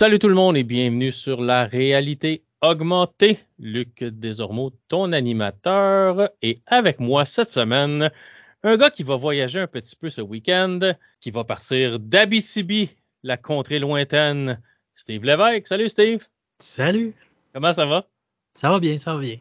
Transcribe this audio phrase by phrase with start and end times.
[0.00, 3.38] Salut tout le monde et bienvenue sur la réalité augmentée.
[3.58, 8.10] Luc Desormeaux, ton animateur, et avec moi cette semaine,
[8.62, 12.88] un gars qui va voyager un petit peu ce week-end, qui va partir d'Abitibi,
[13.22, 14.62] la contrée lointaine.
[14.94, 15.66] Steve Lévesque.
[15.66, 16.24] Salut Steve.
[16.60, 17.12] Salut.
[17.52, 18.06] Comment ça va?
[18.54, 19.36] Ça va bien, ça va bien.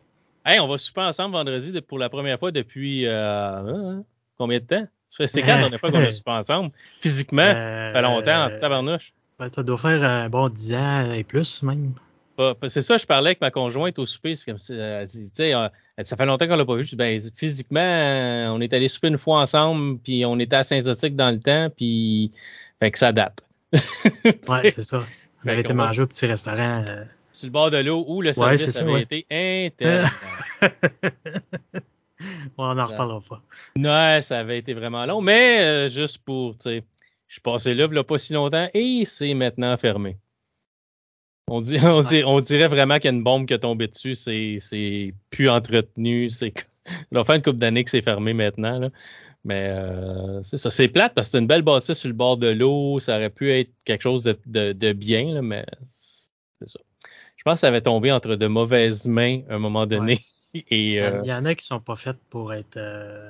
[0.45, 4.03] Hey, on va souper ensemble vendredi pour la première fois depuis euh, hein,
[4.37, 4.87] combien de temps?
[5.09, 6.71] C'est quand la dernière fois qu'on a soupé ensemble?
[6.99, 9.13] Physiquement, ça fait longtemps, en tabarnouche.
[9.39, 11.93] Ben, ça doit faire un bon 10 ans et plus même.
[12.67, 14.35] c'est ça, je parlais avec ma conjointe au souper.
[14.35, 15.53] C'est comme elle dit, tu sais,
[16.03, 16.85] ça fait longtemps qu'on l'a pas vu.
[16.95, 17.79] ben, physiquement,
[18.53, 21.69] on est allé souper une fois ensemble, puis on était à Saint-Zotique dans le temps,
[21.75, 22.31] puis
[22.79, 23.45] fait que ça date.
[23.73, 25.05] ouais, c'est ça.
[25.45, 26.83] On avait été manger au petit restaurant.
[26.89, 30.25] Euh, Sur le bord de l'eau où le service avait été intéressant.
[32.57, 33.41] on n'en reparlera pas.
[33.77, 36.83] Non, ça avait été vraiment long, mais euh, juste pour, tu sais,
[37.29, 40.17] je suis passé là, il n'y a pas si longtemps, et c'est maintenant fermé.
[41.47, 44.15] On, dit, on, on dirait vraiment qu'il y a une bombe qui est tombée dessus,
[44.15, 46.53] c'est plus entretenu, c'est
[47.11, 48.79] va faire une couple d'années que c'est fermé maintenant.
[48.79, 48.89] Là.
[49.45, 52.37] Mais euh, c'est ça, c'est plate parce que c'est une belle bâtisse sur le bord
[52.37, 55.65] de l'eau, ça aurait pu être quelque chose de, de, de bien, là, mais
[56.59, 56.79] c'est ça.
[57.37, 60.19] Je pense que ça avait tombé entre de mauvaises mains à un moment donné.
[60.53, 63.29] Et, euh, Il y en a qui sont pas faites pour être euh,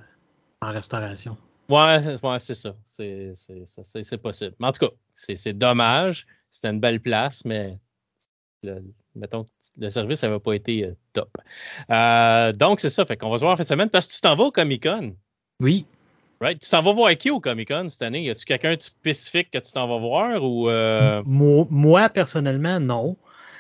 [0.61, 1.38] en restauration.
[1.69, 2.75] Ouais, c'est ça.
[2.87, 4.55] C'est possible.
[4.59, 6.25] Mais en tout cas, c'est dommage.
[6.51, 7.77] C'était une belle place, mais
[8.63, 8.83] le,
[9.15, 9.45] mettons
[9.77, 11.29] le service n'avait pas été euh, top.
[11.89, 13.05] Euh, donc, c'est ça.
[13.05, 14.51] Fait qu'on va se voir en fin de semaine parce que tu t'en vas au
[14.51, 15.15] Comic Con.
[15.59, 15.85] Oui.
[16.41, 16.59] Right?
[16.59, 18.23] Tu t'en vas voir qui au Comic Con cette année?
[18.23, 21.21] Y a-tu quelqu'un de spécifique que tu t'en vas voir ou euh?
[21.25, 23.15] moi, personnellement, non.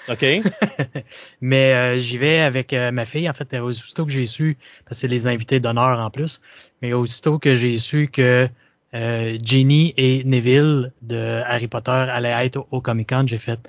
[0.09, 0.25] OK.
[1.41, 3.29] Mais euh, j'y vais avec euh, ma fille.
[3.29, 6.41] En fait, aussitôt que j'ai su, parce que c'est les invités d'honneur en plus,
[6.81, 8.49] mais aussitôt que j'ai su que
[8.95, 13.59] euh, Ginny et Neville de Harry Potter allaient être au, Comic Con, j'ai fait.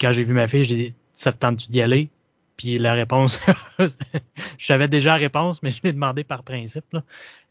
[0.00, 2.08] Quand j'ai vu ma fille, j'ai dit Ça te tente-tu d'y aller?
[2.56, 3.38] Puis la réponse,
[3.78, 3.86] je
[4.58, 6.96] savais déjà la réponse, mais je l'ai demandé par principe.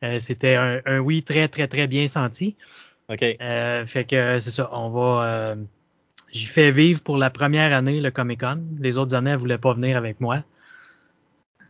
[0.03, 2.55] Euh, c'était un, un, oui très, très, très bien senti.
[3.07, 3.19] OK.
[3.19, 5.55] fait que c'est ça, on va
[6.35, 8.61] j'ai fait vivre pour la première année le Comic Con.
[8.79, 10.43] Les autres années, elle voulait pas venir avec moi.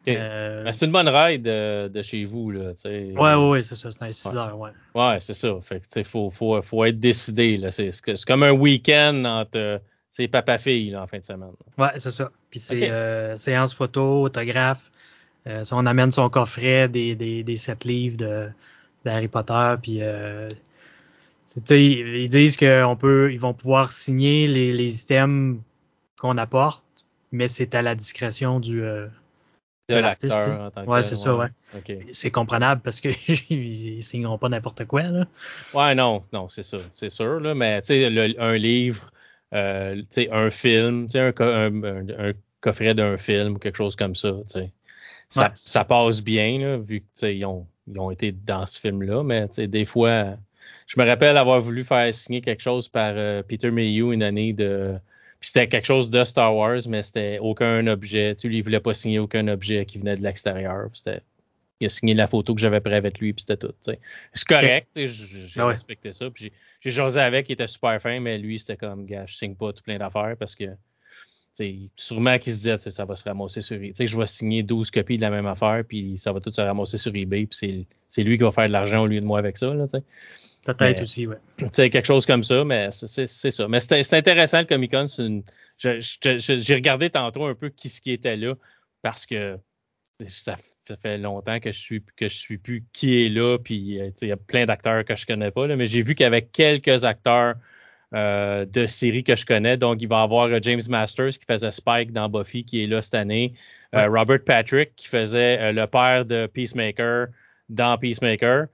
[0.08, 2.52] Euh, ben, c'est une bonne ride de, chez vous.
[2.52, 3.92] Là, ouais, ouais, ouais, c'est ça.
[3.92, 4.72] C'est un 6 heures, ouais.
[4.94, 5.56] Ouais, c'est ça.
[5.62, 7.58] Fait que, faut, faut, faut être décidé.
[7.58, 7.72] Là.
[7.72, 7.92] C'est,
[8.26, 9.82] comme un week-end entre
[10.12, 11.52] c'est papa-fille en fin de semaine.
[11.78, 12.32] Ouais, c'est ça.
[12.50, 14.92] Puis c'est euh, séance photo, autographe.
[15.48, 18.50] Euh, on amène son coffret des, des, des sept livres de,
[19.04, 19.76] d'Harry Potter.
[19.82, 20.02] Puis
[21.70, 25.60] ils disent qu'on peut, ils vont pouvoir signer les, les items
[26.20, 26.84] qu'on apporte,
[27.32, 29.08] mais c'est à la discrétion du euh,
[29.90, 30.52] de, l'artiste.
[30.88, 31.48] Ouais, c'est ça, ouais.
[32.12, 33.10] C'est comprenable parce que
[33.50, 35.28] ils signeront pas n'importe quoi, là.
[35.74, 39.12] Ouais, non, non, c'est ça, c'est sûr, là, mais tu sais, un livre,
[39.54, 43.78] euh, tu sais, un film, tu sais, un, un, un, coffret d'un film ou quelque
[43.78, 44.72] chose comme ça, tu sais.
[45.30, 49.48] Ça, ça, passe bien, là, vu qu'ils ont, ils ont été dans ce film-là, mais
[49.58, 50.38] des fois,
[50.86, 54.54] je me rappelle avoir voulu faire signer quelque chose par euh, Peter Mayhew une année
[54.54, 54.96] de.
[55.40, 58.36] Puis c'était quelque chose de Star Wars, mais c'était aucun objet.
[58.36, 60.90] Tu sais, lui, il voulait pas signer aucun objet qui venait de l'extérieur.
[60.94, 61.22] C'était.
[61.82, 63.74] Il a signé la photo que j'avais pris avec lui, puis c'était tout.
[63.82, 66.30] C'est correct, j'ai ah respecté ça.
[66.30, 69.56] Puis j'ai jasé avec, il était super fin, mais lui, c'était comme, gars, je signe
[69.56, 70.70] pas tout plein d'affaires parce que
[71.96, 74.08] sûrement qu'il se disait, ça va se ramasser sur eBay.
[74.08, 76.98] Je vais signer 12 copies de la même affaire, puis ça va tout se ramasser
[76.98, 79.58] sur eBay, puis c'est lui qui va faire de l'argent au lieu de moi avec
[79.58, 79.74] ça.
[79.74, 79.86] Là,
[80.66, 81.38] Peut-être aussi, ouais.
[81.72, 83.68] C'est quelque chose comme ça, mais c'est ça.
[83.68, 85.06] Mais c'est intéressant le Comic Con.
[85.78, 88.56] J'ai regardé tantôt un peu qui ce qui était là
[89.04, 89.60] parce que
[90.26, 90.56] ça,
[91.00, 93.60] fait longtemps que je suis que je suis plus qui est là.
[93.60, 96.16] Puis euh, il y a plein d'acteurs que je connais pas, là, mais j'ai vu
[96.16, 97.54] qu'il y avait quelques acteurs
[98.16, 99.78] euh, de séries que je connais.
[99.78, 102.88] Donc, il va y avoir euh, James Masters qui faisait Spike dans Buffy, qui est
[102.88, 103.54] là cette année.
[103.94, 107.28] Robert Patrick qui faisait le père de Peacemaker
[107.70, 108.66] dans Peacemaker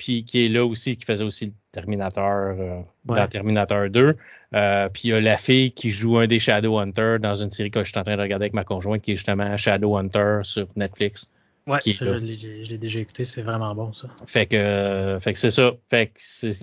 [0.00, 4.16] puis qui est là aussi, qui faisait aussi le Terminator euh, dans Terminator 2.
[4.54, 7.70] Euh, puis il y a la fille qui joue un des Shadowhunters dans une série
[7.70, 10.66] que je suis en train de regarder avec ma conjointe, qui est justement Shadowhunter sur
[10.74, 11.28] Netflix.
[11.66, 14.08] Ouais, ça, je l'ai déjà écouté, c'est vraiment bon ça.
[14.26, 15.72] Fait que, fait que c'est ça.
[15.90, 16.12] Fait que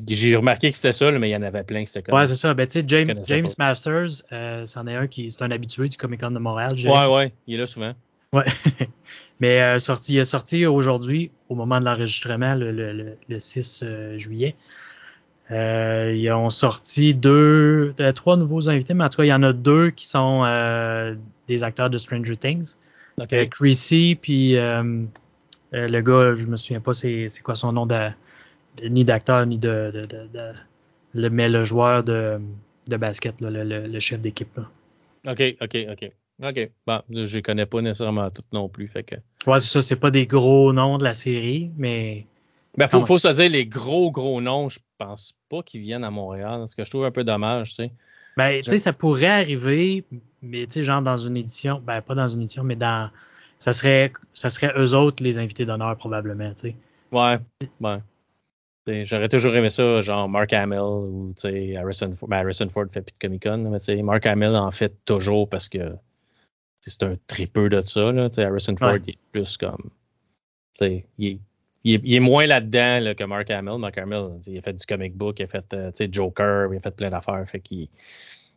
[0.07, 1.85] j'ai remarqué que c'était ça, mais il y en avait plein.
[1.85, 2.55] C'était ouais, c'est ça.
[2.55, 5.95] Ben, tu sais, James, James Masters, euh, c'en est un qui c'est un habitué du
[5.95, 6.73] Comic Con de Montréal.
[6.73, 7.93] Ouais, ouais, il est là souvent.
[8.33, 8.45] Ouais.
[9.39, 13.83] Mais euh, sorti, il est sorti aujourd'hui, au moment de l'enregistrement, le, le, le, 6
[13.83, 14.55] euh, juillet.
[15.51, 19.33] Euh, ils ont sorti deux, euh, trois nouveaux invités, mais en tout cas, il y
[19.33, 20.43] en a deux qui sont
[21.47, 22.75] des acteurs de Stranger Things.
[23.19, 23.47] Okay.
[23.47, 28.09] Chrissy, puis le gars, je me souviens pas c'est, quoi son nom de,
[28.87, 30.01] ni d'acteur, ni de, de,
[30.33, 30.51] de,
[31.13, 32.39] le, mais le joueur de
[32.87, 34.59] de basket, le, chef d'équipe.
[35.25, 36.11] OK, OK, OK.
[36.43, 36.69] OK.
[36.85, 38.87] Bon, je les connais pas nécessairement toutes non plus.
[38.87, 39.15] Fait que...
[39.47, 42.25] Ouais, c'est ça, c'est pas des gros noms de la série, mais.
[42.77, 46.11] Ben, faut, faut se dire, les gros, gros noms, je pense pas qu'ils viennent à
[46.11, 46.65] Montréal.
[46.67, 47.91] Ce que je trouve un peu dommage, tu sais.
[48.37, 50.03] Ben, tu sais, ça pourrait arriver,
[50.43, 53.09] mais tu sais, genre dans une édition, ben, pas dans une édition, mais dans.
[53.57, 56.75] Ça serait, ça serait eux autres les invités d'honneur, probablement, tu sais.
[57.11, 57.39] Ouais,
[57.81, 57.97] ouais.
[59.05, 61.33] J'aurais toujours aimé ça, genre Mark Hamill ou
[61.77, 65.49] Harrison, ben Harrison Ford fait plus de Comic Con, mais Mark Hamill en fait toujours
[65.49, 65.93] parce que
[66.89, 68.11] c'est un tripeux de ça.
[68.11, 69.89] Là, Harrison Ford il est plus comme.
[70.81, 71.39] Il est,
[71.83, 73.77] il, est, moins là-dedans là, que Mark Hamill.
[73.79, 76.79] Mark Hamill, il a fait du comic book, il a fait euh, Joker, il a
[76.81, 77.43] fait plein d'affaires.
[77.49, 77.87] Fait qu'il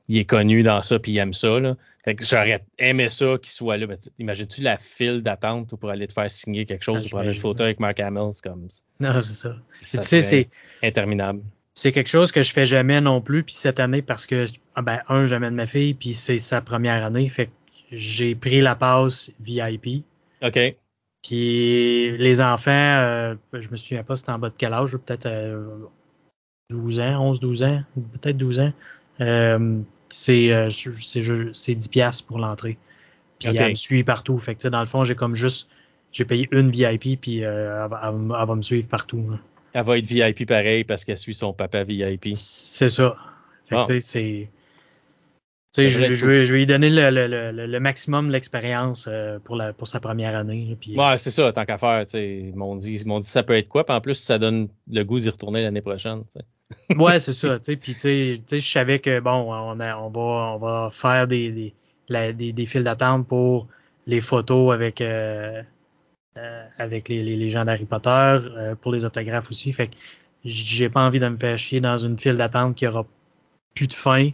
[0.09, 1.61] il est connu dans ça puis il aime ça.
[1.61, 1.77] Là.
[2.05, 3.87] Fait que j'aurais aimé ça qu'il soit là.
[4.19, 7.41] Imagines-tu la file d'attente pour aller te faire signer quelque chose ou pour prendre une
[7.41, 8.31] photo avec Mark Hamill?
[8.33, 8.69] C'est comme.
[8.99, 9.57] Non, c'est ça.
[9.71, 10.49] c'est
[10.83, 11.43] interminable.
[11.75, 13.45] C'est quelque chose que je fais jamais non plus.
[13.45, 17.05] Puis cette année, parce que, ah ben, un, j'amène ma fille, puis c'est sa première
[17.05, 17.29] année.
[17.29, 17.53] Fait que
[17.91, 20.05] j'ai pris la passe VIP.
[20.43, 20.59] OK.
[21.23, 25.29] Puis les enfants, euh, je me souviens pas c'était en bas de quel âge, peut-être
[26.71, 27.83] 12 euh, ans, 11, 12 ans,
[28.21, 28.73] peut-être 12 ans.
[29.21, 32.79] Euh, c'est euh, c'est 10 pièces pour l'entrée.
[33.39, 34.39] Puis elle me suit partout.
[34.39, 35.71] Fait que dans le fond, j'ai comme juste
[36.13, 38.15] j'ai payé une VIP puis elle, va
[38.55, 39.39] me suivre partout.
[39.73, 42.31] Elle va être VIP pareil parce qu'elle suit son papa VIP.
[42.35, 43.17] C'est ça.
[43.67, 44.49] Fait que c'est
[45.77, 49.57] je, je, vais, je vais lui donner le, le, le, maximum de l'expérience euh, pour,
[49.57, 50.77] la, pour sa première année.
[50.81, 52.05] Puis, ouais, c'est ça, tant qu'à faire.
[52.15, 55.21] Ils m'ont dit, dit ça peut être quoi, puis en plus, ça donne le goût
[55.21, 56.25] d'y retourner l'année prochaine.
[56.97, 57.59] ouais, c'est ça.
[57.61, 61.75] Puis je savais que bon, on, a, on, va, on va faire des, des,
[62.09, 63.69] la, des, des files d'attente pour
[64.07, 65.63] les photos avec, euh,
[66.37, 68.39] euh, avec les, les, les, gens d'Harry Potter,
[68.81, 69.73] pour les autographes aussi.
[69.73, 69.95] Fait que
[70.45, 73.07] j'ai pas envie de me faire chier dans une file d'attente qui aura
[73.77, 74.31] plus de fin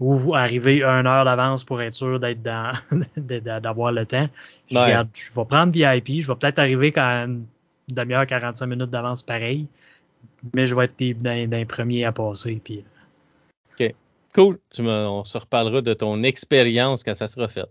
[0.00, 2.72] ou vous arrivez une heure d'avance pour être sûr d'être dans
[3.60, 4.28] d'avoir le temps.
[4.70, 7.44] Je, je vais prendre VIP, je vais peut-être arriver quand une
[7.88, 9.66] demi-heure, 45 minutes d'avance pareil,
[10.54, 12.60] mais je vais être d'un d'un premier à passer.
[12.64, 12.84] Puis...
[13.78, 13.86] Euh.
[13.86, 13.94] OK.
[14.34, 14.58] Cool.
[14.70, 17.68] Tu on se reparlera de ton expérience quand ça sera fait.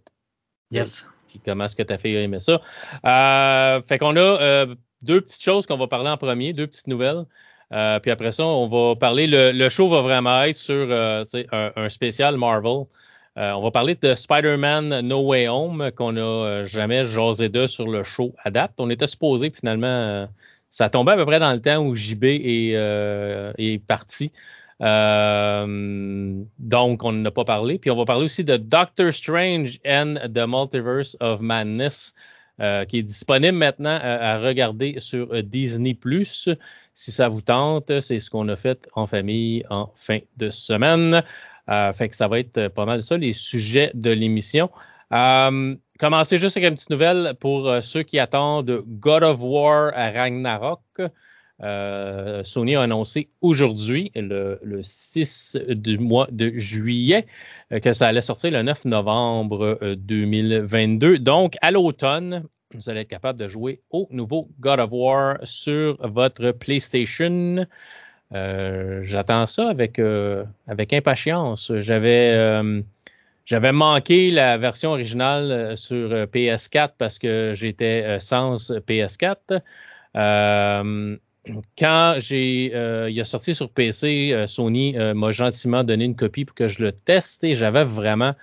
[0.71, 1.07] Yes.
[1.29, 2.61] Puis comment est-ce que tu as fait aimer ça.
[3.05, 6.87] Euh, fait qu'on a euh, deux petites choses qu'on va parler en premier, deux petites
[6.87, 7.25] nouvelles.
[7.71, 9.27] Euh, puis après ça, on va parler.
[9.27, 12.85] Le, show va vraiment être sur euh, un, spécial Marvel.
[13.37, 17.87] Euh, on va parler de Spider-Man No Way Home qu'on n'a jamais jasé de sur
[17.87, 18.73] le show Adapt.
[18.79, 20.27] On était supposé finalement.
[20.71, 24.31] ça tombait à peu près dans le temps où JB est, parti.
[24.79, 27.77] donc, on n'a pas parlé.
[27.77, 32.15] Puis on va parler aussi de Doctor Strange and the Multiverse of Madness,
[32.87, 35.93] qui est disponible maintenant à regarder sur Disney
[36.99, 41.23] si ça vous tente, c'est ce qu'on a fait en famille en fin de semaine.
[41.69, 44.69] Euh, fait que ça va être pas mal ça, les sujets de l'émission.
[45.13, 49.93] Euh, commencer juste avec une petite nouvelle pour euh, ceux qui attendent God of War
[49.95, 50.81] à Ragnarok.
[51.61, 57.27] Euh, Sony a annoncé aujourd'hui, le, le, 6 du mois de juillet,
[57.81, 61.19] que ça allait sortir le 9 novembre 2022.
[61.19, 65.97] Donc, à l'automne, vous allez être capable de jouer au nouveau God of War sur
[66.07, 67.65] votre PlayStation.
[68.33, 71.71] Euh, j'attends ça avec, euh, avec impatience.
[71.77, 72.81] J'avais euh,
[73.45, 79.61] j'avais manqué la version originale sur PS4 parce que j'étais sans PS4.
[81.79, 86.83] quand il a sorti sur PC, Sony m'a gentiment donné une copie pour que je
[86.83, 88.35] le teste et j'avais vraiment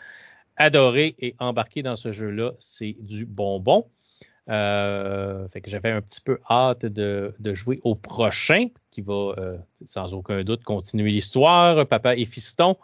[0.57, 2.55] adoré et embarqué dans ce jeu-là.
[2.59, 3.87] C'est du bonbon.
[4.49, 9.57] Euh, fait que j'avais un petit peu hâte de, jouer au prochain, qui va euh,
[9.85, 12.77] sans aucun doute continuer l'histoire, Papa et Fiston.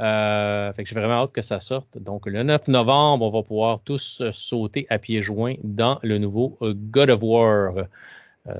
[0.00, 1.98] Euh, fait que j'ai vraiment hâte que ça sorte.
[1.98, 6.58] Donc le 9 novembre, on va pouvoir tous sauter à pieds joints dans le nouveau
[6.62, 7.74] God of War.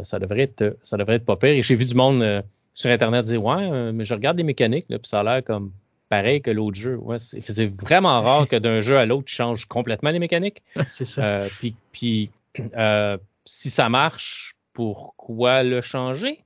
[0.03, 1.51] ça devrait être ça devrait être pas pire.
[1.51, 2.45] Et j'ai vu du monde
[2.75, 5.73] sur Internet dire Ouais, mais je regarde les mécaniques, puis ça a l'air comme
[6.11, 6.97] pareil que l'autre jeu.
[6.97, 10.63] Ouais, c'est vraiment rare que d'un jeu à l'autre, tu changes complètement les mécaniques.
[10.87, 11.47] c'est ça.
[11.59, 12.31] puis, puis
[12.61, 16.45] euh, si ça marche, pourquoi le changer?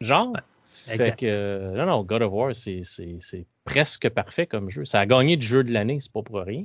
[0.00, 0.36] Genre?
[0.86, 4.84] Fait que, non, non, God of War, c'est presque parfait comme jeu.
[4.84, 6.64] Ça a gagné du jeu de l'année, c'est pas pour rien.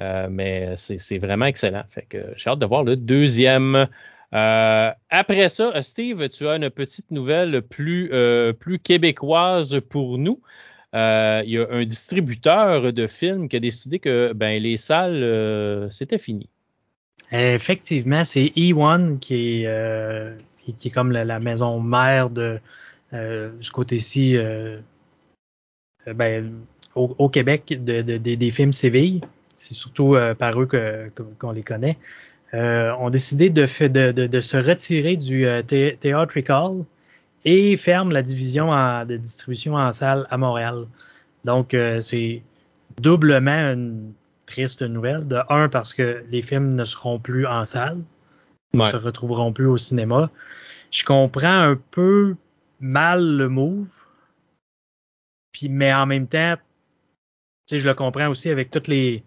[0.00, 1.84] Euh, mais c'est vraiment excellent.
[1.88, 3.88] Fait que j'ai hâte de voir le deuxième.
[4.34, 8.10] Euh, après ça, Steve, tu as une petite nouvelle plus,
[8.58, 10.40] plus québécoise pour nous.
[10.92, 10.98] Il
[11.46, 16.50] y a un distributeur de films qui a décidé que ben, les salles, c'était fini.
[17.30, 20.34] Effectivement, c'est E1 qui est, euh,
[20.78, 22.58] qui, est comme la, maison mère de
[23.12, 24.80] euh, ce côté-ci euh,
[26.06, 26.52] ben,
[26.94, 29.20] au, Québec des films Séville.
[29.58, 30.68] C'est surtout par eux
[31.38, 31.98] qu'on les connaît.
[32.52, 33.66] ont décidé de,
[34.26, 35.46] de, se retirer du
[36.00, 36.84] Theatrical
[37.44, 38.70] et ferment la division
[39.04, 40.86] de distribution en salle à Montréal.
[41.44, 42.42] Donc, c'est
[43.00, 44.12] doublement une
[44.58, 45.26] triste nouvelle.
[45.26, 48.02] De un, parce que les films ne seront plus en salle,
[48.74, 50.30] ne se retrouveront plus au cinéma.
[50.90, 52.34] Je comprends un peu
[52.80, 54.04] mal le move,
[55.52, 56.56] puis mais en même temps,
[57.70, 59.22] je le comprends aussi avec toutes les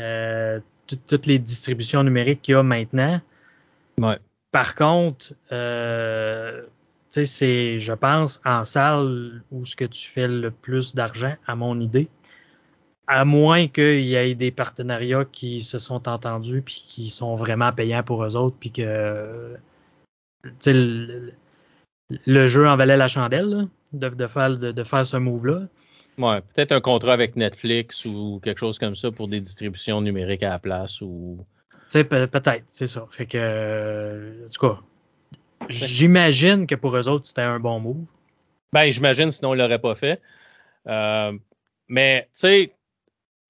[0.00, 0.60] euh,
[1.06, 3.20] toutes les distributions numériques qu'il y a maintenant.
[4.50, 6.62] Par contre, euh,
[7.10, 11.78] c'est, je pense, en salle où ce que tu fais le plus d'argent, à mon
[11.80, 12.08] idée
[13.08, 17.72] à moins qu'il y ait des partenariats qui se sont entendus puis qui sont vraiment
[17.72, 19.56] payants pour eux autres puis que
[20.66, 21.32] le,
[22.26, 25.68] le, jeu en valait la chandelle de, de, faire, de, faire ce move-là.
[26.18, 30.42] Ouais, peut-être un contrat avec Netflix ou quelque chose comme ça pour des distributions numériques
[30.42, 31.38] à la place ou.
[31.92, 33.06] peut-être, c'est ça.
[33.10, 34.80] Fait que, en tout cas,
[35.70, 38.10] j'imagine que pour eux autres, c'était un bon move.
[38.72, 40.20] Ben, j'imagine, sinon ils l'auraient pas fait.
[40.86, 41.32] Euh,
[41.88, 42.72] mais, tu sais,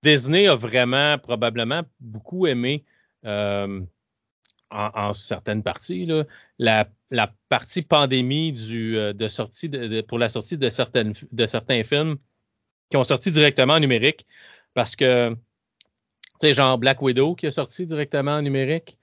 [0.02, 2.84] Disney a vraiment, probablement, beaucoup aimé,
[3.24, 3.80] euh,
[4.70, 6.08] en, certaines parties,
[6.58, 6.88] la,
[7.48, 9.70] partie pandémie euh, de sortie
[10.06, 12.18] pour la sortie de certains films
[12.90, 14.26] qui ont sorti directement en numérique.
[14.74, 15.36] Parce que, tu
[16.40, 18.98] sais, genre Black Widow qui a sorti directement en numérique.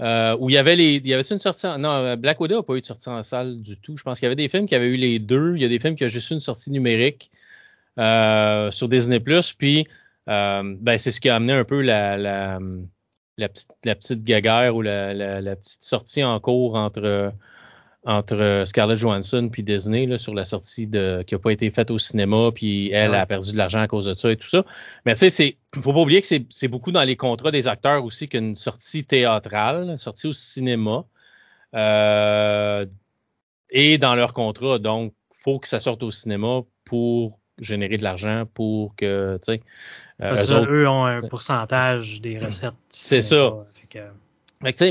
[0.00, 0.96] Euh, où il y avait les.
[0.96, 3.22] Il y avait une sortie en, Non, Black Widow n'a pas eu de sortie en
[3.22, 3.96] salle du tout.
[3.96, 5.54] Je pense qu'il y avait des films qui avaient eu les deux.
[5.54, 7.30] Il y a des films qui ont juste eu une sortie numérique
[7.96, 9.52] sur Disney Plus.
[9.52, 9.86] Puis
[10.28, 12.58] euh, ben, c'est ce qui a amené un peu la, la,
[13.36, 17.32] la, petite, la petite guéguerre ou la, la, petite sortie en cours entre,
[18.04, 21.90] entre Scarlett Johansson puis Disney là, sur la sortie de, qui n'a pas été faite
[21.90, 24.64] au cinéma, puis elle a perdu de l'argent à cause de ça et tout ça.
[25.06, 28.04] Mais tu sais, c'est faut pas oublier que c'est beaucoup dans les contrats des acteurs
[28.04, 31.04] aussi qu'une sortie théâtrale, une sortie au cinéma.
[31.74, 32.86] Euh,
[33.74, 34.78] et dans leur contrat.
[34.78, 35.12] Donc,
[35.42, 39.60] faut que ça sorte au cinéma pour générer de l'argent pour que, tu sais,
[40.22, 42.74] euh, eux, ont un pourcentage des recettes.
[42.88, 43.52] C'est ça.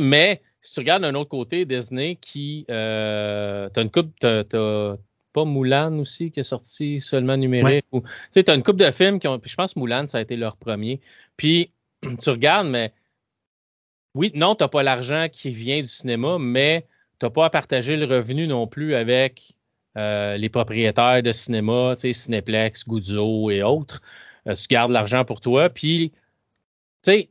[0.01, 2.65] mais si tu regardes d'un autre côté, Disney qui.
[2.69, 4.11] Euh, tu as une coupe.
[4.19, 4.95] T'as,
[5.33, 7.85] pas Moulin aussi qui est sorti seulement numérique.
[7.91, 8.01] Tu
[8.31, 9.41] sais, tu as une coupe de films qui ont.
[9.43, 11.01] Je pense que Moulin, ça a été leur premier.
[11.37, 11.71] Puis
[12.21, 12.93] tu regardes, mais.
[14.15, 16.85] Oui, non, tu n'as pas l'argent qui vient du cinéma, mais
[17.19, 19.55] tu n'as pas à partager le revenu non plus avec
[19.97, 24.01] euh, les propriétaires de cinéma, tu sais, Cineplex, Guzzo et autres.
[24.47, 25.69] Euh, tu gardes l'argent pour toi.
[25.69, 26.11] Puis,
[27.03, 27.29] tu sais,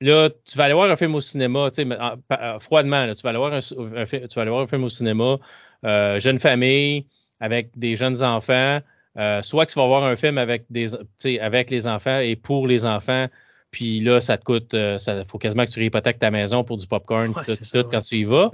[0.00, 3.30] là, tu vas aller voir un film au cinéma, tu sais, euh, froidement, tu, vas
[3.30, 5.38] aller voir un, tu vas aller voir un film au cinéma,
[5.84, 7.06] euh, jeune famille,
[7.40, 8.80] avec des jeunes enfants,
[9.42, 10.94] soit que tu vas voir un film avec des,
[11.40, 13.28] avec les enfants et pour les enfants,
[13.70, 16.86] puis là, ça te coûte, ça faut quasiment que tu réhypothèques ta maison pour du
[16.86, 18.50] popcorn, tout, tout, quand tu y vas.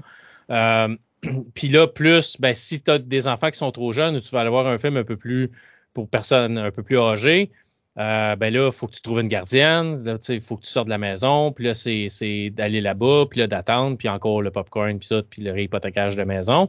[1.55, 4.41] puis là, plus, ben, si tu as des enfants qui sont trop jeunes, tu vas
[4.41, 5.50] aller voir un film un peu plus
[5.97, 7.50] pour personnes un peu plus âgées,
[7.97, 10.88] euh, ben là, il faut que tu trouves une gardienne, il faut que tu sortes
[10.88, 14.99] de la maison, puis là, c'est d'aller là-bas, puis là, d'attendre, puis encore le popcorn,
[14.99, 16.69] puis ça, puis le réhypothèquage de maison.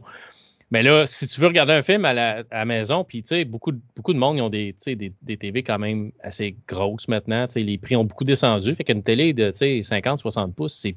[0.70, 3.72] Mais là, si tu veux regarder un film à la, maison, puis tu sais, beaucoup,
[3.94, 7.46] beaucoup de monde ils ont des, des, des TV quand même assez grosses maintenant.
[7.54, 8.74] Les prix ont beaucoup descendu.
[8.74, 10.96] Fait qu'une télé de 50-60 pouces, c'est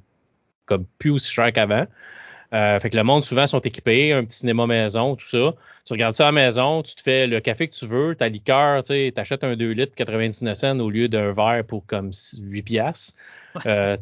[0.65, 1.85] comme plus aussi cher qu'avant.
[2.53, 5.55] Euh, fait que le monde, souvent, sont équipés, un petit cinéma maison, tout ça.
[5.85, 8.27] Tu regardes ça à la maison, tu te fais le café que tu veux, ta
[8.27, 12.61] liqueur, tu achètes un 2 litres 99 cents au lieu d'un verre pour comme 8
[12.61, 13.13] piastres.
[13.65, 13.97] Euh,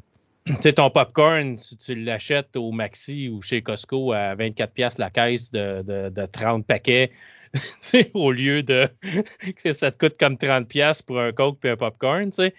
[0.46, 5.00] tu sais, ton popcorn, tu, tu l'achètes au Maxi ou chez Costco à 24 piastres
[5.00, 7.12] la caisse de, de, de 30 paquets.
[8.14, 8.88] au lieu de
[9.64, 12.54] que ça te coûte comme 30 pièces pour un coke et un popcorn, tu sais.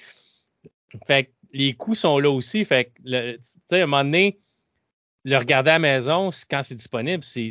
[1.06, 2.64] Fait que les coûts sont là aussi.
[2.64, 4.38] Fait que, tu sais, à un moment donné,
[5.24, 7.50] le regarder à la maison, quand c'est disponible, c'est,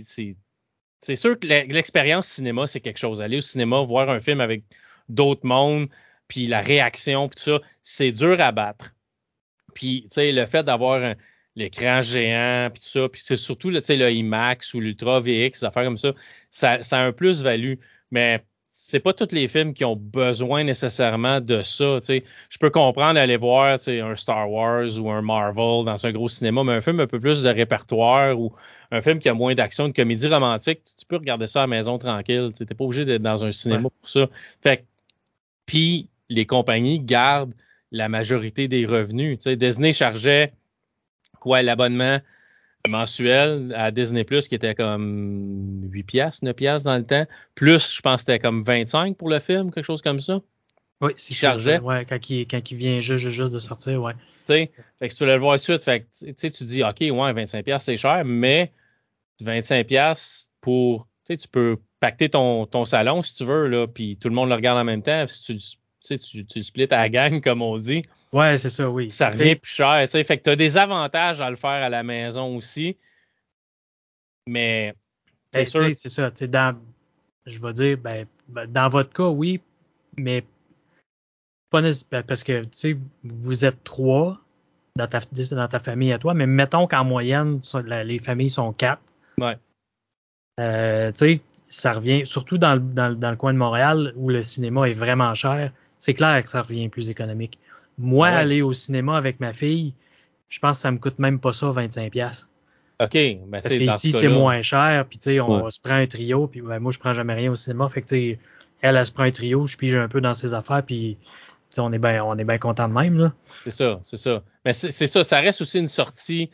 [1.00, 3.22] c'est, sûr que l'expérience cinéma, c'est quelque chose.
[3.22, 4.64] Aller au cinéma, voir un film avec
[5.08, 5.90] d'autres mondes,
[6.28, 8.94] puis la réaction, puis ça, c'est dur à battre.
[9.74, 11.16] Puis, tu sais, le fait d'avoir
[11.56, 15.66] l'écran géant, puis ça, puis c'est surtout, tu sais, le IMAX ou l'Ultra VX, des
[15.66, 16.14] affaires comme ça,
[16.52, 17.76] ça, ça a un plus-value.
[18.12, 18.44] Mais
[18.82, 22.00] c'est pas tous les films qui ont besoin nécessairement de ça.
[22.08, 26.64] Je peux comprendre d'aller voir un Star Wars ou un Marvel dans un gros cinéma,
[26.64, 28.54] mais un film un peu plus de répertoire ou
[28.92, 31.68] un film qui a moins d'action, de comédie romantique, tu peux regarder ça à la
[31.68, 32.52] maison tranquille.
[32.56, 34.28] Tu n'es pas obligé d'être dans un cinéma pour ça.
[34.62, 34.86] Fait
[35.66, 37.54] puis les compagnies gardent
[37.92, 39.40] la majorité des revenus.
[39.40, 39.58] sais.
[39.58, 40.54] Disney chargeait
[41.42, 42.20] quoi l'abonnement
[42.88, 47.26] mensuel à Disney Plus qui était comme 8 piastres, 9 piastres dans le temps.
[47.56, 50.40] Plus, je pense que c'était comme 25 pour le film, quelque chose comme ça.
[51.02, 51.80] Oui, c'est chargeait.
[51.80, 54.14] Ouais, quand il, quand il vient juste, juste de sortir, ouais.
[54.14, 54.20] Tu
[54.54, 57.34] sais, fait que tu voulais le voir suite, fait que tu tu dis, OK, ouais,
[57.34, 58.74] 25 piastres, c'est cher, mais
[59.42, 63.88] 25 piastres pour, tu sais, tu peux pacter ton, ton salon si tu veux, là,
[63.88, 65.26] puis tout le monde le regarde en même temps.
[65.28, 68.04] Si tu, tu, tu, tu splits à la gang, comme on dit.
[68.32, 69.10] Ouais, c'est ça, oui.
[69.10, 70.24] Ça revient plus cher, tu sais.
[70.24, 72.98] Fait que tu as des avantages à le faire à la maison aussi.
[74.48, 74.94] Mais
[75.54, 75.94] c'est sûr.
[75.94, 76.30] C'est ça.
[76.32, 76.80] Dans,
[77.46, 79.62] je vais dire, ben, ben, dans votre cas, oui,
[80.18, 80.44] mais
[81.70, 84.40] pas nécessairement parce que tu sais, vous êtes trois
[84.96, 89.02] dans ta, dans ta famille à toi, mais mettons qu'en moyenne, les familles sont quatre.
[89.38, 89.58] Ouais.
[90.60, 94.30] Euh, tu sais, ça revient, surtout dans le, dans, dans le coin de Montréal où
[94.30, 97.60] le cinéma est vraiment cher, c'est clair que ça revient plus économique.
[97.98, 99.94] Moi, aller au cinéma avec ma fille,
[100.48, 102.46] je pense que ça me coûte même pas ça 25$.
[103.02, 103.14] OK.
[103.14, 106.62] Ben, Parce qu'ici, c'est moins cher, puis tu sais, on, se prend un trio, puis
[106.62, 107.88] ben, moi, je prends jamais rien au cinéma.
[107.90, 108.40] Fait que tu sais,
[108.82, 111.18] elle, elle se prend un trio, je pige un peu dans ses affaires, puis
[111.78, 113.18] on est bien on est bien content de même.
[113.18, 113.34] là.
[113.64, 114.44] C'est ça, c'est ça.
[114.66, 116.50] Mais c'est ça, ça reste aussi une sortie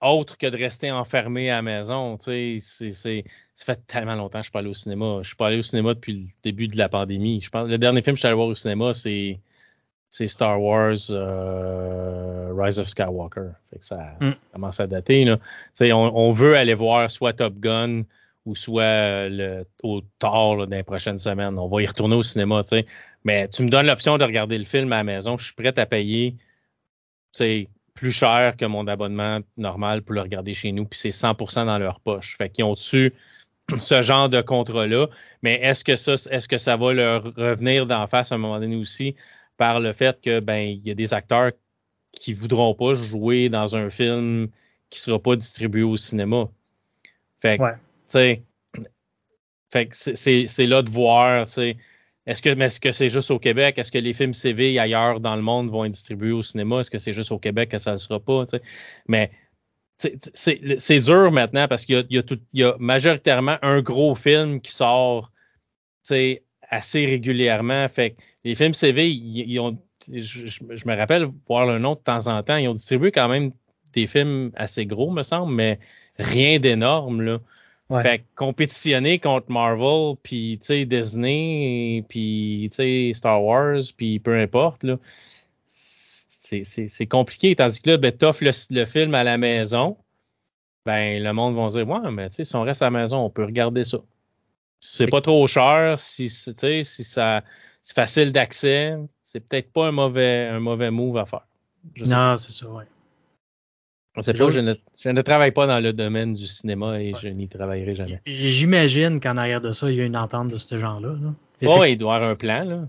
[0.00, 2.16] autre que de rester enfermé à la maison.
[2.16, 5.18] Tu sais, c'est ça fait tellement longtemps que je suis pas allé au cinéma.
[5.22, 7.40] Je suis pas allé au cinéma depuis le début de la pandémie.
[7.42, 9.38] Je pense le dernier film que je suis allé voir au cinéma, c'est
[10.08, 13.50] c'est Star Wars euh, Rise of Skywalker.
[13.70, 14.30] Fait que ça, mm.
[14.52, 15.24] commence à dater.
[15.24, 15.38] Là.
[15.80, 18.02] On, on veut aller voir soit Top Gun
[18.44, 21.58] ou soit le, au Thor là, dans les prochaines semaines.
[21.58, 22.62] On va y retourner au cinéma.
[22.66, 22.86] sais.
[23.24, 25.36] Mais tu me donnes l'option de regarder le film à la maison.
[25.36, 26.34] Je suis prêt à payer
[28.00, 30.86] plus cher que mon abonnement normal pour le regarder chez nous.
[30.86, 32.38] Puis c'est 100% dans leur poche.
[32.38, 33.12] Fait qu'ils ont dessus
[33.76, 35.08] ce genre de contrat-là.
[35.42, 38.58] Mais est-ce que ça, est-ce que ça va leur revenir d'en face à un moment
[38.58, 39.16] donné aussi
[39.58, 41.52] par le fait que ben il y a des acteurs
[42.12, 44.48] qui voudront pas jouer dans un film
[44.88, 46.48] qui sera pas distribué au cinéma?
[47.42, 48.42] Fait que, ouais.
[49.70, 51.46] fait que c'est là de voir,
[52.30, 53.76] Est-ce que, que c'est juste au Québec?
[53.76, 56.78] Est-ce que les films CV ailleurs dans le monde vont être distribués au cinéma?
[56.78, 58.44] Est-ce que c'est juste au Québec que ça ne sera pas?
[59.08, 59.32] Mais
[59.96, 65.32] c'est dur maintenant parce qu'il y, a majoritairement un gros film qui sort
[66.08, 67.88] assez régulièrement.
[67.88, 68.14] Fait
[68.44, 72.56] les films CV, ils, ont, je, me rappelle voir le nom de temps en temps,
[72.58, 73.50] ils ont distribué quand même
[73.92, 75.80] des films assez gros, me semble, mais
[76.16, 77.40] rien d'énorme.
[77.90, 82.70] Fait compétitionner contre Marvel, puis Disney, puis
[83.14, 84.96] Star Wars, puis peu importe, là,
[85.66, 87.56] c'est compliqué.
[87.56, 89.96] Tandis que là, ben, t'offres le, le, film à la maison,
[90.86, 93.44] ben le monde va dire Ouais, mais si on reste à la maison, on peut
[93.44, 93.98] regarder ça.
[94.80, 97.42] Si c'est pas trop cher, si, si ça
[97.82, 101.46] c'est facile d'accès, c'est peut-être pas un mauvais, un mauvais move à faire.
[101.96, 102.84] non, c'est ça, ouais.
[104.16, 107.28] Je, pas, je, ne, je, ne, travaille pas dans le domaine du cinéma et je
[107.28, 108.20] n'y travaillerai jamais.
[108.26, 111.14] J'imagine qu'en arrière de ça, il y a une entente de ce genre-là.
[111.20, 111.34] Là.
[111.66, 112.64] Oh, il doit y avoir un plan.
[112.64, 112.88] Là.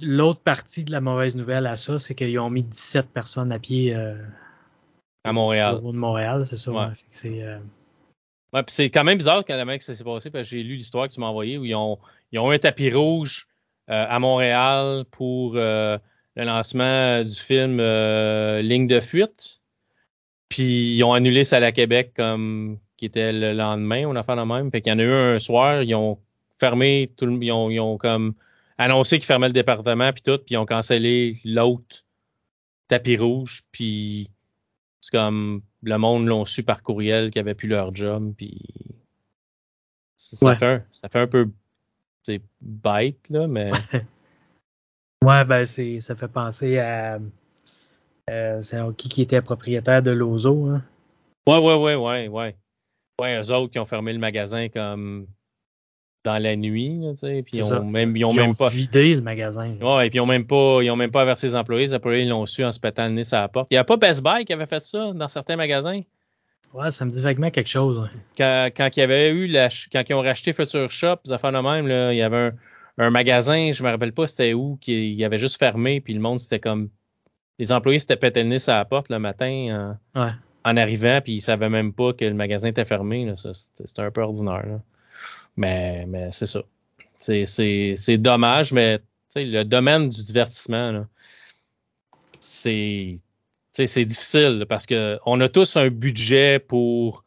[0.00, 3.58] L'autre partie de la mauvaise nouvelle à ça, c'est qu'ils ont mis 17 personnes à
[3.58, 4.14] pied euh,
[5.24, 5.80] à Montréal.
[5.82, 6.70] Au de Montréal, c'est ça.
[6.70, 6.86] Ouais.
[7.10, 7.58] c'est euh,
[8.52, 10.76] ouais, c'est quand même bizarre quand même que ça s'est passé parce que j'ai lu
[10.76, 11.98] l'histoire que tu m'as envoyée où ils ont,
[12.32, 13.48] ils ont un tapis rouge
[13.90, 15.56] euh, à Montréal pour
[16.36, 17.78] le lancement du film
[18.60, 19.60] Ligne de fuite.
[20.48, 24.36] Puis ils ont annulé ça à Québec comme qui était le lendemain, on a fait
[24.36, 24.70] la même.
[24.70, 26.18] Fait qu'il y en a eu un soir, ils ont
[26.58, 28.34] fermé tout le, ils ont, ils ont comme
[28.78, 32.04] annoncé qu'ils fermaient le département puis tout, puis ils ont cancellé l'autre
[32.88, 34.30] tapis rouge, puis
[35.00, 38.60] c'est comme le monde l'ont su par courriel qu'ils avaient plus leur job, puis
[40.16, 41.50] ça, fait, un, ça fait un peu
[42.22, 43.70] c'est bête là, mais
[45.26, 47.18] ouais ben c'est ça fait penser à
[48.30, 50.82] euh, c'est qui qui était propriétaire de Lozo hein?
[51.46, 52.56] Ouais ouais ouais ouais ouais
[53.20, 55.26] ouais eux autres qui ont fermé le magasin comme
[56.26, 59.22] dans la nuit, tu sais, puis ils ont même, ils ont même pas vidé le
[59.22, 59.76] magasin.
[59.80, 61.86] Ouais, et puis ils ont même pas, ils ont même pas averti les employés.
[61.86, 63.68] Les employés l'ont su en se pétant le nez sur la porte.
[63.70, 66.00] Il n'y a pas Best Buy qui avait fait ça dans certains magasins?
[66.74, 68.10] Ouais, ça me dit vaguement quelque chose.
[68.36, 71.52] Quand, quand il y avait eu la, quand ils ont racheté Future Shop, ça fait
[71.52, 72.52] de même, là, il y avait un,
[72.98, 76.20] un magasin, je me rappelle pas c'était où, qui il avait juste fermé, puis le
[76.20, 76.90] monde c'était comme
[77.58, 80.32] les employés s'étaient pété le nez sur la porte le matin en, ouais.
[80.64, 83.32] en arrivant, puis ils savaient même pas que le magasin était fermé.
[83.36, 84.66] C'était un peu ordinaire.
[84.66, 84.80] Là.
[85.56, 86.62] Mais, mais c'est ça.
[87.18, 89.00] C'est dommage, mais
[89.34, 91.06] le domaine du divertissement,
[92.40, 93.16] c'est
[93.74, 97.24] difficile parce que on a tous un budget pour.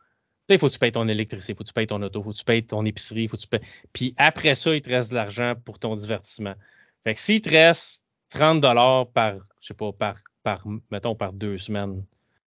[0.55, 2.23] Il faut que tu payes ton électricité, il faut que tu payes ton auto, il
[2.23, 3.61] faut que tu payes ton épicerie, il faut que tu payes.
[3.93, 6.55] Puis après ça, il te reste de l'argent pour ton divertissement.
[7.03, 11.33] Fait que s'il te reste 30 dollars par, je sais pas, par, par, mettons, par
[11.33, 12.03] deux semaines,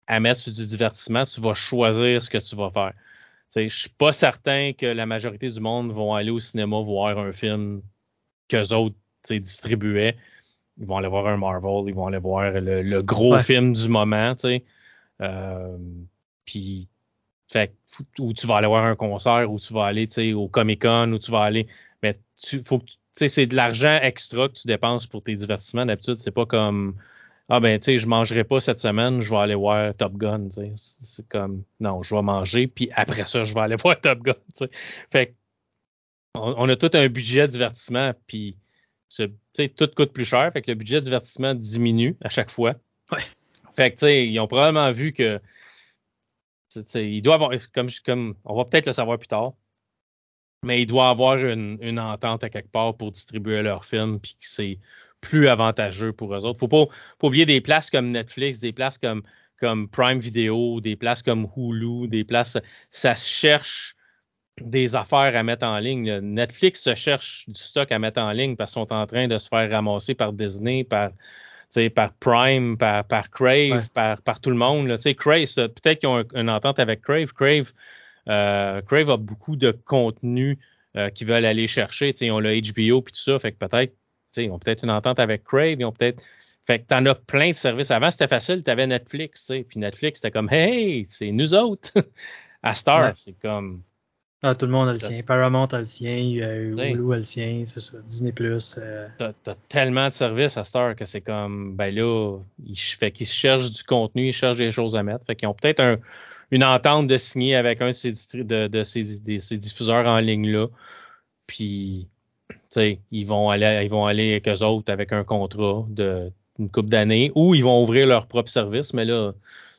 [0.06, 2.92] à mettre sur du divertissement, tu vas choisir ce que tu vas faire.
[3.54, 7.32] Je suis pas certain que la majorité du monde vont aller au cinéma voir un
[7.32, 7.82] film
[8.48, 8.96] qu'eux autres
[9.28, 10.16] distribuaient.
[10.78, 14.34] Ils vont aller voir un Marvel, ils vont aller voir le, gros film du moment,
[14.34, 14.62] tu
[15.20, 15.78] euh,
[16.44, 16.88] puis,
[17.52, 17.74] fait,
[18.18, 21.18] ou tu vas aller voir un concert, ou tu vas aller au Comic Con, ou
[21.18, 21.66] tu vas aller.
[22.02, 22.82] Mais tu faut
[23.14, 25.84] c'est de l'argent extra que tu dépenses pour tes divertissements.
[25.84, 26.94] D'habitude, c'est pas comme
[27.48, 30.48] ah ben tu sais je mangerai pas cette semaine, je vais aller voir Top Gun,
[30.76, 34.34] c'est comme non, je vais manger puis après ça je vais aller voir Top Gun,
[34.54, 34.70] sais.
[35.10, 35.34] Fait
[36.36, 38.56] on, a tout un budget de divertissement puis
[39.76, 42.76] tout coûte plus cher, fait que le budget de divertissement diminue à chaque fois.
[43.10, 43.18] Ouais.
[43.74, 45.40] Fait que tu sais ils ont probablement vu que
[46.94, 49.52] il doit avoir comme comme on va peut-être le savoir plus tard.
[50.62, 54.34] Mais il doit avoir une, une entente à quelque part pour distribuer leurs films, puis
[54.34, 54.78] que c'est
[55.20, 56.58] plus avantageux pour eux autres.
[56.58, 56.86] Faut pas,
[57.22, 59.22] oublier des places comme Netflix, des places comme,
[59.58, 62.58] comme Prime Video, des places comme Hulu, des places,
[62.90, 63.96] ça se cherche
[64.60, 66.18] des affaires à mettre en ligne.
[66.20, 69.38] Netflix se cherche du stock à mettre en ligne parce qu'ils sont en train de
[69.38, 71.10] se faire ramasser par Disney, par,
[71.94, 74.88] par Prime, par, par Crave, par, par tout le monde.
[74.88, 74.98] Là.
[74.98, 77.32] Crave, peut-être qu'ils ont une entente avec Crave.
[77.32, 77.72] Crave,
[78.28, 80.58] euh, Crave a beaucoup de contenu
[80.96, 82.14] euh, qu'ils veulent aller chercher.
[82.20, 83.38] Ils ont le HBO puis tout ça.
[83.38, 83.94] Fait que peut-être
[84.36, 86.22] ils ont peut-être une entente avec Crave, ils ont peut-être.
[86.66, 87.90] Fait que t'en as plein de services.
[87.90, 89.64] Avant, c'était facile, tu avais Netflix, tu sais.
[89.64, 91.92] Puis Netflix, c'était comme Hey, c'est nous autres.
[92.62, 93.82] à Star, c'est comme.
[94.42, 95.20] Ah, tout le monde a le sien.
[95.22, 97.98] Paramount a le sien, Hulu a le sien, c'est ça.
[98.06, 98.32] Disney.
[98.40, 99.08] Euh...
[99.18, 103.26] T'as, as tellement de services à Star que c'est comme ben là, ils, fait qu'ils
[103.26, 105.26] cherchent du contenu, ils cherchent des choses à mettre.
[105.26, 105.98] Fait qu'ils ont peut-être un,
[106.50, 110.50] une entente de signer avec un de ces, de, de ces, ces diffuseurs en ligne
[110.50, 110.68] là.
[111.46, 112.08] Puis
[113.10, 116.88] ils vont aller, ils vont aller avec eux autres avec un contrat de une couple
[116.88, 119.32] d'années ou ils vont ouvrir leur propre service, mais là,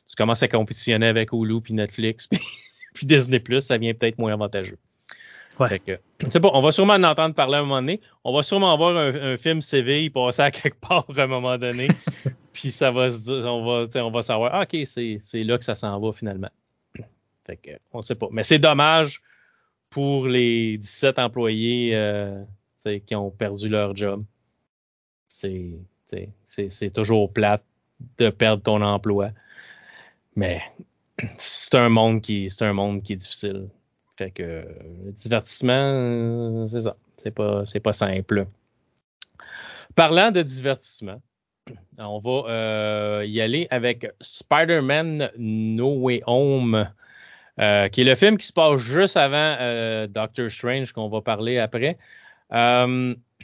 [0.08, 2.40] tu commences à compétitionner avec Hulu puis Netflix puis,
[3.02, 4.78] Disney Plus, ça vient peut-être moins avantageux.
[5.60, 5.82] Ouais.
[6.30, 8.00] c'est pas, on va sûrement en entendre parler à un moment donné.
[8.24, 11.88] On va sûrement avoir un, film CV passer à quelque part à un moment donné.
[12.52, 15.64] puis ça va se dire, on va, on va savoir, ah, OK, c'est là que
[15.64, 16.50] ça s'en va finalement.
[17.46, 18.28] Fait que, on sait pas.
[18.30, 19.22] Mais c'est dommage
[19.90, 22.42] pour les 17 employés euh,
[23.06, 24.24] qui ont perdu leur job.
[25.28, 27.62] C'est toujours plate
[28.18, 29.30] de perdre ton emploi.
[30.34, 30.62] Mais
[31.36, 33.68] c'est un monde qui c'est est difficile.
[34.16, 34.64] Fait que
[35.04, 36.96] le divertissement, c'est ça.
[37.18, 38.46] C'est pas, c'est pas simple.
[39.94, 41.20] Parlant de divertissement,
[41.98, 46.88] on va euh, y aller avec Spider-Man No Way Home,
[47.60, 51.20] euh, qui est le film qui se passe juste avant euh, Doctor Strange, qu'on va
[51.20, 51.98] parler après.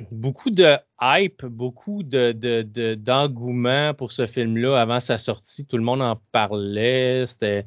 [0.00, 2.32] Euh, beaucoup de hype, beaucoup de,
[2.94, 5.64] d'engouement pour ce film-là avant sa sortie.
[5.66, 7.24] Tout le monde en parlait.
[7.26, 7.66] C'était,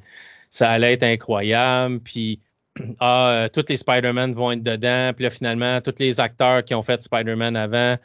[0.49, 1.99] ça allait être incroyable.
[2.01, 2.39] Puis,
[2.99, 5.11] ah, euh, tous les Spider-Man vont être dedans.
[5.15, 7.97] Puis là, finalement, tous les acteurs qui ont fait Spider-Man avant,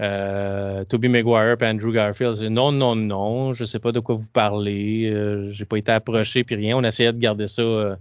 [0.00, 4.30] euh, Tobey Maguire et Andrew Garfield, non, non, non, je sais pas de quoi vous
[4.32, 5.10] parlez.
[5.10, 6.76] Euh, j'ai pas été approché puis rien.
[6.76, 7.98] On essayait de garder ça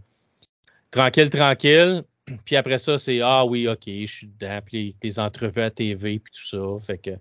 [0.91, 2.03] tranquille, tranquille.
[2.45, 6.19] Puis après ça, c'est Ah oui, ok, je suis dedans, puis les, entrevues à TV,
[6.19, 6.85] puis tout ça.
[6.85, 7.11] Fait que,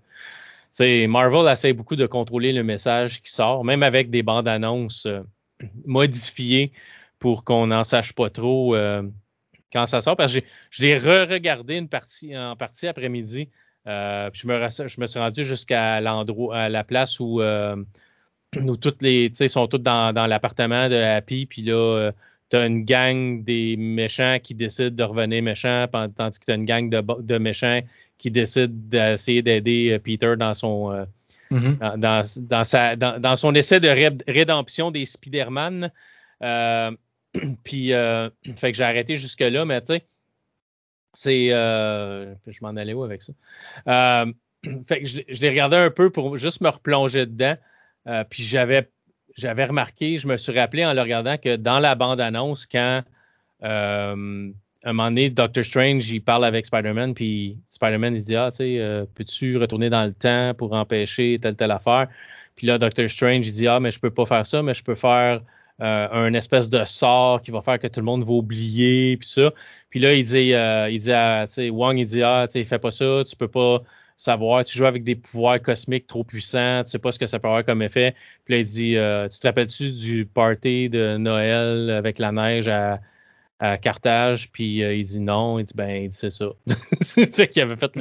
[0.75, 5.05] tu Marvel essaie beaucoup de contrôler le message qui sort, même avec des bandes annonces
[5.05, 5.21] euh,
[5.85, 6.71] modifiées
[7.19, 9.03] pour qu'on n'en sache pas trop euh,
[9.73, 10.15] quand ça sort.
[10.15, 13.49] Parce que je l'ai re-regardé une partie en partie après-midi.
[13.87, 17.41] Euh, je me, je me suis rendu jusqu'à l'endroit, à la place où,
[18.55, 22.11] où toutes les, tu sais, sont toutes dans, dans l'appartement de Happy, puis là
[22.51, 26.89] t'as une gang des méchants qui décident de revenir méchants, tandis que t'as une gang
[26.89, 27.79] de, méchants
[28.17, 31.05] qui décident d'essayer d'aider euh, Peter dans son euh,
[31.49, 31.97] mm-hmm.
[31.97, 33.87] dans, sa, dans, son essai de
[34.29, 35.91] rédemption des Spider-Man.
[36.43, 36.91] Euh,
[37.63, 40.05] puis fait que j'ai arrêté jusque-là, mais tu sais,
[41.13, 43.31] c'est je m'en allais où avec ça?
[44.87, 47.55] fait que je, je l'ai regardé un peu pour juste me replonger dedans.
[48.29, 48.89] puis j'avais
[49.37, 53.03] j'avais remarqué, je me suis rappelé en le regardant que dans la bande-annonce, quand
[53.63, 54.51] euh,
[54.83, 58.57] un moment donné, Doctor Strange, il parle avec Spider-Man, puis Spider-Man, il dit Ah, tu
[58.57, 62.07] sais, euh, peux-tu retourner dans le temps pour empêcher telle, telle affaire?
[62.55, 64.83] Puis là, Doctor Strange, il dit Ah, mais je peux pas faire ça, mais je
[64.83, 65.41] peux faire
[65.81, 69.29] euh, un espèce de sort qui va faire que tout le monde va oublier, puis
[69.29, 69.51] ça.
[69.89, 70.53] Puis là, il dit,
[70.93, 73.83] il dit à, Wong, il dit Ah, tu sais, fais pas ça, tu peux pas
[74.21, 77.39] savoir, tu joues avec des pouvoirs cosmiques trop puissants, tu sais pas ce que ça
[77.39, 78.15] peut avoir comme effet.
[78.45, 82.67] Puis là, il dit, euh, tu te rappelles-tu du party de Noël avec la neige
[82.67, 82.99] à,
[83.77, 84.51] Carthage?
[84.51, 86.49] Puis euh, il dit non, il dit, ben, c'est ça.
[87.03, 87.91] fait qu'il avait fait,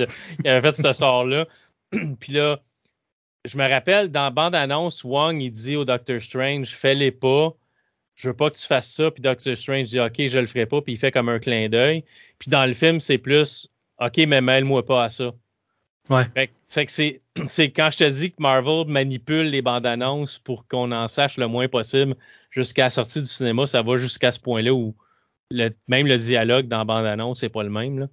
[0.44, 1.46] il avait fait ce sort-là.
[2.20, 2.60] puis là,
[3.46, 7.54] je me rappelle, dans bande-annonce, Wong, il dit au Doctor Strange, fais-les pas,
[8.14, 10.66] je veux pas que tu fasses ça, puis Doctor Strange dit, OK, je le ferai
[10.66, 12.04] pas, puis il fait comme un clin d'œil.
[12.38, 15.32] Puis dans le film, c'est plus, OK, mais mêle-moi pas à ça.
[16.10, 16.26] Ouais.
[16.34, 20.66] Fait, que c'est, c'est quand je te dis que Marvel manipule les bandes annonces pour
[20.66, 22.16] qu'on en sache le moins possible
[22.50, 24.94] jusqu'à la sortie du cinéma, ça va jusqu'à ce point-là où
[25.50, 27.98] le, même le dialogue dans bande annonce c'est pas le même.
[28.00, 28.08] Là.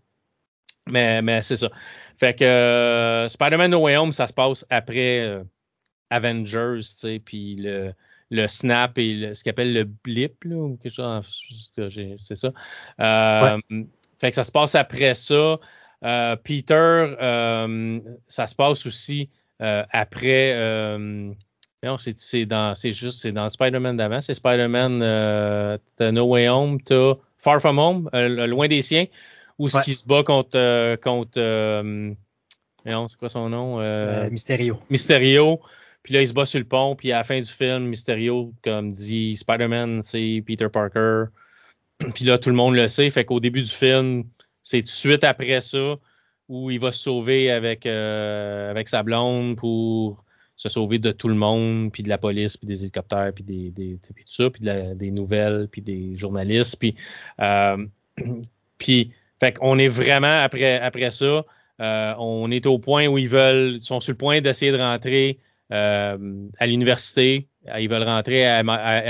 [0.88, 1.70] Mais, mais c'est ça.
[2.18, 5.44] Fait que euh, Spider-Man No Way Home, ça se passe après euh,
[6.10, 7.94] Avengers, tu sais, puis le,
[8.30, 11.74] le snap et ce qu'il appelle le blip, là, ou quelque chose,
[12.20, 12.52] c'est ça.
[13.00, 13.60] Euh,
[14.20, 15.60] fait que ça se passe après ça.
[16.04, 19.30] Euh, Peter, euh, ça se passe aussi
[19.62, 20.54] euh, après.
[21.84, 24.22] non, c'est dans, c'est juste, c'est dans Spider-Man d'avant.
[24.22, 29.06] C'est Spider-Man de No Way Home, t'as Far From Home, loin des siens,
[29.58, 31.40] où ce qui se bat contre, contre
[32.86, 33.80] non, c'est quoi son nom?
[34.30, 34.80] Mysterio.
[34.90, 35.60] Mysterio.
[36.04, 38.54] Puis là, il se bat sur le pont, puis à la fin du film, Mysterio,
[38.64, 41.26] comme dit Spider-Man, c'est Peter Parker.
[42.16, 43.10] puis là, tout le monde le sait.
[43.10, 44.24] Fait qu'au début du film,
[44.68, 45.96] c'est tout de suite après ça
[46.50, 50.26] où il va se sauver avec, euh, avec sa blonde pour
[50.58, 54.00] se sauver de tout le monde, puis de la police, puis des hélicoptères, puis des,
[54.04, 54.64] tout ça, puis
[54.96, 56.96] des nouvelles, puis des journalistes, puis
[57.40, 57.86] euh,
[58.78, 61.46] puis fait qu'on est vraiment après après ça,
[61.80, 65.40] euh, on est au point où ils veulent, sont sur le point d'essayer de rentrer
[65.70, 66.18] à
[66.66, 68.64] l'université, ils veulent rentrer à,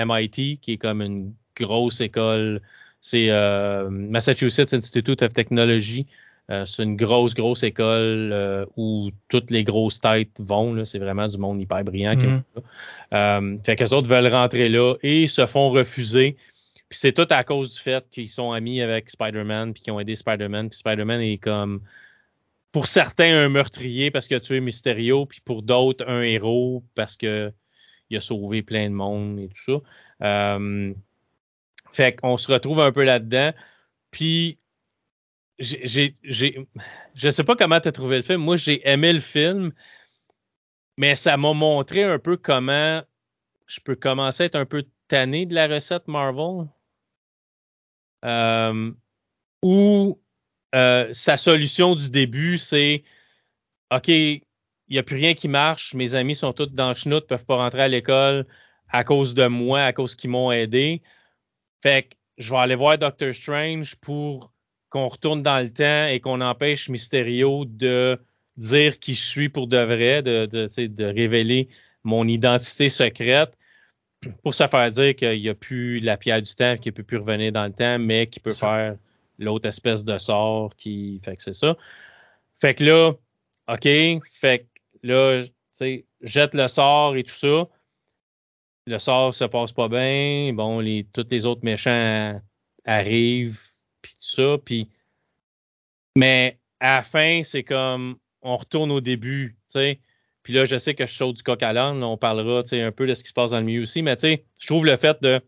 [0.06, 2.62] MIT, qui est comme une grosse école
[3.08, 6.08] c'est euh, Massachusetts Institute of Technology.
[6.50, 10.84] Euh, c'est une grosse, grosse école euh, où toutes les grosses têtes vont.
[10.84, 12.16] C'est vraiment du monde hyper brillant.
[12.16, 12.44] Mm
[13.12, 13.64] -hmm.
[13.66, 16.36] fait qu'eux autres veulent rentrer là et se font refuser.
[16.90, 20.02] Puis c'est tout à cause du fait qu'ils sont amis avec Spider-Man puis qu'ils ont
[20.02, 20.70] aidé Spider-Man.
[20.70, 21.82] Puis Spider-Man est comme,
[22.74, 27.16] pour certains, un meurtrier parce qu'il a tué Mysterio, puis pour d'autres, un héros parce
[27.16, 27.54] que
[28.10, 29.78] il a sauvé plein de monde et tout ça.
[30.30, 30.94] Euh,
[31.98, 33.54] fait qu'on se retrouve un peu là-dedans.
[34.12, 34.60] Puis,
[35.60, 36.68] j'ai, j'ai,
[37.16, 38.42] je sais pas comment tu as trouvé le film.
[38.42, 39.74] Moi, j'ai aimé le film,
[40.98, 43.02] mais ça m'a montré un peu comment
[43.66, 46.68] je peux commencer à être un peu tanné de la recette Marvel.
[48.26, 48.92] Euh,
[49.64, 50.20] où
[50.76, 53.04] euh, sa solution du début, c'est
[53.92, 54.42] OK, il
[54.90, 57.58] n'y a plus rien qui marche, mes amis sont tous dans le chenoute, peuvent pas
[57.58, 58.46] rentrer à l'école
[58.90, 61.02] à cause de moi, à cause qu'ils m'ont aidé.
[61.82, 64.52] Fait que je vais aller voir Doctor Strange pour
[64.90, 68.20] qu'on retourne dans le temps et qu'on empêche Mysterio de
[68.58, 71.70] dire qui je suis pour de vrai, de, de, révéler
[72.04, 73.54] mon identité secrète
[74.44, 77.04] pour se faire dire qu'il n'y a plus la pierre du temps, qu'il ne peut
[77.04, 78.96] plus revenir dans le temps, mais qu'il peut faire
[79.38, 81.22] l'autre espèce de sort qui.
[81.24, 81.78] Fait que c'est ça.
[82.60, 83.14] Fait que là,
[83.68, 84.66] OK, fait que
[85.04, 87.68] là, tu sais, jette le sort et tout ça
[88.88, 92.42] le sort se passe pas bien, bon, les, tous les autres méchants
[92.86, 93.60] arrivent,
[94.02, 94.90] puis tout ça, puis
[96.16, 100.00] mais à la fin, c'est comme on retourne au début, tu sais.
[100.42, 102.82] Puis là, je sais que je saute du coq à l'âne, on parlera, tu sais,
[102.82, 104.68] un peu de ce qui se passe dans le milieu aussi, mais tu sais, je
[104.68, 105.42] trouve le fait de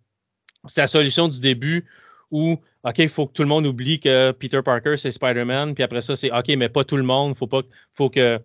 [0.66, 1.86] sa solution du début
[2.30, 5.84] où OK, il faut que tout le monde oublie que Peter Parker c'est Spider-Man, puis
[5.84, 7.62] après ça c'est OK, mais pas tout le monde, faut pas
[7.94, 8.40] faut que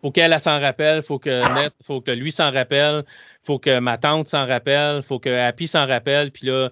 [0.00, 1.42] faut qu'elle s'en rappelle, faut que
[1.82, 3.04] faut que lui s'en rappelle,
[3.44, 6.70] faut que ma tante s'en rappelle, faut que Happy s'en rappelle, puis là,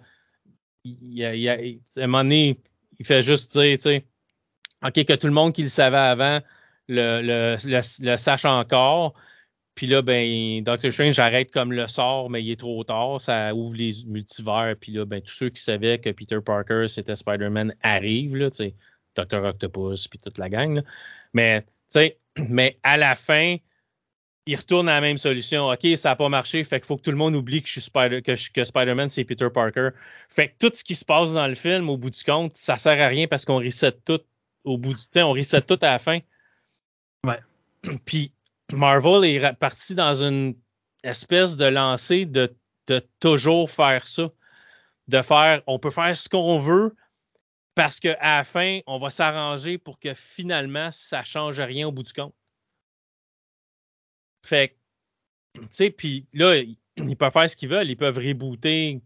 [0.84, 2.58] il, il, à un moment donné,
[2.98, 4.04] il fait juste dire, tu sais,
[4.82, 6.40] OK, que tout le monde qui le savait avant
[6.88, 7.56] le, le,
[8.00, 9.14] le, sache encore.
[9.74, 13.20] Puis là, ben, Doctor Strange arrête comme le sort, mais il est trop tard.
[13.20, 14.74] Ça ouvre les multivers.
[14.80, 18.56] Puis là, ben, tous ceux qui savaient que Peter Parker, c'était Spider-Man, arrivent, là, tu
[18.56, 18.74] sais,
[19.16, 20.76] Doctor Octopus, puis toute la gang.
[20.76, 20.82] Là.
[21.32, 23.56] Mais, tu sais, mais à la fin,
[24.50, 25.68] il retourne à la même solution.
[25.68, 27.74] OK, ça n'a pas marché, fait qu'il faut que tout le monde oublie que, je
[27.74, 29.90] suis Spider, que, que Spider-Man, c'est Peter Parker.
[30.28, 32.76] Fait que tout ce qui se passe dans le film, au bout du compte, ça
[32.76, 34.20] sert à rien parce qu'on reset tout
[34.64, 36.18] au bout du temps, on reset tout à la fin.
[37.24, 37.38] Ouais.
[38.04, 38.32] Puis
[38.72, 40.56] Marvel est parti dans une
[41.04, 42.52] espèce de lancée de,
[42.88, 44.30] de toujours faire ça.
[45.06, 46.96] De faire, on peut faire ce qu'on veut
[47.76, 52.02] parce qu'à la fin, on va s'arranger pour que finalement, ça change rien au bout
[52.02, 52.34] du compte.
[54.50, 54.74] Fait
[55.54, 57.88] tu sais, puis là, ils peuvent faire ce qu'ils veulent.
[57.88, 59.00] Ils peuvent rebooter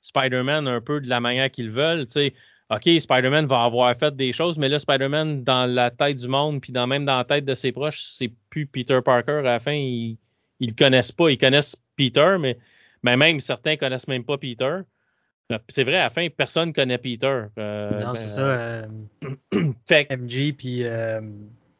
[0.00, 2.06] Spider-Man un peu de la manière qu'ils veulent.
[2.06, 2.34] Tu sais,
[2.70, 6.60] OK, Spider-Man va avoir fait des choses, mais là, Spider-Man, dans la tête du monde,
[6.60, 9.38] puis dans, même dans la tête de ses proches, c'est plus Peter Parker.
[9.38, 10.18] À la fin, ils,
[10.58, 11.30] ils le connaissent pas.
[11.30, 12.58] Ils connaissent Peter, mais,
[13.04, 14.80] mais même certains connaissent même pas Peter.
[15.68, 17.44] C'est vrai, à la fin, personne connaît Peter.
[17.56, 18.40] Euh, non, c'est ça.
[18.40, 18.86] Euh,
[19.86, 21.20] fait MG puis euh,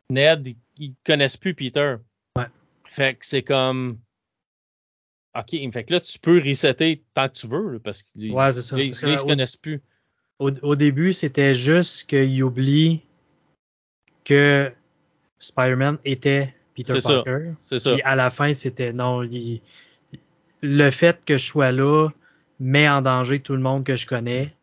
[0.08, 1.96] Ned, ils, ils connaissent plus Peter.
[2.90, 3.98] Fait que c'est comme.
[5.34, 8.78] OK, fait que là, tu peux resetter tant que tu veux, parce qu'ils ouais, ça.
[8.80, 9.80] ils, se connaissent plus.
[10.38, 13.02] Au, au début, c'était juste qu'ils oublient
[14.24, 14.72] que
[15.38, 17.52] Spider-Man était Peter Parker.
[17.58, 17.92] C'est ça.
[17.92, 19.22] Puis à la fin, c'était non.
[20.62, 22.08] le fait que je sois là
[22.60, 24.54] met en danger tout le monde que je connais.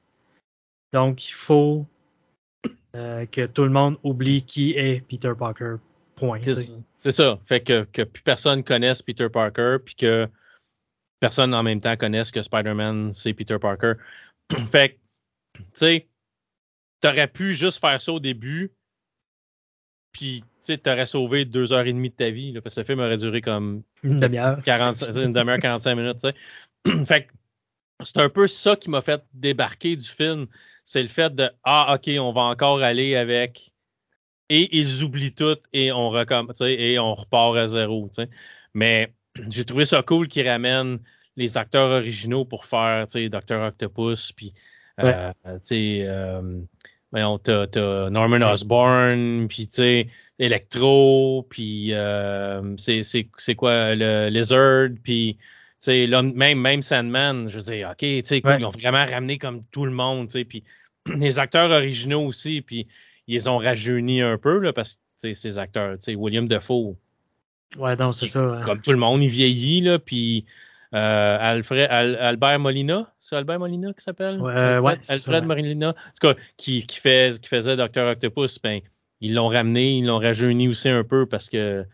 [0.93, 1.85] Donc, il faut
[2.95, 5.75] euh, que tout le monde oublie qui est Peter Parker.
[6.15, 6.39] Point.
[6.99, 7.39] C'est ça.
[7.45, 10.27] Fait que, que plus personne connaisse Peter Parker, puis que
[11.19, 13.93] personne en même temps connaisse que Spider-Man, c'est Peter Parker.
[14.71, 16.07] fait que, tu sais,
[17.01, 18.71] t'aurais pu juste faire ça au début,
[20.11, 22.85] puis tu aurais sauvé deux heures et demie de ta vie, là, parce que le
[22.85, 24.57] film aurait duré comme une demi-heure.
[25.15, 27.05] une demi-heure, 45 minutes, tu sais.
[27.05, 27.33] fait que
[28.03, 30.47] c'est un peu ça qui m'a fait débarquer du film.
[30.83, 33.71] C'est le fait de Ah, OK, on va encore aller avec.
[34.49, 38.09] Et ils oublient tout et on recommence, et on repart à zéro.
[38.73, 39.13] Mais
[39.49, 40.99] j'ai trouvé ça cool qu'ils ramènent
[41.35, 43.61] les acteurs originaux pour faire Dr.
[43.61, 44.53] Octopus, puis
[45.03, 49.69] euh, euh, t'as, Norman Osborn, puis
[50.39, 55.37] Electro, puis euh, c'est, quoi le Lizard, puis
[55.87, 60.29] même, même Sandman, je veux dire, OK, ils ont vraiment ramené comme tout le monde,
[60.47, 60.63] puis
[61.15, 62.87] les acteurs originaux aussi, puis
[63.27, 66.95] ils ont rajeunis un peu, là, parce que ces acteurs, William Defoe.
[67.77, 68.61] Ouais, donc c'est ça.
[68.65, 70.45] Comme tout le monde, il vieillit, là, puis
[70.93, 74.39] euh, Alfred, Albert Molina, c'est Albert Molina qui s'appelle?
[74.39, 78.59] Ouais, Alfred, ouais, Alfred Molina, en tout cas, qui, qui, fait, qui faisait Docteur Octopus,
[78.61, 78.81] ben,
[79.21, 81.85] ils l'ont ramené, ils l'ont rajeuni aussi un peu parce que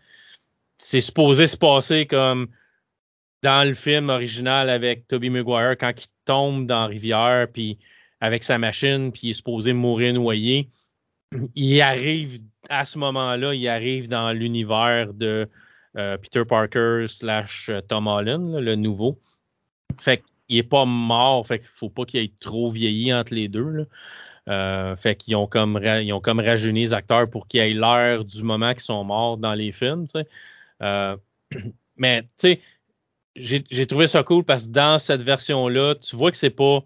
[0.78, 2.48] c'est supposé se passer comme
[3.42, 7.78] dans le film original avec Toby Maguire quand il tombe dans la rivière puis
[8.20, 10.68] avec sa machine puis il est supposé mourir noyé.
[11.54, 15.48] Il arrive à ce moment-là, il arrive dans l'univers de
[15.96, 19.20] euh, Peter Parker slash euh, Tom Holland, le nouveau.
[20.00, 23.48] Fait qu'il est pas mort, fait qu'il faut pas qu'il ait trop vieilli entre les
[23.48, 23.86] deux.
[24.48, 28.24] Euh, fait qu'ils ont comme ils ont comme rajeuni les acteurs pour qu'ils aient l'air
[28.24, 30.06] du moment qu'ils sont morts dans les films.
[31.96, 32.60] mais tu sais,
[33.36, 36.82] j'ai trouvé ça cool parce que dans cette version-là, tu vois que c'est pas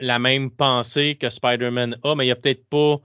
[0.00, 3.00] la même pensée que Spider-Man a, mais il a peut-être pas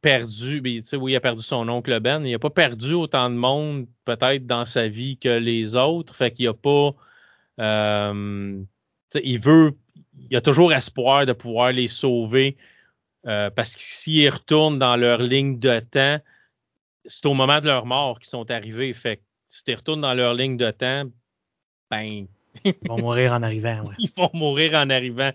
[0.00, 3.36] perdu, ben, oui, il a perdu son oncle Ben, il a pas perdu autant de
[3.36, 6.94] monde peut-être dans sa vie que les autres, fait qu'il a pas
[7.60, 8.62] euh,
[9.22, 9.76] il veut
[10.30, 12.56] il a toujours espoir de pouvoir les sauver
[13.26, 16.18] euh, parce que s'ils retournent dans leur ligne de temps,
[17.04, 18.92] c'est au moment de leur mort qu'ils sont arrivés.
[18.94, 21.04] Fait que si tu retournes dans leur ligne de temps,
[21.90, 22.26] ben.
[22.64, 25.32] Ils vont mourir en arrivant, Ils vont mourir en arrivant.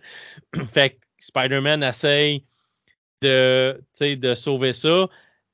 [0.71, 2.43] fait que Spider-Man essaye
[3.21, 5.08] de, de sauver ça.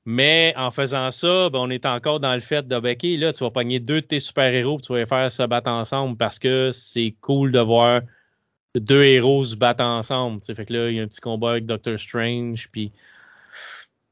[0.06, 3.42] Mais en faisant ça, ben, on est encore dans le fait de, OK, là, tu
[3.42, 7.14] vas pogner deux de tes super-héros tu vas faire se battre ensemble parce que c'est
[7.22, 8.02] cool de voir
[8.74, 10.42] deux héros se battre ensemble.
[10.42, 12.92] Fait que là, il y a un petit combat avec Doctor Strange, puis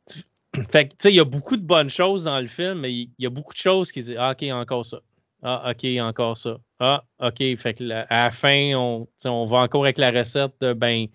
[0.71, 2.93] fait que, tu sais, il y a beaucoup de bonnes choses dans le film, mais
[2.93, 5.01] il y a beaucoup de choses qui disent, ah, OK, encore ça.
[5.43, 6.59] Ah, OK, encore ça.
[6.79, 7.39] Ah, OK.
[7.57, 11.09] Fait que à la fin, on, on va encore avec la recette de, ben,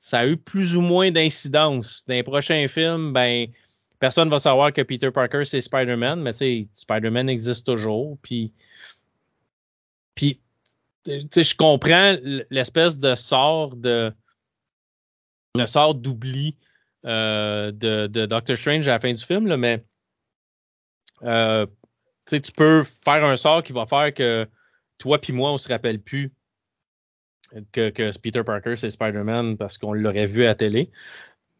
[0.00, 2.04] ça a eu plus ou moins d'incidence.
[2.08, 3.46] Dans les prochains films, ben,
[3.98, 8.18] personne va savoir que Peter Parker, c'est Spider-Man, mais tu sais, Spider-Man existe toujours.
[8.22, 8.52] Puis,
[10.14, 10.40] puis
[11.04, 12.16] tu sais, je comprends
[12.50, 14.12] l'espèce de sort de,
[15.54, 16.56] le sort d'oubli
[17.04, 19.84] euh, de, Doctor Strange à la fin du film, là, mais
[21.24, 21.66] euh,
[22.26, 24.48] tu peux faire un sort qui va faire que
[24.96, 26.32] toi puis moi, on se rappelle plus
[27.72, 30.90] que, que Peter Parker, c'est Spider-Man parce qu'on l'aurait vu à la télé.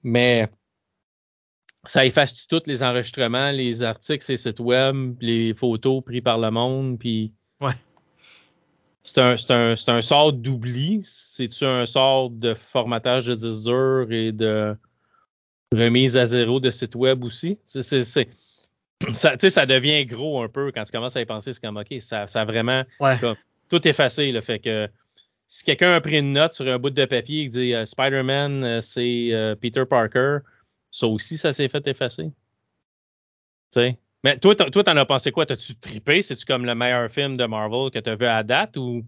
[0.02, 0.48] Mais
[1.84, 6.50] ça efface tous les enregistrements, les articles, les sites web, les photos prises par le
[6.50, 7.32] monde, puis.
[7.60, 7.74] Ouais.
[9.02, 11.00] C'est un, un, un, sort d'oubli.
[11.04, 14.76] C'est-tu un sort de formatage de disques et de
[15.72, 17.58] remise à zéro de site web aussi?
[17.66, 17.82] C'est,
[19.14, 21.54] ça, ça devient gros un peu quand tu commences à y penser.
[21.54, 22.84] C'est comme, OK, ça, ça a vraiment
[23.68, 24.32] tout effacé.
[24.32, 24.88] le fait que
[25.50, 28.62] si quelqu'un a pris une note sur un bout de papier et dit euh, Spider-Man,
[28.62, 30.38] euh, c'est euh, Peter Parker,
[30.92, 32.30] ça aussi, ça s'est fait effacer.
[33.72, 33.98] sais?
[34.22, 35.46] Mais toi, t'en as pensé quoi?
[35.46, 36.22] T'as-tu trippé?
[36.22, 39.04] C'est-tu comme le meilleur film de Marvel que tu as vu à date ou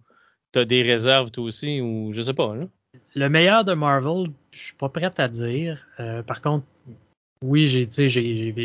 [0.51, 2.64] t'as des réserves toi aussi ou je sais pas, là?
[3.14, 5.86] Le meilleur de Marvel, je suis pas prêt à dire.
[6.26, 6.66] Par contre,
[7.43, 8.09] oui, j'ai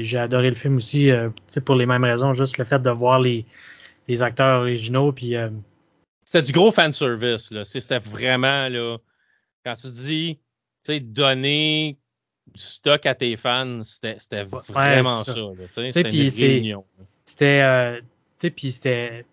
[0.04, 1.12] j'ai adoré le film aussi
[1.64, 3.46] pour les mêmes raisons, juste le fait de voir les,
[4.08, 5.36] les acteurs originaux puis
[6.28, 8.98] c'était du gros fan service là, c'était vraiment là
[9.66, 10.40] quand tu dis
[10.84, 11.98] tu sais donner
[12.54, 15.34] du stock à tes fans, c'était vraiment ça,
[15.70, 16.86] c'était une réunion.
[17.26, 18.02] C'était
[18.40, 19.26] sais, puis c'était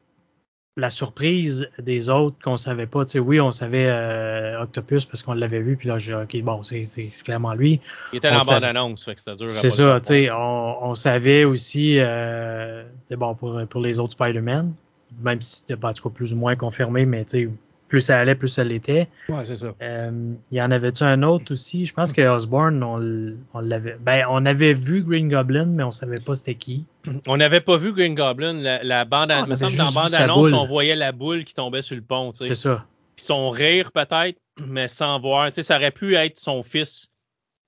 [0.76, 3.04] la surprise des autres qu'on savait pas.
[3.04, 6.36] Tu sais, oui, on savait euh, Octopus parce qu'on l'avait vu, puis là, j'ai OK,
[6.42, 6.84] bon, c'est
[7.24, 7.80] clairement lui.
[8.12, 9.50] Il était dans la bande-annonce, fait que c'était dur.
[9.50, 14.74] C'est ça, tu sais, on, on, savait aussi, euh, bon, pour, pour les autres Spider-Man,
[15.22, 17.50] même si c'était pas, en tout cas, plus ou moins confirmé, mais tu sais,
[17.88, 19.08] plus ça allait, plus ça l'était.
[19.28, 19.74] Ouais, c'est ça.
[19.80, 21.86] Euh, il y en avait-tu un autre aussi?
[21.86, 23.96] Je pense que Osborne, on, on l'avait.
[24.00, 26.86] Ben, on avait vu Green Goblin, mais on savait pas c'était qui.
[27.26, 28.54] On n'avait pas vu Green Goblin.
[28.54, 31.82] La, la bande, ah, me semble dans la bande-annonce, on voyait la boule qui tombait
[31.82, 32.32] sur le pont.
[32.34, 32.84] C'est ça.
[33.16, 35.48] Puis son rire, peut-être, mais sans voir.
[35.48, 37.10] Tu sais, ça aurait pu être son fils.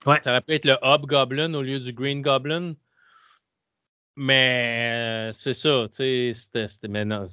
[0.06, 0.18] Ouais.
[0.24, 2.74] Ça aurait pu être le Hobgoblin au lieu du Green Goblin.
[4.16, 7.26] Mais euh, c'est ça, tu sais, c'était maintenant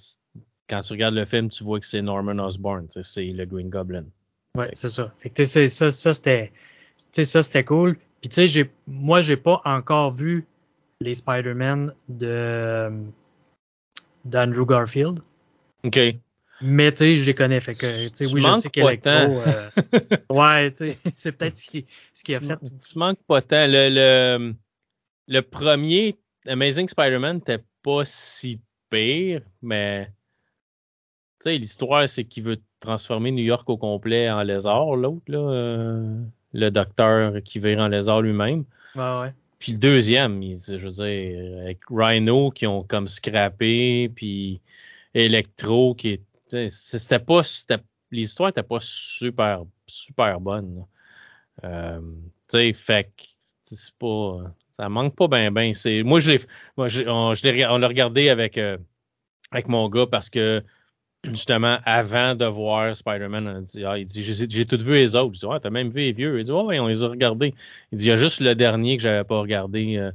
[0.69, 4.05] quand tu regardes le film, tu vois que c'est Norman Osborn, c'est le Green Goblin.
[4.57, 5.13] Ouais, c'est ça.
[5.17, 6.51] Fait que ça, ça c'était,
[7.11, 7.97] ça c'était cool.
[8.21, 10.45] Puis tu sais, j'ai, moi j'ai pas encore vu
[10.99, 12.91] les Spider-Man de
[14.25, 15.19] d'Andrew Garfield.
[15.83, 15.99] Ok.
[16.61, 19.11] Mais tu sais, je les connais, fait que tu sais, oui, je sais qu'Electro.
[19.11, 19.69] Euh,
[20.29, 22.57] ouais, tu sais, c'est peut-être ce qui, ce qui a fait.
[22.61, 23.67] Tu manques pas tant.
[23.67, 24.55] Le, le,
[25.27, 26.17] le premier
[26.47, 30.11] Amazing Spider-Man n'était pas si pire, mais
[31.39, 35.39] tu sais, l'histoire, c'est qu'il veut transformer New York au complet en lézard, l'autre, là,
[35.39, 36.23] euh,
[36.53, 38.65] le docteur qui vire en lézard lui-même.
[38.95, 39.33] Ouais, ouais.
[39.59, 44.59] Puis le deuxième, je veux dire, avec Rhino qui ont comme scrappé, puis
[45.13, 46.69] Electro qui est.
[46.69, 47.41] C'était pas.
[48.11, 50.85] L'histoire était pas super, super bonne.
[51.63, 52.01] Euh,
[52.49, 53.23] tu sais, fait que
[53.63, 54.53] c'est pas.
[54.73, 55.73] Ça manque pas bien, ben.
[56.03, 56.39] Moi, je l'ai.
[56.77, 58.77] Moi, on, on l'a regardé avec, euh,
[59.51, 60.63] avec mon gars parce que
[61.23, 65.33] justement, avant de voir Spider-Man, on dit, ah, il dit, j'ai tout vu les autres.
[65.35, 66.39] Je dis, ouais, t'as même vu les vieux.
[66.39, 67.53] Il dit, ouais, on les a regardés.
[67.91, 69.97] Il dit, il y a juste le dernier que j'avais pas regardé.
[69.97, 70.11] Euh,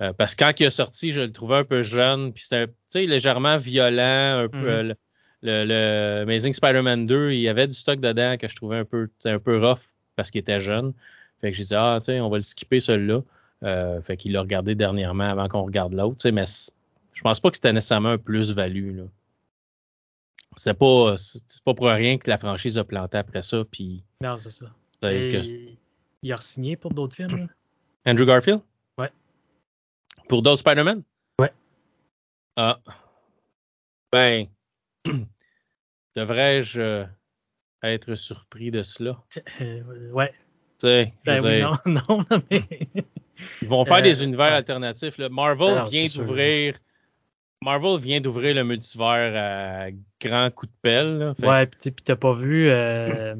[0.00, 2.68] euh, parce que quand il est sorti, je le trouvais un peu jeune, puis c'était
[2.94, 4.82] légèrement violent, un peu.
[4.82, 4.94] Mm-hmm.
[5.42, 8.84] Le, le, Amazing Spider-Man 2, il y avait du stock dedans que je trouvais un
[8.86, 10.94] peu, un peu rough parce qu'il était jeune.
[11.40, 13.20] Fait que j'ai dit, ah, tu sais, on va le skipper celui-là.
[13.64, 16.28] Euh, fait qu'il l'a regardé dernièrement avant qu'on regarde l'autre.
[16.30, 16.44] Mais
[17.12, 19.00] je pense pas que c'était nécessairement un plus-value.
[20.56, 21.14] C'est pas,
[21.64, 23.64] pas pour rien que la franchise a planté après ça.
[23.64, 24.66] Puis, non, c'est ça.
[25.02, 27.48] Il a signé pour d'autres films.
[28.06, 28.60] Andrew Garfield?
[28.98, 29.10] Ouais.
[30.28, 31.02] Pour d'autres Spider-Man?
[31.38, 31.52] Ouais.
[32.56, 32.78] Ah.
[34.12, 34.46] Ben,
[36.16, 37.04] devrais-je euh,
[37.82, 39.22] être surpris de cela?
[39.60, 40.32] Euh, ouais.
[40.78, 41.62] Tu sais, ben oui,
[41.92, 42.68] non, non, mais.
[43.62, 45.18] Ils vont faire des euh, univers alternatifs.
[45.18, 45.28] Là.
[45.28, 46.74] Marvel vient d'ouvrir
[47.64, 51.34] Marvel vient d'ouvrir le multivers à grands coups de pelle.
[51.42, 52.68] Ouais, puis t'as pas vu.
[52.68, 53.34] Euh,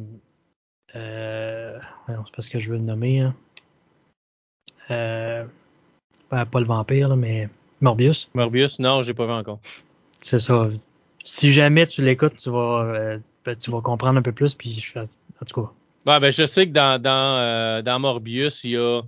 [0.97, 3.21] euh, c'est parce que je veux le nommer.
[3.21, 3.35] Hein.
[4.91, 5.45] Euh,
[6.31, 7.51] pas, le vampire, mais
[7.83, 8.31] Morbius.
[8.35, 9.61] Morbius, non, j'ai pas vu encore.
[10.21, 10.69] C'est ça.
[11.23, 14.55] Si jamais tu l'écoutes, tu vas, ben, tu vas comprendre un peu plus.
[14.55, 15.05] Puis je en
[15.47, 15.71] tout cas.
[16.11, 19.03] Ouais, ben, je sais que dans, dans, dans Morbius, il y a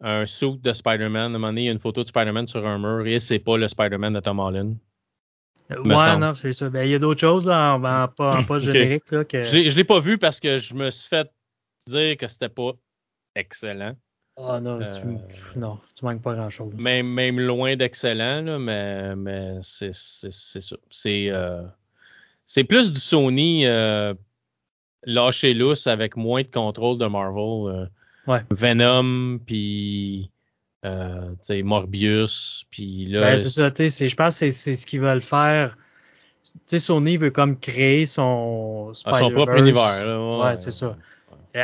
[0.00, 1.22] un suit de Spider-Man.
[1.22, 3.18] À un moment donné, il y a une photo de Spider-Man sur un mur et
[3.18, 4.76] c'est pas le Spider-Man de Tom Holland.
[5.70, 6.70] Ouais, non, c'est ça.
[6.70, 9.10] Ben, il y a d'autres choses là, en, pas, pas générique.
[9.10, 9.42] Là, que...
[9.42, 11.28] Je ne l'ai pas vu parce que je me suis fait
[11.88, 12.72] dire que c'était pas
[13.34, 13.96] excellent.
[14.38, 15.16] Ah non, tu, euh,
[15.56, 16.74] non, tu manques pas grand-chose.
[16.74, 20.76] Même, même loin d'excellent, mais, mais c'est ça.
[20.90, 21.62] C'est euh,
[22.44, 24.12] c'est plus du Sony euh,
[25.04, 27.88] lâché lousse avec moins de contrôle de Marvel.
[28.26, 28.40] Ouais.
[28.50, 30.30] Venom, puis
[30.84, 33.20] euh, Morbius, puis là.
[33.22, 35.76] Ben, c'est ça, tu sais, je pense que c'est ce qu'ils veulent faire.
[36.44, 40.40] Tu sais, Sony veut comme créer son ah, son propre univers.
[40.40, 40.96] ouais, c'est ça.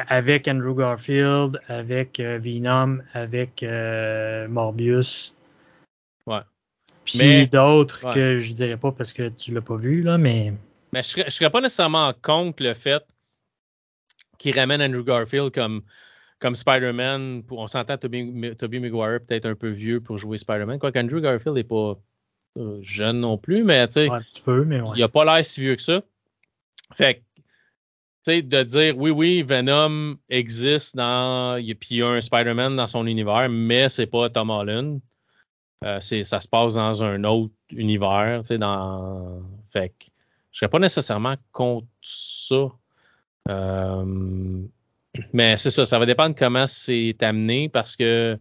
[0.08, 5.34] Avec Andrew Garfield, avec euh, Venom, avec euh, Morbius.
[6.26, 6.40] Ouais.
[7.04, 10.54] Puis d'autres que je dirais pas parce que tu l'as pas vu, là, mais.
[10.92, 13.02] Mais je serais, serais pas nécessairement contre le fait
[14.38, 15.82] qu'ils ramènent Andrew Garfield comme
[16.42, 20.80] comme Spider-Man, on s'entend Tobey, Maguire peut-être un peu vieux pour jouer Spider-Man.
[20.80, 21.96] Quoique Andrew Garfield n'est pas
[22.58, 24.08] euh, jeune non plus, mais tu sais,
[24.96, 26.02] il a pas l'air si vieux que ça.
[26.94, 27.42] Fait que, tu
[28.24, 31.62] sais, de dire oui, oui, Venom existe dans.
[31.62, 35.00] Puis il y a un Spider-Man dans son univers, mais c'est pas Tom Holland.
[35.84, 39.42] Euh, ça se passe dans un autre univers, tu sais, dans.
[39.72, 40.06] Fait que
[40.50, 42.72] je serais pas nécessairement contre ça.
[43.48, 44.66] Euh,
[45.32, 48.38] mais c'est ça, ça va dépendre comment c'est amené parce que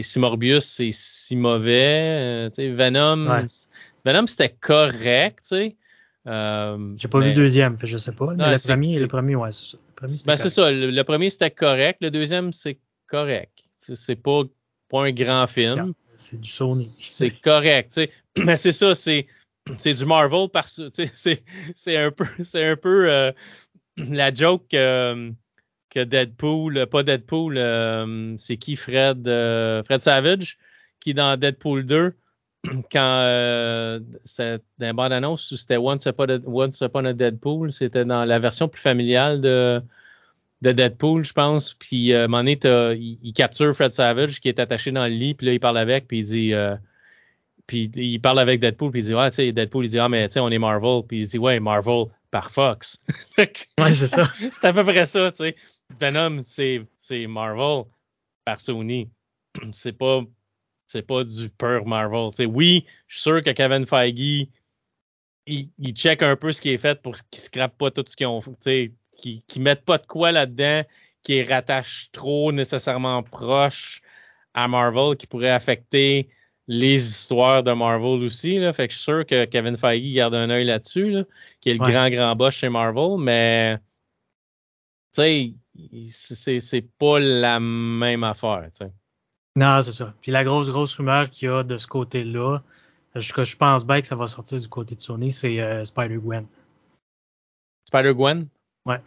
[0.00, 3.46] si Morbius c'est si mauvais, euh, Venom,
[4.04, 5.76] Venom c'était correct, tu sais.
[6.26, 8.34] Euh, J'ai pas vu le deuxième, je sais pas.
[8.36, 9.78] Mais le, premier, le premier, ouais, c'est ça.
[9.78, 10.70] Le premier, ben, c'est ça.
[10.70, 11.98] Le, premier, c'était correct.
[12.02, 13.64] Le deuxième, c'est correct.
[13.78, 14.42] C'est pas,
[14.90, 15.94] pas un grand film.
[16.16, 16.84] C'est du Sony.
[16.84, 17.92] C'est correct.
[17.92, 18.10] sais.
[18.44, 19.26] Mais c'est ça, c'est
[19.76, 20.80] c'est du Marvel parce
[21.14, 21.42] c'est
[21.74, 23.32] c'est un peu c'est un peu euh,
[23.96, 24.74] la joke
[25.90, 29.24] que, Deadpool, pas Deadpool, euh, c'est qui Fred
[29.84, 30.58] Fred Savage
[31.00, 32.14] qui dans Deadpool 2
[32.92, 37.72] quand euh, c'était dans la bande annonce c'était Once Upon, a, Once Upon a Deadpool,
[37.72, 39.82] c'était dans la version plus familiale de
[40.60, 41.74] de Deadpool, je pense.
[41.74, 42.58] Puis euh, à un moment donné,
[43.22, 46.08] il, capture Fred Savage qui est attaché dans le lit, puis là, il parle avec,
[46.08, 46.74] puis il dit euh,
[47.68, 50.08] puis il parle avec Deadpool, puis il dit Ouais, tu sais, Deadpool, il dit Ah,
[50.08, 53.00] mais tu sais, on est Marvel, puis il dit Ouais, Marvel par Fox.
[53.38, 53.52] ouais,
[53.92, 54.28] c'est ça.
[54.52, 55.56] c'est à peu près ça, tu sais.
[56.00, 57.84] Venom, c'est, c'est Marvel
[58.44, 59.10] par Sony.
[59.72, 60.22] C'est pas
[60.86, 62.30] c'est pas du pur Marvel.
[62.46, 64.48] oui, je suis sûr que Kevin Feige,
[65.46, 68.16] il, il, check un peu ce qui est fait pour qu'il scrape pas tout ce
[68.16, 70.84] qu'ils ont fait qui, qui mettent pas de quoi là-dedans
[71.22, 74.00] qui rattache trop nécessairement proche
[74.54, 76.28] à Marvel, qui pourrait affecter
[76.66, 78.58] les histoires de Marvel aussi.
[78.58, 78.72] Là.
[78.72, 81.24] Fait que je suis sûr que Kevin Feige garde un œil là-dessus, là,
[81.60, 83.76] qui est le grand, grand boss chez Marvel, mais
[85.14, 85.52] tu sais,
[86.10, 88.68] c'est pas la même affaire.
[88.72, 88.92] sais.
[89.56, 90.14] Non, c'est ça.
[90.20, 92.60] Puis la grosse, grosse rumeur qu'il y a de ce côté-là,
[93.14, 96.46] je, je pense bien que ça va sortir du côté de Sony, c'est euh, Spider-Gwen.
[97.88, 98.46] Spider-Gwen?
[98.86, 99.00] Ouais.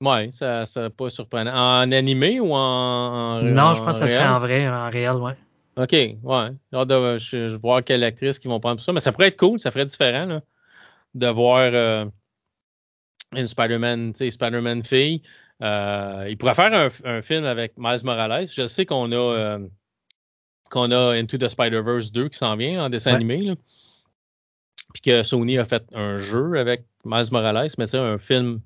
[0.00, 1.52] Ouais, ça serait pas surprenant.
[1.52, 5.36] En animé ou en, Non, je pense que ça serait en vrai, en réel, ouais.
[5.76, 6.50] OK, ouais.
[6.72, 8.92] de, je, voir quelle actrice qui vont prendre pour ça.
[8.92, 10.42] Mais ça pourrait être cool, ça ferait différent là,
[11.14, 12.04] de voir euh,
[13.32, 15.22] une Spider-Man, tu sais, Spider-Man fille.
[15.60, 18.46] Euh, il pourrait faire un, un, film avec Miles Morales.
[18.46, 19.58] Je sais qu'on a euh,
[20.70, 23.42] qu'on a Into the Spider-Verse 2 qui s'en vient en dessin animé.
[23.42, 23.54] Là.
[24.92, 28.60] Puis que Sony a fait un jeu avec Miles Morales, mais c'est un film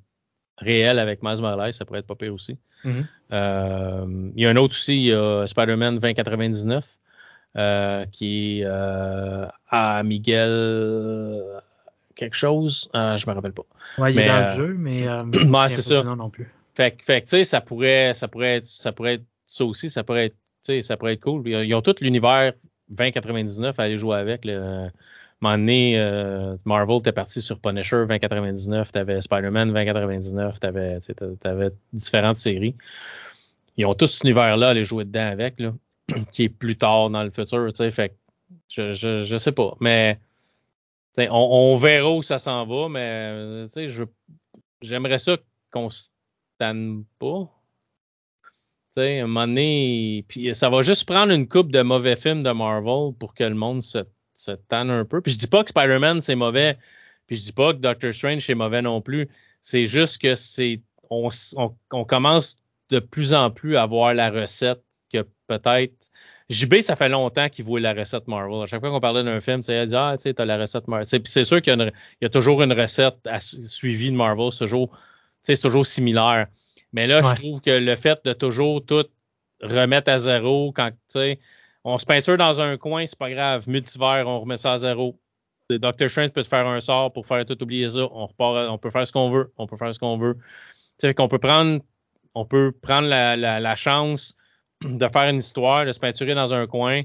[0.59, 2.59] réel avec Miles Morales, ça pourrait être pas pire aussi.
[2.85, 3.05] Mm-hmm.
[3.33, 6.85] euh, il y a un autre aussi, il y a Spider-Man 2099,
[7.57, 11.43] euh, qui est euh, à Miguel
[12.15, 13.65] quelque chose, euh, je me rappelle pas.
[13.99, 15.07] Ouais, il est dans le jeu, mais
[15.69, 16.03] c'est ça.
[16.03, 16.49] Non, non plus.
[16.75, 19.91] Fait, fait que tu sais, ça pourrait, ça pourrait être, ça pourrait être ça aussi,
[19.91, 21.47] ça pourrait être, ça pourrait être cool.
[21.47, 22.53] Ils ont tout l'univers
[22.89, 24.45] 2099 à aller jouer avec.
[24.45, 24.91] Le,
[25.43, 31.01] moment donné, euh, Marvel était parti sur Punisher 2099, t'avais Spider-Man 2099, t'avais,
[31.45, 32.77] avais différentes séries.
[33.77, 35.73] Ils ont tout cet univers-là à aller jouer dedans avec, là,
[36.31, 38.17] qui est plus tard dans le futur, tu sais, fait
[38.69, 40.19] je, je, je sais pas, mais
[41.19, 44.05] on, on, verra où ça s'en va, mais tu sais,
[44.81, 45.37] j'aimerais ça
[45.71, 46.09] qu'on se
[46.63, 47.51] tanne pas.
[48.97, 53.15] À un moment puis ça va juste prendre une coupe de mauvais films de Marvel
[53.19, 54.05] pour que le monde se
[54.35, 55.21] se tanne un peu.
[55.21, 56.79] Puis je dis pas que Spider-Man c'est mauvais,
[57.27, 59.29] puis je dis pas que Doctor Strange c'est mauvais non plus.
[59.61, 62.57] C'est juste que c'est on, on, commence
[62.91, 64.83] de plus en plus à voir la recette
[65.13, 66.11] que peut-être.
[66.49, 68.63] JB, ça fait longtemps qu'il voit la recette Marvel.
[68.63, 70.87] À chaque fois qu'on parlait d'un film, il dit Ah, tu sais, t'as la recette
[70.87, 71.07] Marvel.
[71.09, 74.53] Puis c'est sûr qu'il y, a toujours une recette suivie de Marvel,
[75.43, 76.47] c'est toujours, similaire.
[76.93, 79.05] Mais là, je trouve que le fait de toujours tout
[79.61, 81.41] remettre à zéro quand, tu sais,
[81.85, 83.69] on se peinture dans un coin, c'est pas grave.
[83.69, 85.19] Multivers, on remet ça à zéro.
[85.71, 86.09] Dr.
[86.09, 88.01] Strange peut te faire un sort pour faire tout oublier ça.
[88.01, 89.53] On repart, on peut faire ce qu'on veut.
[89.57, 90.35] On peut faire ce qu'on veut.
[90.35, 91.81] Tu sais, qu'on peut prendre,
[92.35, 94.37] on peut prendre la, la, chance
[94.85, 97.03] de faire une histoire, de se peinturer dans un coin,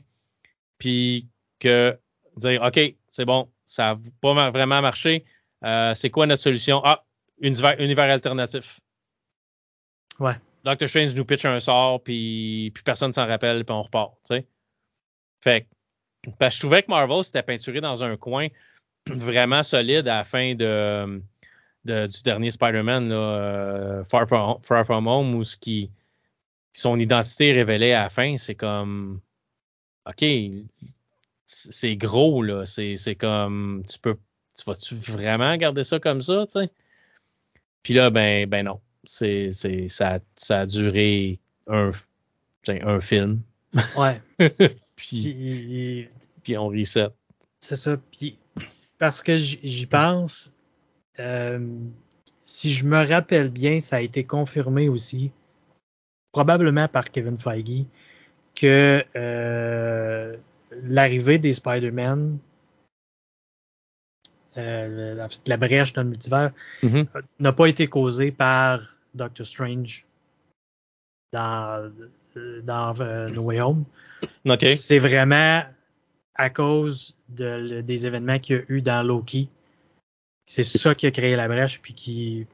[0.77, 1.27] puis
[1.59, 1.97] que
[2.35, 2.79] dire OK,
[3.09, 5.25] c'est bon, ça n'a pas vraiment marché.
[5.63, 6.81] Euh, c'est quoi notre solution?
[6.83, 7.03] Ah,
[7.39, 8.79] univers, univers alternatif.
[10.19, 10.35] Ouais.
[10.63, 14.13] Doctor Strange nous pitch un sort, puis, puis personne s'en rappelle, puis on repart.
[14.25, 14.47] Tu sais?
[15.41, 15.67] Fait
[16.39, 18.47] parce que je trouvais que Marvel s'était peinturé dans un coin
[19.07, 21.21] vraiment solide à la fin de,
[21.85, 25.91] du dernier Spider-Man, euh, Far, From, Far From Home, où ce qui,
[26.73, 29.21] son identité révélée à la fin, c'est comme
[30.05, 30.23] OK,
[31.45, 32.65] c'est gros, là.
[32.65, 34.17] C'est comme tu peux.
[34.57, 36.71] Tu vas-tu vraiment garder ça comme ça, tu sais?
[37.83, 38.79] Puis là, ben, ben non.
[39.05, 39.51] C'est,
[39.87, 41.91] ça, ça a duré un,
[42.67, 43.41] un film.
[43.97, 44.21] Ouais.
[44.95, 46.09] puis,
[46.43, 47.07] puis, on reset.
[47.59, 47.97] C'est ça.
[48.11, 48.37] Puis
[48.97, 50.51] parce que j'y pense,
[51.19, 51.59] euh,
[52.45, 55.31] si je me rappelle bien, ça a été confirmé aussi,
[56.31, 57.85] probablement par Kevin Feige,
[58.55, 60.35] que euh,
[60.83, 62.39] l'arrivée des Spider-Man,
[64.57, 66.51] euh, la, brèche dans le multivers,
[66.83, 67.07] mm-hmm.
[67.39, 68.81] n'a pas été causée par
[69.13, 70.05] Doctor Strange
[71.33, 71.91] dans
[72.63, 73.85] dans euh, No Way Home.
[74.67, 75.63] C'est vraiment
[76.35, 79.49] à cause de, des événements qu'il y a eu dans Loki.
[80.45, 82.47] C'est ça qui a créé la brèche, puis qui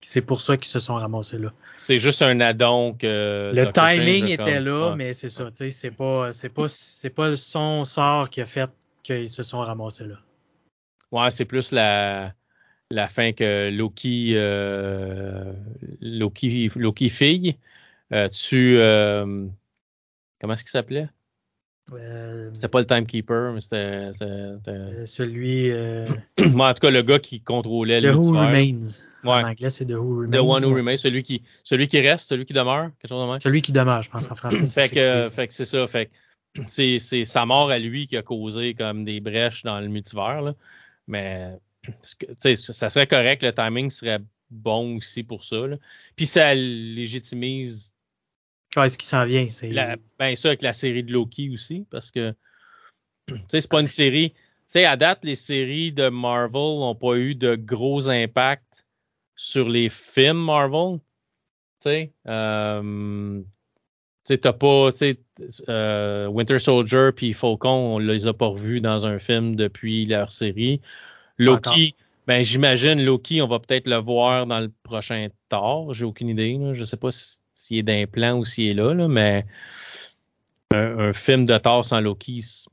[0.00, 1.52] c'est pour ça qu'ils se sont ramassés là.
[1.76, 3.50] C'est juste un addon que.
[3.54, 5.50] Le timing était là, mais c'est ça.
[5.54, 8.70] C'est pas, c'est pas, c'est pas son sort qui a fait
[9.02, 10.16] qu'ils se sont ramassés là.
[11.12, 12.34] Ouais, c'est plus la,
[12.90, 15.52] la fin que Loki, euh,
[16.00, 17.56] Loki, Loki fille,
[18.12, 19.46] euh, tu, euh,
[20.40, 21.08] comment est-ce qu'il s'appelait?
[21.94, 24.10] Euh, C'était pas le Timekeeper, mais c'était.
[25.06, 28.32] celui en tout cas, le gars qui contrôlait The Who.
[28.38, 28.80] Remains.
[29.24, 29.42] En Ouais.
[29.44, 30.38] anglais, c'est The Who The Remains.
[30.40, 30.76] One Who ouais.
[30.76, 33.40] Remains, celui qui, celui qui reste, celui qui demeure, quelque chose de même.
[33.40, 34.66] Celui qui demeure, je pense, en français.
[34.66, 35.86] Fait que, fait que c'est ça.
[35.88, 36.10] Fait
[36.66, 40.42] c'est sa mort à lui qui a causé comme des brèches dans le multivers.
[40.42, 40.54] Là.
[41.08, 41.58] Mais
[42.02, 45.66] ça serait correct, le timing serait bon aussi pour ça.
[45.66, 45.76] Là.
[46.16, 47.92] Puis ça légitimise
[48.76, 49.70] Ouais, ce qui s'en vient, c'est.
[50.18, 52.34] ben ça avec la série de Loki aussi, parce que
[53.26, 54.30] tu sais, c'est pas une série.
[54.30, 54.36] Tu
[54.70, 58.86] sais, à date, les séries de Marvel n'ont pas eu de gros impacts
[59.36, 60.98] sur les films Marvel.
[61.80, 63.42] Tu sais, euh,
[64.28, 65.18] sais, t'as pas, tu sais,
[65.68, 70.32] euh, Winter Soldier puis Falcon, on les a pas revus dans un film depuis leur
[70.32, 70.80] série.
[71.38, 71.94] Loki,
[72.26, 75.94] ben j'imagine Loki, on va peut-être le voir dans le prochain Thor.
[75.94, 76.56] J'ai aucune idée.
[76.58, 76.74] Là.
[76.74, 79.44] Je sais pas si- s'il est d'implant ou s'il est là, là, mais
[80.72, 82.68] un, un film de Thor sans Loki, c'est-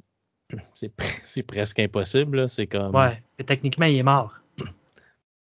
[0.73, 2.49] c'est pre- c'est presque impossible.
[2.49, 4.33] C'est comme Ouais, mais techniquement, il est mort.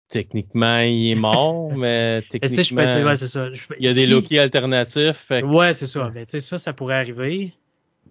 [0.10, 3.54] Techniquement il est mort, mais techniquement ouais, ça.
[3.54, 5.28] Je il y a des Loki alternatifs.
[5.30, 6.12] que- Ouais, c'est ça.
[6.14, 7.54] Mais tu sais, ça, ça pourrait arriver.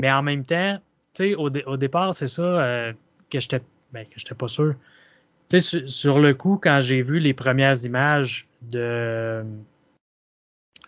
[0.01, 0.79] Mais en même temps,
[1.15, 2.93] tu sais, au, dé- au départ, c'est ça euh,
[3.31, 3.61] que j'étais
[3.93, 4.75] ben, que j'étais pas sûr.
[5.49, 9.45] Tu sais, sur, sur le coup, quand j'ai vu les premières images de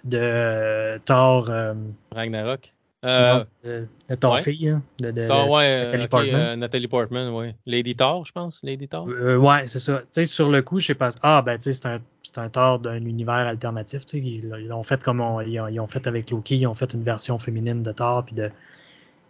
[0.05, 1.75] de Thor, euh,
[2.13, 2.73] Ragnarok.
[3.07, 4.43] Euh, non, de, ouais.
[4.43, 6.35] fille, hein, de, de- Thor, ouais, Nathalie ok, Portman.
[6.35, 7.55] euh, Nathalie Portman, ouais.
[7.65, 8.61] Lady Thor, je pense.
[8.63, 9.09] Lady Thor.
[9.09, 9.99] Euh, ouais, c'est ça.
[10.01, 11.11] Tu sais, sur le coup, je sais pas.
[11.23, 14.05] Ah, ben, tu sais, c'est un, c'est un Thor d'un univers alternatif.
[14.07, 16.57] Tu sais, ils ils l'ont fait comme on, ils, ont, ils ont fait avec Loki.
[16.57, 18.51] Ils ont fait une version féminine de Thor, puis de.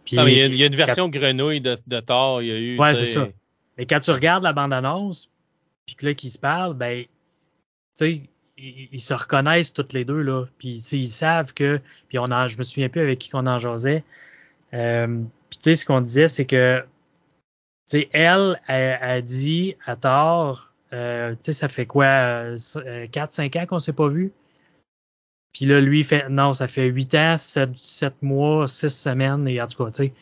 [0.04, 2.40] Puis, Non, mais il y a, il y a une version grenouille de, de Thor.
[2.40, 2.78] Il y a eu.
[2.78, 3.28] Ouais, c'est ça.
[3.76, 5.28] Mais quand tu regardes la bande-annonce,
[5.84, 7.08] puis que là, qu'ils se parlent, ben, tu
[7.94, 8.22] sais,
[8.56, 10.46] ils, ils se reconnaissent toutes les deux, là.
[10.58, 11.80] Puis, ils savent que.
[12.08, 14.04] Puis, on en, je me souviens plus avec qui qu'on en jasait.
[14.74, 16.84] Euh, puis, tu sais, ce qu'on disait, c'est que.
[17.88, 23.56] Tu sais, elle, a dit à Thor, euh, tu sais, ça fait quoi, euh, 4-5
[23.60, 24.32] ans qu'on s'est pas vu?
[25.52, 29.62] Puis là, lui, fait, non, ça fait 8 ans, 7, 7 mois, 6 semaines, et
[29.62, 30.12] en tout cas, tu sais,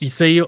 [0.00, 0.40] il, sait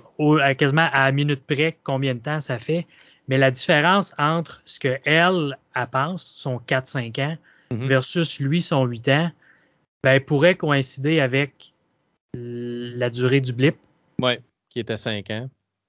[0.57, 2.87] quasiment à minute près combien de temps ça fait.
[3.29, 7.37] Mais la différence entre ce que elle, elle pense, son 4-5 ans,
[7.71, 7.87] Mhm.
[7.87, 9.31] versus lui, son 8 ans,
[10.03, 11.73] ben, pourrait coïncider avec
[12.35, 13.77] la durée du blip.
[14.21, 15.49] Ouais, qui était 5 ans.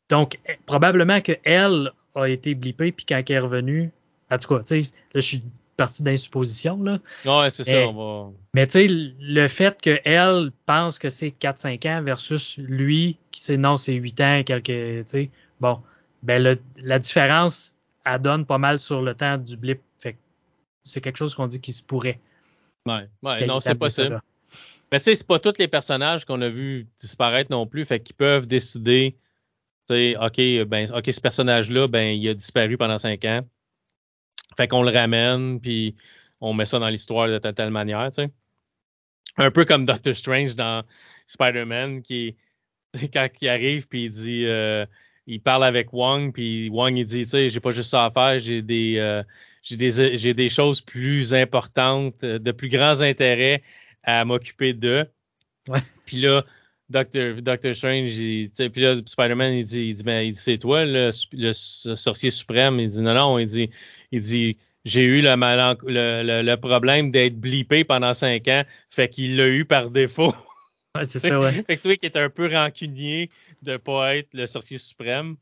[0.09, 3.91] Donc, eh, probablement que elle a été blippée, puis quand elle est revenue,
[4.31, 5.43] en tout cas, tu sais, là, je suis
[5.75, 6.99] parti d'une supposition, là.
[7.25, 7.87] Ouais, c'est ça.
[7.89, 7.93] On
[8.27, 8.31] va...
[8.53, 13.57] Mais tu sais, le fait qu'elle pense que c'est 4-5 ans versus lui qui sait
[13.57, 15.29] non, c'est 8 ans et quelques, tu sais,
[15.59, 15.81] bon,
[16.25, 19.79] ben le- la différence, elle donne pas mal sur le temps du blip.
[19.99, 20.17] Fait que
[20.83, 22.19] c'est quelque chose qu'on dit qui se pourrait.
[23.23, 24.21] Ouais, non, c'est possible.
[24.91, 27.99] Mais tu sais, c'est pas tous les personnages qu'on a vu disparaître non plus, fait
[27.99, 29.15] qu'ils peuvent décider,
[29.87, 33.41] tu sais, ok, ben, ok, ce personnage-là, ben, il a disparu pendant cinq ans.
[34.57, 35.95] Fait qu'on le ramène, puis
[36.41, 38.31] on met ça dans l'histoire de telle, telle manière, tu sais.
[39.37, 40.83] Un peu comme Doctor Strange dans
[41.27, 42.35] Spider-Man, qui
[43.13, 44.85] quand il arrive, puis il dit, euh,
[45.27, 48.11] il parle avec Wong, puis Wong il dit, tu sais, j'ai pas juste ça à
[48.11, 49.23] faire, j'ai des, euh,
[49.63, 53.63] j'ai des, j'ai des choses plus importantes, euh, de plus grands intérêts
[54.03, 55.05] à m'occuper d'eux.
[55.67, 55.79] Ouais.
[56.05, 56.45] Puis là,
[56.89, 60.59] Doctor, Doctor Strange, il, puis là, Spider-Man, il dit, il dit, ben, il dit, c'est
[60.59, 62.79] toi le, le sorcier suprême.
[62.79, 63.71] Il dit, non, non, il dit,
[64.11, 69.09] il dit, j'ai eu le, le, le, le problème d'être blippé pendant cinq ans, fait
[69.09, 70.33] qu'il l'a eu par défaut.
[70.95, 71.51] Ouais, c'est ça, ouais.
[71.63, 73.29] fait que tu vois qu'il est un peu rancunier
[73.61, 75.35] de pas être le sorcier suprême.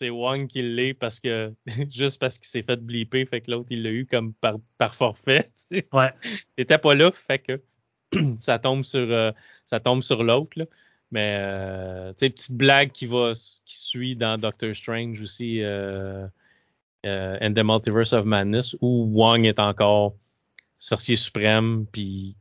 [0.00, 1.52] C'est Wong qui l'est parce que
[1.90, 4.94] juste parce qu'il s'est fait blipper, fait que l'autre il l'a eu comme par, par
[4.94, 5.50] forfait.
[5.92, 6.12] Ouais.
[6.56, 7.60] T'étais pas là, fait que
[8.38, 9.32] ça tombe sur euh,
[9.66, 10.58] ça tombe sur l'autre.
[10.58, 10.66] là.
[11.10, 13.32] Mais euh, tu sais, petite blague qui va
[13.64, 16.26] qui suit dans Doctor Strange aussi euh,
[17.06, 20.14] euh, and the Multiverse of Madness où Wong est encore
[20.78, 22.36] sorcier suprême puis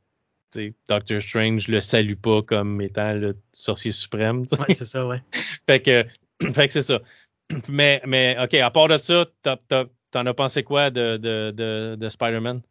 [0.87, 4.45] Doctor Strange le salue pas comme étant le sorcier suprême.
[4.59, 5.21] Ouais, c'est ça, ouais.
[5.65, 6.05] Fait que,
[6.53, 7.01] fait que c'est ça.
[7.69, 11.51] Mais, mais, OK, à part de ça, t'as- t'as- t'en as pensé quoi de, de,
[11.51, 12.61] de, de Spider-Man?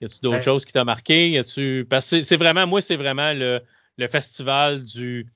[0.00, 1.30] Y a-tu d'autres Ben- choses qui t'ont marqué?
[1.30, 3.60] Y a-tu, parce que c'est- vraiment, moi, c'est vraiment le,
[3.96, 5.26] le festival du,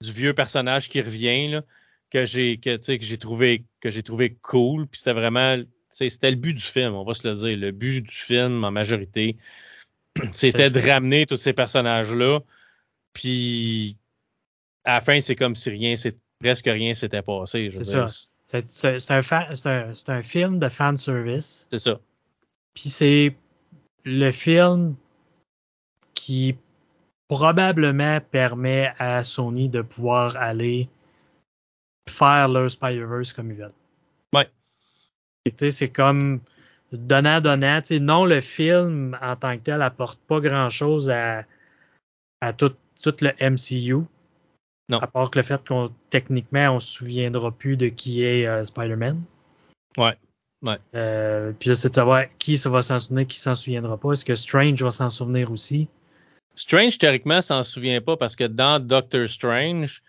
[0.00, 1.64] du vieux personnage qui revient, là,
[2.10, 4.86] que j'ai, que, que j'ai trouvé, que j'ai trouvé cool.
[4.86, 5.58] Puis c'était vraiment,
[5.90, 7.58] c'était le but du film, on va se le dire.
[7.58, 9.36] Le but du film, en majorité,
[10.32, 12.40] c'était de C'est- ramener tous ces personnages-là.
[13.12, 13.96] Puis
[14.84, 17.70] à la fin, c'est comme si rien s'est- presque rien s'était passé.
[17.74, 18.06] C'est ça.
[18.08, 19.20] C'est un,
[19.64, 21.66] un, un, film de fan service.
[21.70, 22.00] C'est ça.
[22.74, 23.36] Puis c'est
[24.04, 24.96] le film
[26.14, 26.56] qui
[27.28, 30.88] probablement permet à Sony de pouvoir aller
[32.08, 33.72] faire leur Spider-Verse comme ils veulent.
[34.34, 34.50] Ouais.
[35.46, 36.40] Tu sais, c'est comme
[36.92, 37.82] donnant-donnant.
[38.00, 41.44] Non, le film en tant que tel apporte pas grand-chose à,
[42.40, 44.04] à tout, tout le MCU.
[44.88, 44.98] Non.
[44.98, 48.64] À part que le fait qu'on techniquement on se souviendra plus de qui est euh,
[48.64, 49.22] Spider-Man.
[49.96, 50.16] Ouais.
[50.62, 50.78] Ouais.
[50.94, 54.12] Euh, puis là, c'est de savoir qui ça va s'en souvenir, qui s'en souviendra pas.
[54.12, 55.88] Est-ce que Strange va s'en souvenir aussi?
[56.54, 60.02] Strange, théoriquement, s'en souvient pas parce que dans Doctor Strange,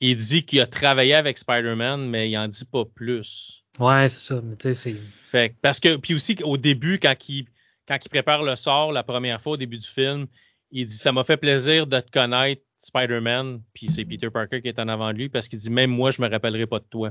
[0.00, 3.59] il dit qu'il a travaillé avec Spider-Man, mais il en dit pas plus.
[3.80, 4.40] Ouais, c'est ça.
[4.42, 4.94] Mais tu sais, c'est.
[5.30, 7.46] Fait parce que, puis aussi, au début, quand il,
[7.88, 10.26] quand il prépare le sort la première fois au début du film,
[10.70, 14.68] il dit Ça m'a fait plaisir de te connaître, Spider-Man, puis c'est Peter Parker qui
[14.68, 16.84] est en avant de lui, parce qu'il dit Même moi, je me rappellerai pas de
[16.84, 17.10] toi.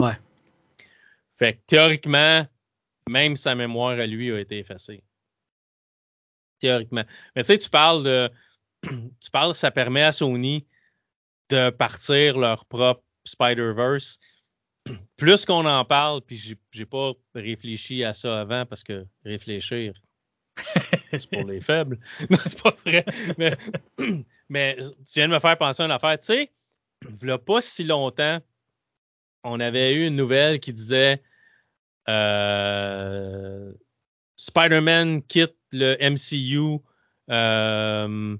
[0.00, 0.18] Ouais.
[1.38, 2.46] Fait que théoriquement,
[3.08, 5.02] même sa mémoire à lui a été effacée.
[6.60, 7.04] Théoriquement.
[7.34, 8.30] Mais tu sais, tu parles de.
[9.20, 10.66] Tu parles, ça permet à Sony
[11.50, 14.18] de partir leur propre Spider-Verse.
[15.16, 19.94] Plus qu'on en parle, puis j'ai pas réfléchi à ça avant parce que réfléchir,
[21.12, 21.98] c'est pour les faibles.
[22.30, 23.04] Non, c'est pas vrai.
[23.38, 23.56] Mais,
[24.48, 26.18] mais, tu viens de me faire penser à une affaire.
[26.18, 26.50] Tu sais,
[27.04, 28.40] il n'y a pas si longtemps,
[29.44, 31.22] on avait eu une nouvelle qui disait
[32.08, 33.72] euh,
[34.36, 36.82] Spider-Man quitte le MCU.
[37.30, 38.36] Euh,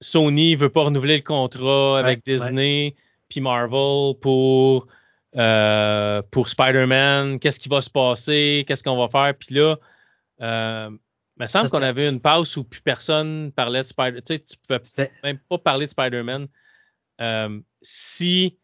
[0.00, 2.96] Sony veut pas renouveler le contrat avec Disney
[3.28, 4.86] puis Marvel pour
[5.36, 7.38] euh, pour Spider-Man.
[7.38, 9.34] Qu'est-ce qui va se passer Qu'est-ce qu'on va faire?
[9.36, 9.76] Puis là,
[10.40, 10.90] euh,
[11.36, 14.22] il me semble qu'on avait une pause où plus personne parlait de Spider.
[14.22, 16.46] Tu sais, tu pouvais même pas parler de Spider-Man.
[17.20, 18.58] Euh, si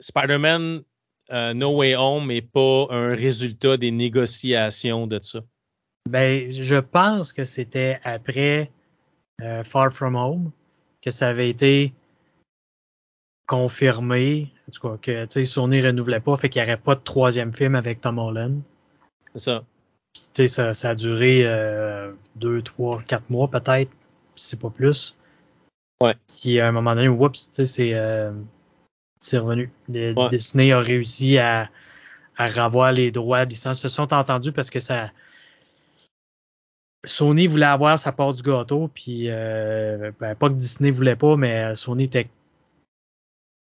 [0.00, 0.82] Spider-Man
[1.30, 5.40] euh, No Way Home n'est pas un résultat des négociations de ça?
[6.08, 8.70] Ben, je pense que c'était après
[9.40, 10.52] euh, Far From Home
[11.00, 11.92] que ça avait été
[13.52, 17.02] confirmé, en tout cas, que Sony ne renouvelait pas, fait qu'il n'y aurait pas de
[17.02, 18.62] troisième film avec Tom Holland.
[19.34, 19.64] C'est ça.
[20.14, 23.90] Puis, ça, ça a duré euh, deux, trois, quatre mois peut-être,
[24.36, 25.18] c'est pas plus.
[26.00, 26.14] Ouais.
[26.26, 28.32] Puis à un moment donné, oups, c'est euh,
[29.20, 29.70] c'est revenu.
[29.86, 31.68] Disney a réussi à,
[32.38, 33.80] à revoir les droits de licence.
[33.80, 35.10] Ils se sont entendus parce que ça.
[37.04, 41.36] Sony voulait avoir sa part du gâteau, puis euh, ben, pas que Disney voulait pas,
[41.36, 42.30] mais Sony était.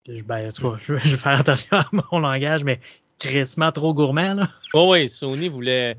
[0.08, 2.80] Ben, je, vais faire attention à mon langage, mais
[3.20, 4.36] crissement trop gourmand.
[4.36, 4.50] Là.
[4.74, 5.98] Oh oui, Sony voulait,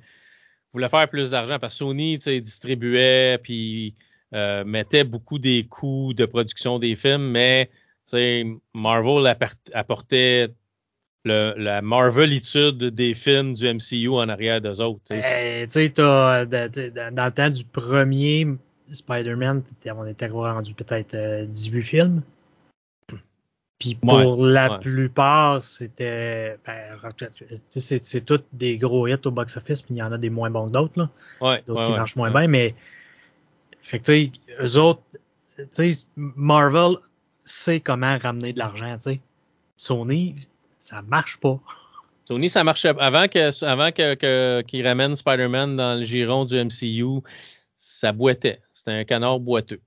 [0.72, 3.94] voulait faire plus d'argent parce que Sony distribuait puis
[4.34, 7.70] euh, mettait beaucoup des coûts de production des films, mais
[8.74, 9.36] Marvel
[9.74, 10.50] apportait
[11.24, 15.00] le, la Marvelitude des films du MCU en arrière d'eux autres.
[15.08, 18.46] tu sais, eh, dans le temps du premier
[18.92, 19.64] Spider-Man,
[19.96, 22.22] on était rendu peut-être 18 euh, films.
[23.78, 26.56] Puis pour la plupart, c'était.
[26.66, 26.98] Ben,
[27.68, 30.68] c'est tous des gros hits au box-office, puis il y en a des moins bons
[30.68, 31.08] que d'autres.
[31.66, 32.74] d'autres qui marchent moins bien, mais.
[33.82, 35.02] Fait que, tu sais, eux autres.
[35.58, 36.96] Tu sais, Marvel
[37.44, 39.20] sait comment ramener de l'argent, tu sais.
[39.76, 40.36] Sony,
[40.78, 41.60] ça marche pas.
[42.24, 47.22] Sony, ça marchait avant que avant que, qu'ils ramènent Spider-Man dans le giron du MCU,
[47.76, 48.60] ça boitait.
[48.72, 49.80] C'était un canard boiteux.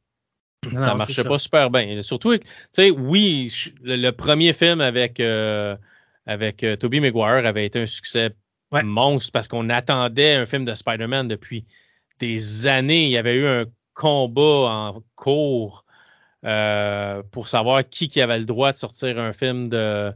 [0.63, 2.01] Ça marchait pas super bien.
[2.01, 3.51] Surtout, tu sais, oui,
[3.83, 5.75] le, premier film avec euh,
[6.25, 8.35] avec euh, Tobey Maguire avait été un succès
[8.71, 11.65] monstre parce qu'on attendait un film de Spider-Man depuis
[12.19, 13.05] des années.
[13.05, 15.85] Il y avait eu un combat en cours
[16.45, 20.13] euh, pour savoir qui, qui avait le droit de sortir un film de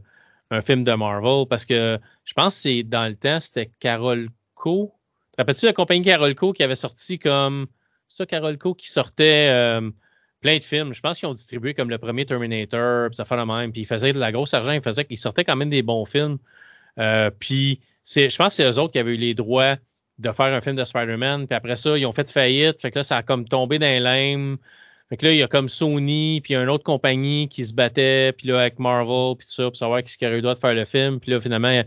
[0.52, 4.30] un film de Marvel parce que je pense que c'est dans le temps, c'était Carol
[4.54, 4.94] Co.
[5.38, 7.66] Rappelles-tu la compagnie Carol Co qui avait sorti comme
[8.08, 9.90] ça, Carol Co qui sortait euh,
[10.44, 10.94] plein de films.
[10.94, 13.82] Je pense qu'ils ont distribué comme le premier Terminator, puis ça fait la même, puis
[13.82, 16.38] ils faisaient de la grosse argent, ils faisaient sortaient quand même des bons films.
[17.00, 19.78] Euh, puis je pense que c'est eux autres qui avaient eu les droits
[20.20, 23.00] de faire un film de Spider-Man, puis après ça, ils ont fait faillite, fait que
[23.00, 24.00] là, ça a comme tombé dans les
[25.10, 28.34] fait que là, il y a comme Sony, puis une autre compagnie qui se battait,
[28.34, 30.56] puis là, avec Marvel, puis tout ça, pour savoir qui qui aurait eu le droit
[30.56, 31.20] de faire le film.
[31.20, 31.84] Puis là, finalement,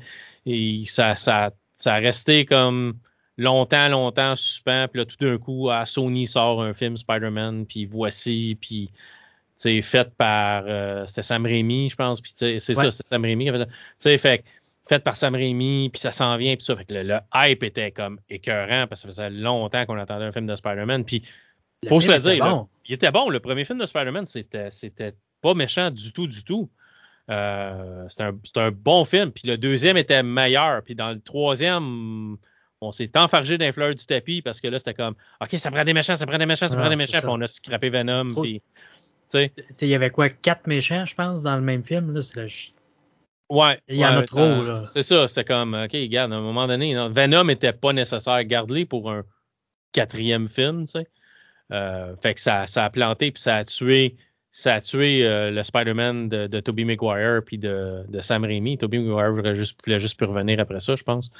[0.87, 2.99] ça, ça, ça a resté comme
[3.37, 4.89] longtemps, longtemps suspens.
[4.89, 8.91] Puis là, tout d'un coup, ah, Sony sort un film Spider-Man, puis voici, puis
[9.55, 13.45] c'est fait par euh, c'était Sam Raimi, je pense, puis c'est ça, c'était Sam Raimi
[13.45, 13.67] qui avait
[13.99, 14.45] fait, fait
[14.89, 16.77] fait par Sam Raimi, puis ça s'en vient, puis ça.
[16.77, 20.27] Fait que le, le, hype était comme écœurant parce que ça faisait longtemps qu'on attendait
[20.27, 21.05] un film de Spider-Man.
[21.05, 21.23] Puis
[21.89, 23.29] faut se le dire, il était bon.
[23.29, 26.71] Le premier film de Spider-Man, c'était, c'était pas méchant du tout, du tout.
[27.29, 29.33] Euh, un, un, bon film.
[29.33, 30.83] Puis le deuxième était meilleur.
[30.83, 32.37] Puis dans le troisième,
[32.81, 35.85] on s'est enfargé d'un fleur du tapis parce que là, c'était comme OK, ça prend
[35.85, 37.19] des méchants, ça prend des méchants, ça prend des méchants.
[37.19, 38.29] Puis on a scrappé Venom.
[38.43, 38.63] Puis,
[39.35, 42.15] il y avait quoi, quatre méchants, je pense, dans le même film.
[42.15, 42.21] Là,
[43.49, 43.81] Ouais.
[43.89, 44.83] Il y en a trop, là.
[44.93, 48.43] C'est ça, c'était comme, OK, regarde, à un moment donné, Venom n'était pas nécessaire.
[48.45, 49.23] Garde-les pour un
[49.93, 51.09] quatrième film, tu sais.
[51.73, 54.17] Euh, fait que ça, ça a planté, puis ça a tué
[54.57, 58.79] ça a tué euh, le Spider-Man de, de Tobey Maguire puis de, de, Sam Raimi.
[58.79, 61.31] Tobey Maguire voulait juste, voulait juste revenir après ça, je pense.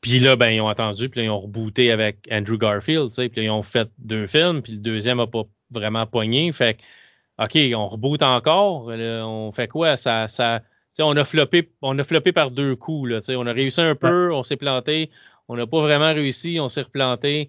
[0.00, 3.14] Puis là, ben, ils ont attendu, puis là, ils ont rebooté avec Andrew Garfield, tu
[3.14, 6.52] sais, puis là, ils ont fait deux films, puis le deuxième a pas vraiment pogné.
[6.52, 8.86] Fait que, OK, on reboot encore.
[8.88, 9.96] on fait quoi?
[9.96, 10.62] Ça, ça,
[11.00, 13.36] on a floppé, on a floppé par deux coups, là, tu sais.
[13.36, 15.10] On a réussi un peu, on s'est planté.
[15.48, 17.48] On n'a pas vraiment réussi, on s'est replanté.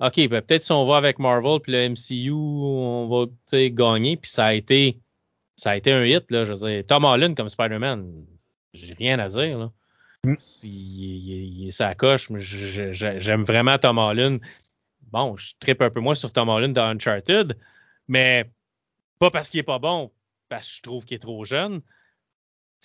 [0.00, 4.16] OK, ben peut-être si on va avec Marvel puis le MCU, on va gagner.
[4.16, 5.00] Puis ça a été
[5.56, 6.30] ça a été un hit.
[6.30, 8.26] Là, je veux dire, Tom Holland comme Spider-Man,
[8.74, 9.58] j'ai rien à dire.
[9.58, 9.72] Là.
[10.26, 10.36] Mm.
[10.64, 12.30] Il, ça coche.
[12.36, 14.40] J'aime vraiment Tom Holland.
[15.12, 17.56] Bon, je tripe un peu moins sur Tom Holland dans Uncharted,
[18.08, 18.50] mais
[19.20, 20.10] pas parce qu'il est pas bon,
[20.48, 21.80] parce que je trouve qu'il est trop jeune.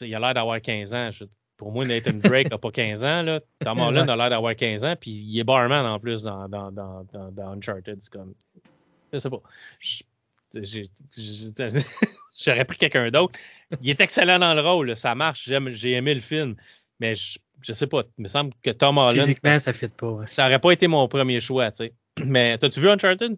[0.01, 1.09] il a l'air d'avoir 15 ans.
[1.11, 1.25] Je,
[1.57, 3.23] pour moi, Nathan Drake n'a pas 15 ans.
[3.23, 3.39] Là.
[3.59, 6.71] Tom Holland a l'air d'avoir 15 ans, puis il est barman en plus dans, dans,
[6.71, 7.99] dans, dans, Uncharted.
[7.99, 8.35] C'est comme.
[9.11, 9.41] Je sais pas.
[12.37, 13.39] J'aurais pris quelqu'un d'autre.
[13.81, 14.95] Il est excellent dans le rôle.
[14.95, 15.49] Ça marche.
[15.71, 16.55] J'ai aimé le film.
[17.01, 18.03] Mais je, je sais pas.
[18.17, 19.17] Il me semble que Tom Holland.
[19.17, 20.21] Physiquement, ça ne fit pas.
[20.27, 21.71] Ça aurait pas été mon premier choix.
[21.71, 21.93] tu sais.
[22.25, 23.37] Mais t'as-tu vu Uncharted?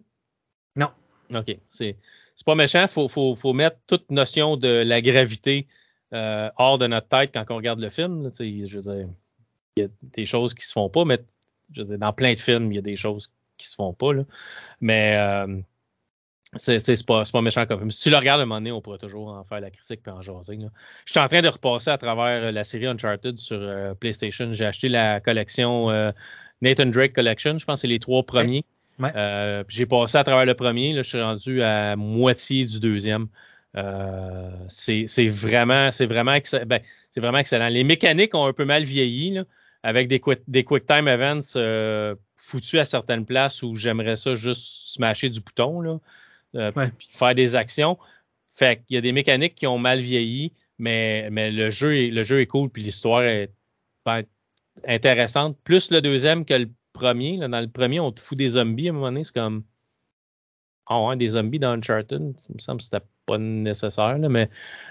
[0.76, 0.90] Non.
[1.34, 1.56] OK.
[1.68, 1.96] C'est
[2.44, 2.82] pas méchant.
[2.82, 5.66] Il faut, faut, faut mettre toute notion de la gravité
[6.12, 8.30] euh, hors de notre tête quand on regarde le film.
[8.38, 9.08] je veux dire,
[9.76, 11.20] il y a des choses qui se font pas, mais
[11.72, 13.94] je veux dire, dans plein de films, il y a des choses qui se font
[13.94, 14.12] pas.
[14.12, 14.24] Là.
[14.80, 15.60] Mais euh,
[16.56, 17.90] c'est pas, pas méchant comme film.
[17.90, 20.00] Si tu le regardes à un moment donné, on pourra toujours en faire la critique
[20.06, 20.58] et en jaser.
[21.04, 24.52] Je suis en train de repasser à travers la série Uncharted sur euh, PlayStation.
[24.52, 25.88] J'ai acheté la collection
[26.62, 27.58] Nathan Drake Collection.
[27.58, 28.64] Je pense que c'est les trois premiers.
[29.68, 30.92] j'ai passé à travers le premier.
[30.92, 33.28] Là, je suis rendu à moitié du deuxième.
[33.76, 36.36] Euh, c'est vraiment, c'est vraiment,
[36.66, 36.80] ben,
[37.10, 37.68] c'est vraiment excellent.
[37.68, 39.44] Les mécaniques ont un peu mal vieilli, là,
[39.82, 44.34] avec des, quick, des quick time events euh, foutus à certaines places où j'aimerais ça
[44.34, 45.98] juste smasher du bouton, là,
[46.54, 47.98] euh, puis faire des actions.
[48.52, 52.10] Fait qu'il y a des mécaniques qui ont mal vieilli, mais, mais le jeu est,
[52.10, 53.50] le jeu est cool, puis l'histoire est
[54.04, 54.22] ben,
[54.86, 55.58] intéressante.
[55.64, 57.36] Plus le deuxième que le premier.
[57.36, 57.48] Là.
[57.48, 59.64] Dans le premier, on te fout des zombies à un moment donné, c'est comme
[60.90, 64.50] ouais, des zombies dans Uncharted, ça me semble que c'était pas nécessaire, mais,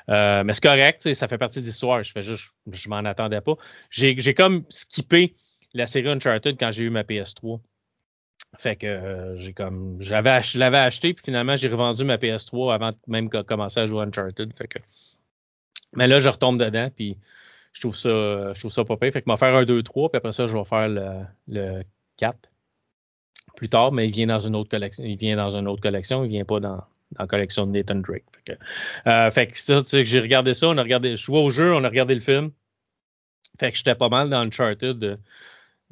[0.10, 2.04] euh, mais c'est correct, ça fait partie de l'histoire.
[2.04, 3.56] Je fais juste, je m'en attendais pas.
[3.90, 5.36] J'ai comme skippé
[5.74, 7.60] la série Uncharted quand j'ai eu ma PS3.
[8.58, 12.74] Fait que euh, j'ai comme j'avais je l'avais acheté puis finalement j'ai revendu ma PS3
[12.74, 14.54] avant même de commencer à jouer Uncharted.
[14.54, 14.80] Fait que
[15.94, 17.18] mais là je retombe dedans puis
[17.74, 19.12] je trouve ça je trouve ça pas pire.
[19.12, 21.84] Fait que vais faire un 2 3 puis après ça je vais faire le, le
[22.18, 22.38] 4
[23.56, 25.04] plus tard, mais il vient dans une autre collection.
[25.04, 26.84] Il vient dans une autre collection, il vient pas dans,
[27.20, 28.24] la collection de Nathan Drake.
[28.36, 31.24] Fait que, euh, fait que ça, tu sais, j'ai regardé ça, on a regardé, je
[31.24, 32.52] jouais au jeu, on a regardé le film.
[33.60, 35.20] Fait que j'étais pas mal dans Uncharted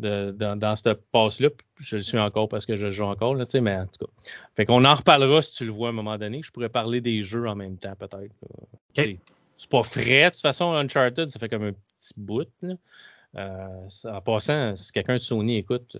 [0.01, 1.49] de, dans, dans cette passe-là.
[1.79, 4.05] Je le suis encore parce que je joue encore, là, tu sais, mais en tout
[4.05, 4.11] cas.
[4.55, 6.41] Fait qu'on en reparlera si tu le vois à un moment donné.
[6.43, 8.33] Je pourrais parler des jeux en même temps, peut-être.
[9.57, 12.47] C'est pas frais, de toute façon, Uncharted, ça fait comme un petit bout.
[12.63, 12.73] Là.
[13.35, 15.97] Euh, en passant, si quelqu'un de Sony écoute,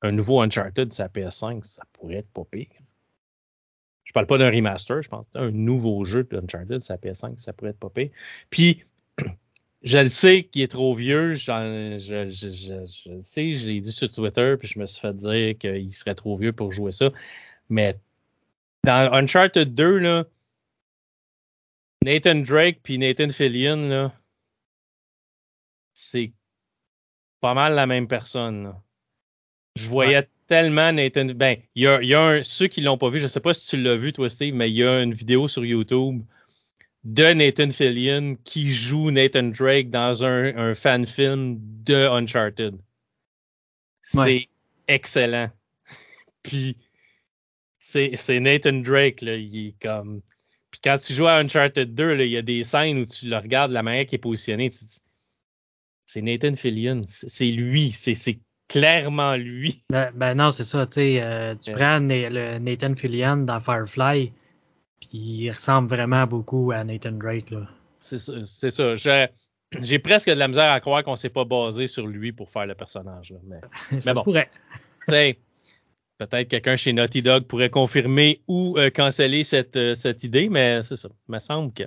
[0.00, 2.66] un nouveau Uncharted sa PS5, ça pourrait être pas pire.
[4.04, 7.70] Je parle pas d'un remaster, je pense un nouveau jeu d'Uncharted sa PS5, ça pourrait
[7.70, 8.10] être pas pire.
[8.50, 8.84] Puis,
[9.82, 13.80] je le sais qu'il est trop vieux, je, je, je, je, le sais, je l'ai
[13.80, 16.92] dit sur Twitter, puis je me suis fait dire qu'il serait trop vieux pour jouer
[16.92, 17.10] ça.
[17.68, 17.98] Mais
[18.84, 20.24] dans Uncharted 2, là,
[22.04, 24.12] Nathan Drake puis Nathan Fillion, là,
[25.94, 26.32] c'est
[27.40, 28.64] pas mal la même personne.
[28.64, 28.82] Là.
[29.76, 31.26] Je voyais tellement Nathan.
[31.34, 33.54] Ben, il y a, y a un, ceux qui l'ont pas vu, je sais pas
[33.54, 36.22] si tu l'as vu toi, Steve, mais il y a une vidéo sur YouTube
[37.04, 42.76] de Nathan Fillion qui joue Nathan Drake dans un, un fan film de Uncharted.
[44.02, 44.48] C'est
[44.88, 45.50] excellent.
[46.42, 46.76] Puis
[47.78, 50.22] c'est, c'est Nathan Drake, là, il est comme.
[50.70, 53.28] Puis quand tu joues à Uncharted 2, là, il y a des scènes où tu
[53.28, 54.70] le regardes, la manière qui est positionnée,
[56.06, 57.02] c'est Nathan Fillion.
[57.06, 57.92] C'est lui.
[57.92, 58.38] C'est,
[58.68, 59.82] clairement lui.
[59.90, 64.32] Ben, ben non, c'est ça, tu sais, euh, tu prends le Nathan Fillion dans Firefly,
[65.12, 67.54] il ressemble vraiment beaucoup à Nathan Drake,
[68.00, 68.96] C'est ça, c'est ça.
[69.80, 72.66] J'ai presque de la misère à croire qu'on s'est pas basé sur lui pour faire
[72.66, 73.38] le personnage, là.
[73.44, 74.22] Mais, ça mais bon.
[74.24, 74.50] pourrait.
[76.18, 80.82] peut-être quelqu'un chez Naughty Dog pourrait confirmer ou euh, canceller cette, euh, cette idée, mais
[80.82, 81.08] c'est ça.
[81.28, 81.84] Il me semble que.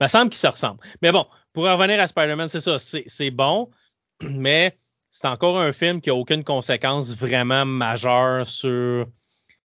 [0.00, 0.80] me semble qu'ils se ressemblent.
[1.02, 2.78] Mais bon, pour revenir à Spider-Man, c'est ça.
[2.78, 3.70] C'est bon,
[4.22, 4.74] mais
[5.10, 9.06] c'est encore un film qui a aucune conséquence vraiment majeure sur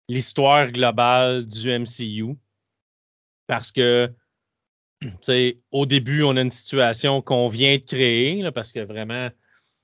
[0.08, 2.36] l'histoire globale du MCU.
[3.46, 4.12] Parce que,
[5.70, 9.30] au début, on a une situation qu'on vient de créer, parce que vraiment,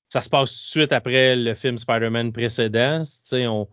[0.09, 3.03] ça se passe tout de suite après le film Spider-Man précédent.
[3.33, 3.69] On...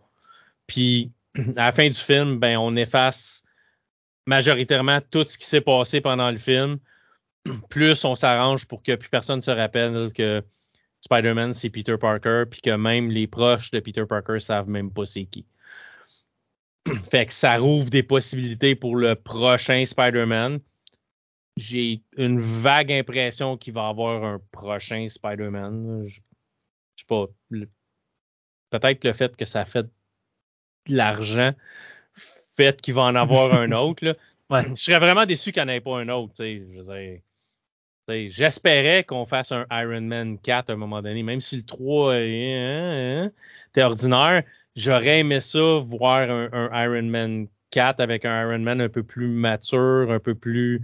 [0.66, 1.12] Puis
[1.56, 3.42] à la fin du film, ben, on efface
[4.26, 6.78] majoritairement tout ce qui s'est passé pendant le film.
[7.68, 10.42] Plus on s'arrange pour que plus personne se rappelle que
[11.00, 15.06] Spider-Man, c'est Peter Parker, puis que même les proches de Peter Parker savent même pas
[15.06, 15.46] c'est qui.
[17.10, 20.60] fait que ça rouvre des possibilités pour le prochain Spider-Man
[21.56, 26.06] j'ai une vague impression qu'il va y avoir un prochain Spider-Man
[27.00, 27.26] sais pas,
[28.70, 29.90] peut-être le fait que ça fait de
[30.96, 31.52] l'argent
[32.56, 34.16] fait qu'il va en avoir un autre.
[34.50, 36.34] Je serais vraiment déçu qu'il n'y en ait pas un autre.
[38.08, 42.16] J'espérais qu'on fasse un Iron Man 4 à un moment donné, même si le 3
[42.16, 43.30] est hein,
[43.76, 44.42] hein, ordinaire.
[44.76, 49.28] J'aurais aimé ça, voir un, Iron Man 4 avec un Iron Man un peu plus
[49.28, 50.82] mature, un peu plus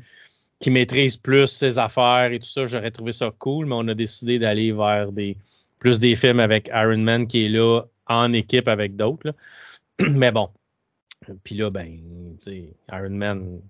[0.58, 2.66] qui maîtrise plus ses affaires et tout ça.
[2.66, 5.36] J'aurais trouvé ça cool, mais on a décidé d'aller vers des,
[5.78, 9.34] plus des films avec Iron Man qui est là en équipe avec d'autres.
[10.00, 10.50] Mais bon.
[11.44, 11.98] Puis là, ben,
[12.38, 13.60] tu sais, Iron Man,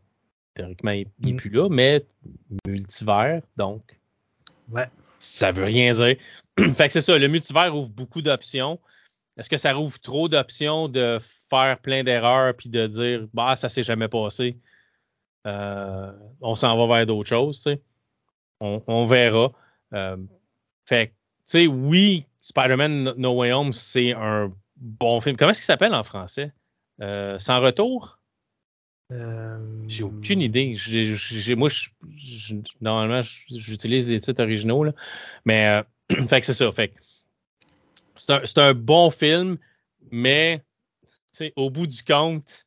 [0.55, 1.37] théoriquement, il n'est mm.
[1.37, 2.05] plus là, mais
[2.67, 3.83] multivers, donc.
[4.71, 4.89] Ouais.
[5.19, 6.17] Ça veut rien dire.
[6.75, 8.79] fait que c'est ça, le multivers ouvre beaucoup d'options.
[9.37, 11.19] Est-ce que ça ouvre trop d'options de
[11.51, 14.57] faire plein d'erreurs puis de dire bah ça s'est jamais passé?
[15.47, 17.83] Euh, on s'en va vers d'autres choses, tu sais.
[18.61, 19.53] On, verra.
[19.93, 20.17] Euh,
[20.87, 21.13] fait
[21.47, 25.37] sais, oui, Spider-Man No Way Home, c'est un bon film.
[25.37, 26.53] Comment est-ce qu'il s'appelle en français?
[27.01, 28.19] Euh, Sans retour?
[29.13, 30.77] Euh, j'ai aucune idée.
[31.57, 31.69] Moi,
[32.81, 34.93] normalement, j'utilise des titres originaux, là.
[35.45, 35.83] mais
[36.29, 36.73] fait que c'est ça.
[36.73, 37.16] Fait c'est
[38.33, 39.59] un, c'est un bon film,
[40.11, 40.65] mais
[41.57, 42.67] au bout du compte,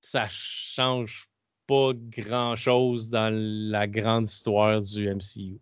[0.00, 1.28] ça change
[1.66, 5.60] pas grand-chose dans la grande histoire du MCU.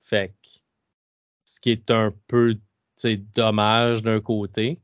[0.00, 0.34] Fait
[1.44, 2.58] ce qui est un peu
[3.34, 4.80] dommage d'un côté.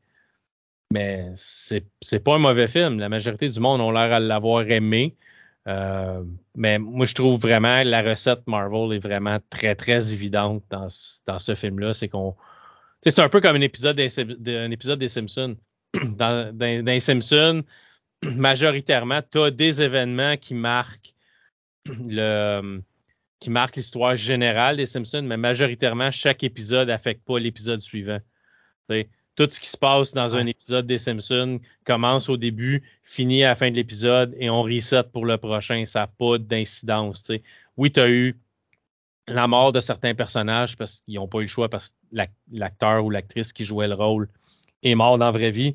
[0.93, 2.99] Mais c'est pas un mauvais film.
[2.99, 5.17] La majorité du monde ont l'air à l'avoir aimé.
[5.69, 10.89] Euh, mais moi, je trouve vraiment la recette Marvel est vraiment très, très évidente dans,
[11.27, 11.95] dans ce film-là.
[11.95, 12.35] C'est qu'on.
[13.03, 15.57] C'est un peu comme un épisode des, épisode des Simpsons.
[16.17, 17.65] Dans, dans, les Simpsons,
[18.23, 21.17] majoritairement, tu as des événements qui marquent
[21.87, 22.81] le,
[23.41, 28.21] qui l'histoire générale des Simpsons, mais majoritairement, chaque épisode n'affecte pas l'épisode suivant.
[29.37, 33.49] Tout ce qui se passe dans un épisode des Simpsons commence au début, finit à
[33.49, 35.85] la fin de l'épisode et on reset pour le prochain.
[35.85, 37.31] Ça n'a pas d'incidence.
[37.77, 38.37] Oui, tu as eu
[39.29, 41.95] la mort de certains personnages parce qu'ils n'ont pas eu le choix parce que
[42.53, 44.29] l'acteur ou l'actrice qui jouait le rôle
[44.83, 45.75] est mort dans la vraie vie.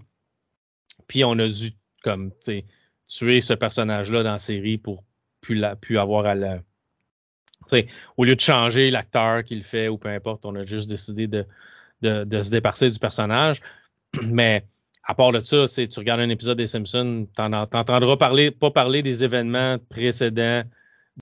[1.07, 1.71] Puis on a dû
[2.03, 2.31] comme
[3.07, 5.03] tuer ce personnage-là dans la série pour
[5.41, 6.59] plus, la, plus avoir à la,
[8.17, 11.27] au lieu de changer l'acteur qui le fait ou peu importe, on a juste décidé
[11.27, 11.45] de,
[12.05, 13.61] de, se départir du personnage.
[14.23, 14.65] Mais
[15.03, 19.03] à part de ça, tu regardes un épisode des Simpsons, tu n'entendras parler, pas parler
[19.03, 20.63] des événements précédents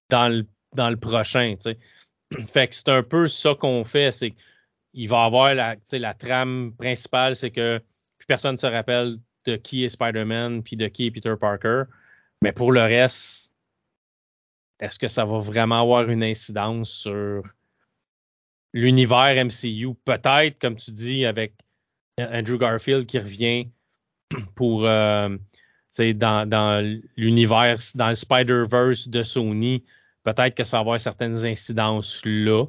[0.10, 1.56] dans le, dans le prochain.
[2.48, 7.36] Fait que c'est un peu ça qu'on fait, c'est qu'il va avoir la, trame principale,
[7.36, 7.82] c'est que
[8.28, 11.84] personne ne se rappelle de qui est Spider-Man puis de qui est Peter Parker.
[12.42, 13.52] Mais pour le reste,
[14.80, 17.44] est-ce que ça va vraiment avoir une incidence sur
[18.74, 19.94] l'univers MCU?
[20.06, 21.54] Peut-être, comme tu dis, avec
[22.20, 23.68] Andrew Garfield qui revient
[24.56, 25.38] pour euh,
[26.00, 29.84] dans, dans l'univers, dans le Spider-Verse de Sony,
[30.24, 32.66] peut-être que ça va avoir certaines incidences là.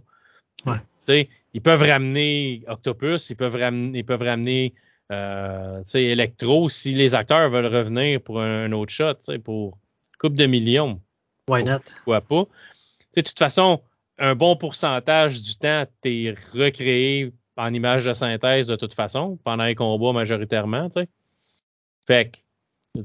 [0.67, 1.29] Ouais.
[1.53, 4.75] Ils peuvent ramener Octopus, ils peuvent ramener, ils peuvent ramener
[5.13, 9.79] euh, Electro si les acteurs veulent revenir pour un, autre shot, pour
[10.19, 11.01] coupe de millions.
[11.49, 11.81] Why not?
[11.97, 12.47] Pourquoi pas?
[13.15, 13.81] de toute façon,
[14.19, 19.39] un bon pourcentage du temps, tu es recréé en image de synthèse de toute façon,
[19.45, 20.91] pendant les combats majoritairement.
[20.91, 21.09] sais.
[22.07, 23.01] Fait que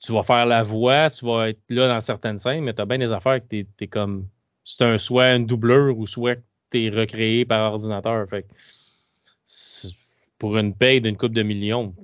[0.00, 2.86] tu vas faire la voix, tu vas être là dans certaines scènes, mais tu as
[2.86, 4.28] bien des affaires que tu es, comme.
[4.64, 6.38] C'est un soit une doubleur ou soit
[6.70, 8.28] tu es recréé par ordinateur.
[8.28, 8.48] Fait que
[10.38, 11.94] pour une paye d'une coupe de millions,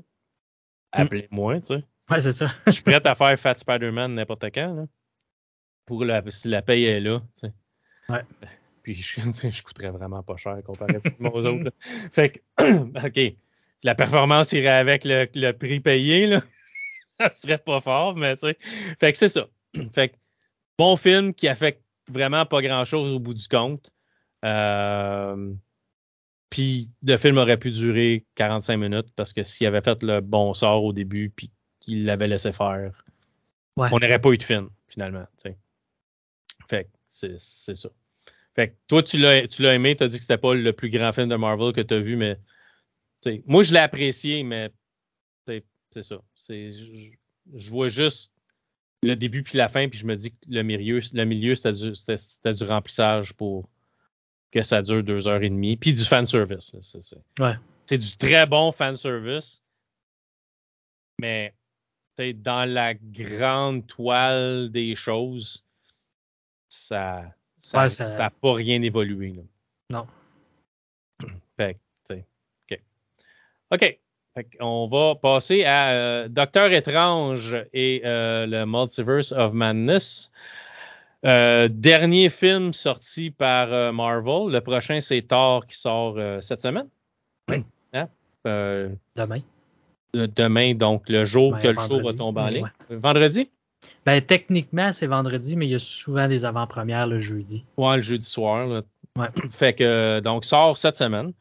[0.92, 1.84] appelez-moi, tu sais.
[2.10, 2.48] Ouais, c'est ça.
[2.66, 4.74] Je suis prêt à faire Fat Spider-Man n'importe quand.
[4.74, 4.84] Là
[5.88, 7.22] pour la, si la paye est là.
[8.10, 8.22] Ouais.
[8.82, 11.72] Puis je, je coûterais vraiment pas cher comparativement aux autres.
[12.12, 12.38] Fait que,
[13.06, 13.34] OK.
[13.82, 16.42] la performance irait avec le, le prix payé, là.
[17.20, 18.56] ça serait pas fort, mais tu sais.
[18.98, 19.46] Fait que c'est ça.
[19.92, 20.16] Fait que
[20.78, 23.90] bon film qui affecte vraiment pas grand chose au bout du compte.
[24.44, 25.52] Euh,
[26.48, 30.54] puis le film aurait pu durer 45 minutes parce que s'il avait fait le bon
[30.54, 31.50] sort au début puis
[31.80, 33.04] qu'il l'avait laissé faire,
[33.76, 33.88] Ouais.
[33.92, 35.24] on n'aurait pas eu de film, finalement.
[35.42, 35.56] tu sais.
[36.68, 36.88] Fait que
[37.38, 37.88] c'est ça.
[38.54, 41.12] Fait que toi, tu l'as aimé, tu as dit que c'était pas le plus grand
[41.12, 42.38] film de Marvel que tu as vu, mais
[43.46, 44.70] moi je l'ai apprécié, mais
[45.46, 46.20] c'est ça.
[46.48, 47.10] Je,
[47.54, 48.32] je vois juste
[49.02, 51.72] le début puis la fin, puis je me dis que le milieu, le milieu c'était
[51.72, 53.68] du, remplissage pour
[54.50, 56.72] que ça dure deux heures et demie, puis du fan service.
[56.72, 57.98] là, C'est Ouais.
[57.98, 59.62] du très bon fan service,
[61.20, 61.54] mais
[62.18, 65.64] dans la grande toile des choses,
[66.68, 67.24] ça
[67.60, 69.32] ça Ouais, ça ça- n'a pas rien évolué.
[69.32, 69.42] Là.
[69.90, 70.06] Non.
[71.56, 71.78] Fait
[72.10, 72.80] OK.
[73.70, 73.98] OK.
[74.34, 80.30] Fait on va passer à euh, Docteur Étrange et euh, le Multiverse of Madness.
[81.26, 84.52] Euh, dernier film sorti par Marvel.
[84.52, 86.88] Le prochain, c'est Thor qui sort cette semaine.
[87.50, 87.64] Oui.
[87.94, 88.08] Hein?
[89.16, 89.40] Demain.
[90.14, 92.50] de- demain, donc le jour Ben, que le show va tomber en Ouais.
[92.52, 92.70] ligne.
[92.90, 93.50] Vendredi?
[94.08, 97.66] Ben, techniquement, c'est vendredi, mais il y a souvent des avant-premières le jeudi.
[97.76, 98.66] Ouais, le jeudi soir.
[98.66, 98.80] là.
[99.16, 99.28] Ouais.
[99.52, 101.34] Fait que, donc, sort cette semaine.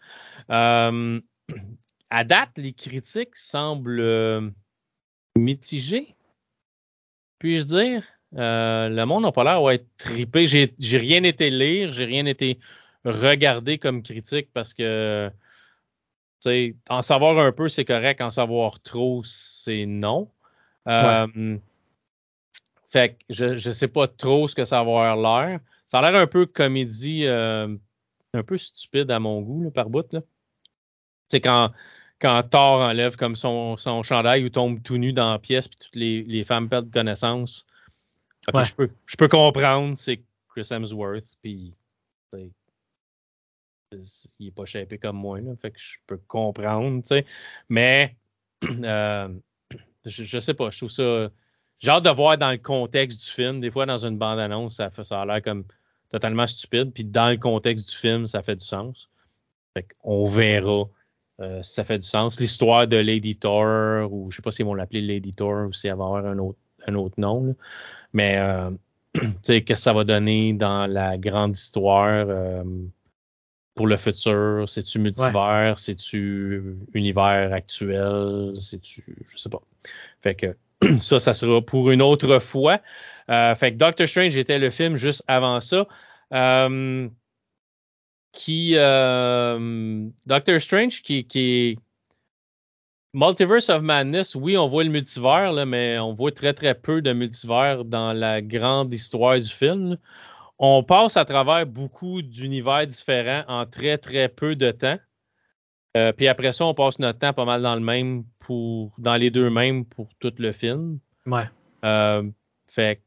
[0.51, 1.21] Euh,
[2.09, 4.49] à date, les critiques semblent euh,
[5.37, 6.13] mitigées,
[7.39, 8.03] puis-je dire.
[8.35, 10.45] Euh, le monde n'a pas l'air d'être trippé.
[10.45, 12.59] J'ai j'ai rien été lire, j'ai rien été
[13.05, 15.31] regarder comme critique parce que,
[16.89, 18.19] en savoir un peu, c'est correct.
[18.19, 20.29] En savoir trop, c'est non.
[20.89, 21.57] Euh,
[22.89, 25.59] Fait que je, je sais pas trop ce que ça va avoir l'air.
[25.87, 27.75] Ça a l'air un peu comédie, euh,
[28.33, 30.15] un peu stupide à mon goût, là, par bout.
[31.27, 31.71] C'est quand,
[32.19, 35.77] quand Thor enlève comme son, son chandail ou tombe tout nu dans la pièce, puis
[35.79, 37.65] toutes les, les femmes perdent connaissance.
[38.47, 38.65] Ok, Ouais.
[38.65, 41.73] je, peux, je peux comprendre, c'est Chris Hemsworth, puis
[44.39, 47.25] il est pas shapé comme moi, là, fait que je peux comprendre, tu sais.
[47.69, 48.15] Mais
[48.63, 49.29] euh,
[50.05, 51.29] je, je sais pas, je trouve ça.
[51.79, 53.59] J'ai hâte de voir dans le contexte du film.
[53.61, 55.63] Des fois, dans une bande-annonce, ça, fait- ça a l'air comme
[56.11, 56.91] totalement stupide.
[56.93, 59.09] Puis dans le contexte du film, ça fait du sens.
[59.75, 60.85] Fait qu'on verra
[61.39, 62.39] euh, si ça fait du sens.
[62.39, 65.87] L'histoire de Lady Thor, ou je sais pas s'ils vont l'appeler Lady Thor ou si
[65.87, 66.57] elle va avoir un autre,
[66.87, 67.43] un autre nom.
[67.45, 67.53] là.
[68.13, 68.71] Mais euh,
[69.13, 72.63] tu sais, qu'est-ce que ça va donner dans la grande histoire euh,
[73.75, 74.67] pour le futur?
[74.67, 75.77] C'est-tu multivers?
[75.77, 78.53] C'est-tu univers actuel?
[78.59, 79.03] C'est-tu.
[79.31, 79.61] Je sais pas.
[80.21, 80.57] Fait que
[80.99, 82.79] ça, ça sera pour une autre fois.
[83.29, 85.87] Euh, fait que Doctor Strange était le film juste avant ça.
[86.33, 87.09] Euh,
[88.33, 91.79] qui euh, Doctor Strange qui, qui
[93.13, 97.01] Multiverse of Madness, oui, on voit le multivers, là, mais on voit très très peu
[97.01, 99.97] de multivers dans la grande histoire du film.
[100.59, 104.97] On passe à travers beaucoup d'univers différents en très très peu de temps.
[105.95, 109.15] Euh, puis après ça, on passe notre temps pas mal dans le même pour dans
[109.15, 110.99] les deux mêmes pour tout le film.
[111.25, 111.45] Ouais.
[111.85, 112.29] Euh,
[112.69, 113.01] fait que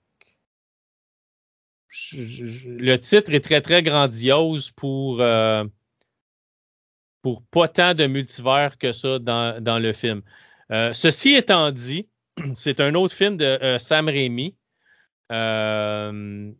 [1.88, 5.64] je- je- le titre est très très grandiose pour euh,
[7.22, 10.22] pour pas tant de multivers que ça dans, dans le film.
[10.92, 12.08] Ceci étant dit,
[12.54, 14.54] c'est un autre film de Sam Raimi
[15.32, 16.52] euh,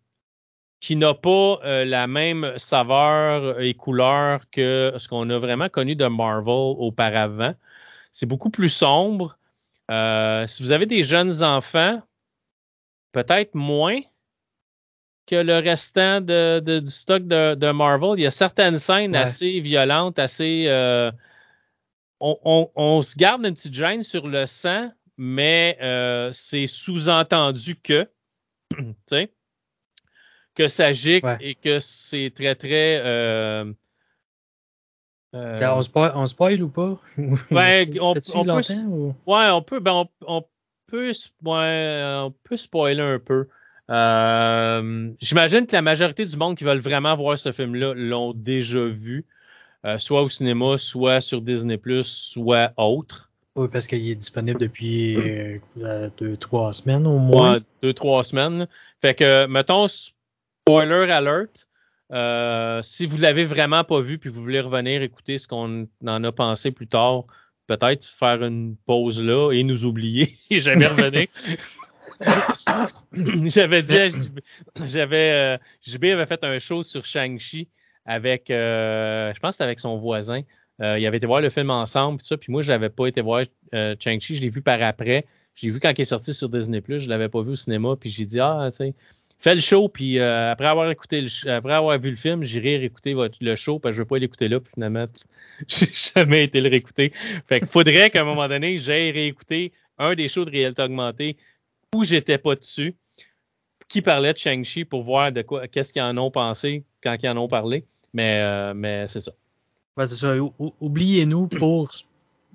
[0.81, 5.94] qui n'a pas euh, la même saveur et couleur que ce qu'on a vraiment connu
[5.94, 6.48] de Marvel
[6.78, 7.55] auparavant.
[8.12, 9.36] C'est beaucoup plus sombre.
[9.90, 12.01] Euh, si vous avez des jeunes enfants,
[13.12, 14.01] peut-être moins
[15.27, 18.19] que le restant de, de- du stock de, de Marvel.
[18.19, 19.19] Il y a certaines scènes Ouais.
[19.19, 20.65] assez violentes, assez.
[20.66, 21.12] euh,
[22.20, 25.77] on, on- on se garde une petite gêne sur le sang, mais
[26.32, 28.09] c'est sous-entendu que,
[28.77, 29.32] tu sais,
[30.61, 31.39] que ça gicle Ouais.
[31.41, 33.01] et que c'est très, très.
[33.03, 33.73] euh,
[35.35, 37.01] euh, On, spoil, on spoil ou pas?
[37.16, 38.20] Tu on- peut
[38.77, 40.43] ou- Ouais, on peut, ben on,
[40.87, 41.12] peut,
[41.45, 43.49] ouais, on peut spoiler un peu.
[43.91, 48.85] Euh, J'imagine que la majorité du monde qui veulent vraiment voir ce film-là l'ont déjà
[48.85, 49.24] vu,
[49.87, 53.31] euh, soit au cinéma, soit sur Disney+, soit autre.
[53.57, 55.16] Oui, parce qu'il est disponible depuis
[56.19, 57.55] deux, trois semaines au moins.
[57.55, 58.69] Ouais, deux, trois semaines.
[59.01, 59.87] Fait que, mettons,
[60.71, 61.67] spoiler alert.
[62.13, 66.25] euh, si vous l'avez vraiment pas vu puis vous voulez revenir écouter ce qu'on en
[66.25, 67.25] a pensé plus tard,
[67.67, 71.27] peut-être faire une pause là et nous oublier et jamais revenir.
[73.49, 73.97] J'avais dit
[74.87, 77.69] j'avais euh, JB avait fait un show sur Shang-Chi
[78.05, 80.43] avec euh, je pense que c'était avec son voisin
[80.83, 83.07] Euh, ils avaient été voir le film ensemble, puis ça, puis moi, je n'avais pas
[83.07, 85.27] été voir Chang-Chi, je l'ai vu par après.
[85.55, 87.97] Je l'ai vu quand il est sorti sur Disney+, je l'avais pas vu au cinéma,
[88.01, 88.95] puis j'ai dit, ah, tu sais,
[89.41, 92.77] fais le show, puis euh, après avoir écouté le, après avoir vu le film, j'irai
[92.77, 95.07] réécouter votre, le show, parce que je veux pas l'écouter là, puis finalement,
[95.69, 97.12] j'ai jamais été le réécouter.
[97.49, 101.37] Fait qu'il faudrait qu'à un moment donné, j'aille réécouter un des shows de réalité augmentée
[101.95, 102.95] où j'étais pas dessus,
[103.89, 107.29] qui parlait de Shang-Chi pour voir de quoi, qu'est-ce qu'ils en ont pensé quand ils
[107.29, 107.85] en ont parlé.
[108.12, 109.33] Mais, euh, mais c'est ça.
[109.97, 110.37] Ouais, c'est ça.
[110.81, 111.91] Oubliez-nous pour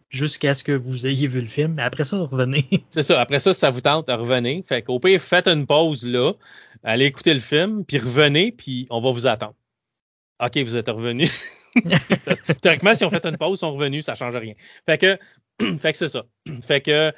[0.09, 1.73] jusqu'à ce que vous ayez vu le film.
[1.73, 2.65] Mais après ça, revenez.
[2.89, 3.19] C'est ça.
[3.19, 4.63] Après ça, ça vous tente, à revenir.
[4.67, 6.33] Fait qu'au pire, faites une pause là,
[6.83, 9.55] allez écouter le film, puis revenez, puis on va vous attendre.
[10.39, 11.31] OK, vous êtes revenus.
[12.61, 14.53] Théoriquement, si on fait une pause, ils sont revenus, ça change rien.
[14.85, 15.17] Fait que,
[15.79, 16.25] fait que c'est ça.
[16.61, 17.11] Fait que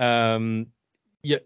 [0.00, 0.64] euh,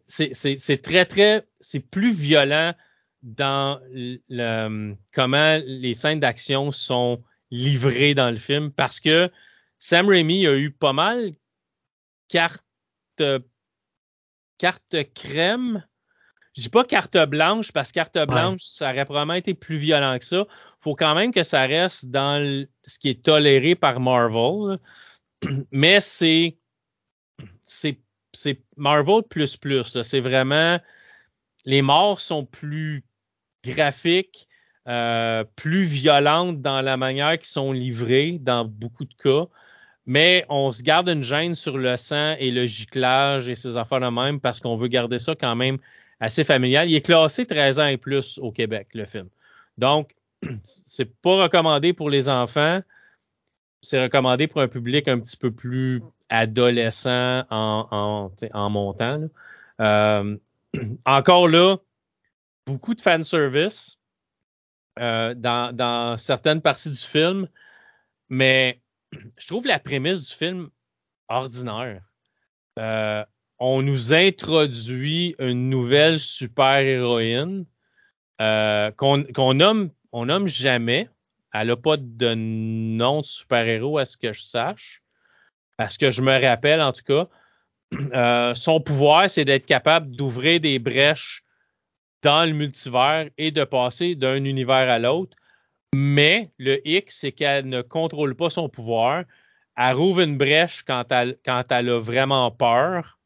[0.06, 2.74] c'est très, très, c'est plus violent
[3.22, 9.30] dans le, comment les scènes d'action sont livrées dans le film parce que
[9.78, 11.32] Sam Raimi a eu pas mal
[12.28, 12.62] carte,
[14.58, 15.84] carte crème.
[16.56, 20.18] Je dis pas carte blanche parce que carte blanche, ça aurait probablement été plus violent
[20.18, 20.46] que ça.
[20.80, 24.78] Faut quand même que ça reste dans ce qui est toléré par Marvel.
[25.70, 26.58] Mais c'est
[27.64, 30.02] c'est Marvel plus plus.
[30.02, 30.80] C'est vraiment
[31.64, 33.04] les morts sont plus
[33.64, 34.48] graphiques,
[34.86, 39.48] euh, plus violentes dans la manière qu'ils sont livrées dans beaucoup de cas.
[40.08, 44.00] Mais on se garde une gêne sur le sang et le giclage et ces affaires
[44.00, 45.76] de même parce qu'on veut garder ça quand même
[46.18, 46.90] assez familial.
[46.90, 49.28] Il est classé 13 ans et plus au Québec, le film.
[49.76, 50.14] Donc,
[50.62, 52.80] c'est pas recommandé pour les enfants.
[53.82, 59.28] C'est recommandé pour un public un petit peu plus adolescent en, en, montant.
[59.82, 60.38] Euh,
[61.04, 61.76] encore là,
[62.66, 63.98] beaucoup de fanservice
[64.98, 67.46] euh, dans certaines parties du film,
[68.30, 68.80] mais
[69.36, 70.70] je trouve la prémisse du film
[71.28, 72.02] ordinaire.
[72.78, 73.24] Euh,
[73.58, 77.66] on nous introduit une nouvelle super-héroïne
[78.40, 81.08] euh, qu'on nomme, on nomme jamais.
[81.52, 85.02] Elle n'a pas de nom de super-héros à ce que je sache
[85.78, 87.28] à ce que je me rappelle en tout cas,
[88.12, 91.44] euh, son pouvoir, c'est d'être capable d'ouvrir des brèches
[92.22, 95.36] dans le multivers et de passer d'un univers à l'autre.
[95.94, 99.24] Mais le X, c'est qu'elle ne contrôle pas son pouvoir.
[99.76, 103.18] Elle rouvre une brèche quand elle, quand elle a vraiment peur.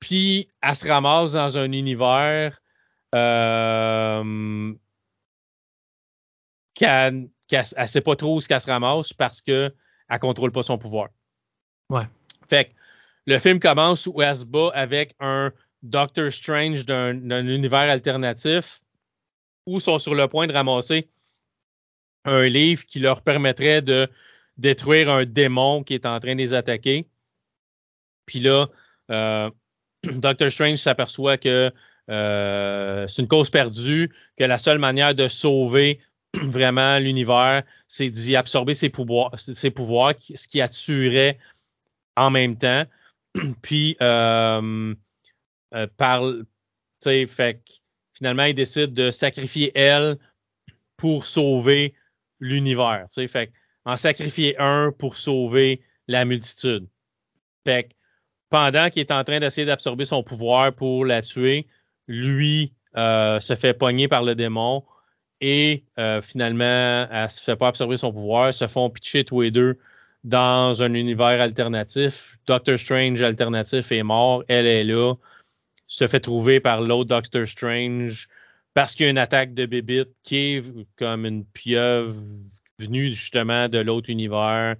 [0.00, 2.60] Puis elle se ramasse dans un univers
[3.14, 4.74] euh,
[6.74, 9.74] qu'elle ne sait pas trop où qu'elle se ramasse parce que
[10.08, 11.08] elle contrôle pas son pouvoir.
[11.88, 12.06] Ouais.
[12.48, 12.70] Fait que
[13.26, 15.52] le film commence où elle se bat avec un
[15.82, 18.80] Doctor Strange d'un univers alternatif
[19.66, 21.08] où sont sur le point de ramasser
[22.24, 24.08] un livre qui leur permettrait de
[24.56, 27.06] détruire un démon qui est en train de les attaquer.
[28.26, 28.68] Puis là,
[29.10, 29.50] euh,
[30.04, 31.72] Doctor Strange s'aperçoit que
[32.10, 36.00] euh, c'est une cause perdue, que la seule manière de sauver
[36.34, 41.38] vraiment l'univers, c'est d'y absorber ses pouvoirs, ses pouvoirs, ce qui a tuerait
[42.16, 42.84] en même temps.
[43.62, 44.94] Puis, euh,
[45.74, 45.86] euh,
[47.00, 47.60] tu fait
[48.14, 50.16] finalement, il décide de sacrifier elle
[50.96, 51.94] pour sauver
[52.40, 53.06] l'univers.
[53.12, 53.52] Tu fait
[53.84, 56.86] en sacrifier un pour sauver la multitude.
[57.64, 57.90] Fait
[58.50, 61.66] pendant qu'il est en train d'essayer d'absorber son pouvoir pour la tuer,
[62.06, 64.84] lui euh, se fait pogner par le démon
[65.40, 69.50] et euh, finalement, elle se fait pas absorber son pouvoir, se font pitcher tous les
[69.50, 69.78] deux
[70.22, 72.38] dans un univers alternatif.
[72.46, 75.14] Doctor Strange alternatif est mort, elle est là,
[75.86, 78.28] se fait trouver par l'autre Doctor Strange
[78.74, 80.64] parce qu'il y a une attaque de Bibit qui est
[80.96, 82.14] comme une pieuvre
[82.78, 84.76] venue justement de l'autre univers.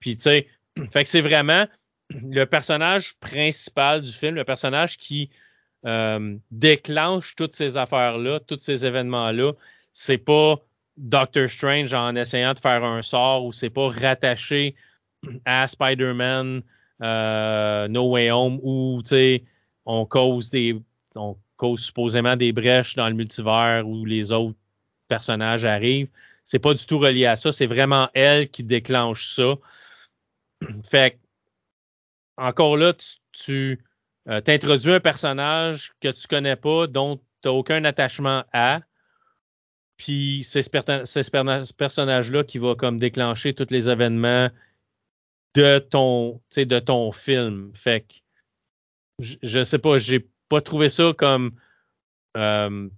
[0.00, 0.46] Puis tu sais,
[0.92, 1.66] fait que c'est vraiment
[2.10, 5.30] le personnage principal du film, le personnage qui
[5.86, 9.52] euh, déclenche toutes ces affaires-là, tous ces événements-là
[9.98, 10.60] c'est pas
[10.96, 14.76] Doctor Strange en essayant de faire un sort ou c'est pas rattaché
[15.44, 16.62] à Spider-Man
[17.02, 19.00] euh, No Way Home où
[19.88, 20.80] on cause des
[21.16, 24.56] on cause supposément des brèches dans le multivers où les autres
[25.08, 26.10] personnages arrivent.
[26.44, 29.54] C'est pas du tout relié à ça, c'est vraiment elle qui déclenche ça.
[30.84, 31.18] fait
[32.36, 32.94] encore là,
[33.32, 33.82] tu,
[34.28, 38.80] euh, t'introduis un personnage que tu connais pas, dont tu n'as aucun attachement à.
[39.96, 44.48] Puis c'est ce, personnage-là qui va comme déclencher tous les événements
[45.54, 47.72] de ton, de ton film.
[47.74, 48.14] Fait que
[49.18, 51.52] je, je sais pas, j'ai pas trouvé ça comme
[52.36, 52.88] euh,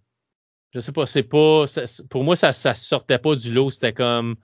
[0.73, 1.65] je sais pas, c'est pas
[2.09, 4.37] pour moi ça sortait pas du lot, c'était comme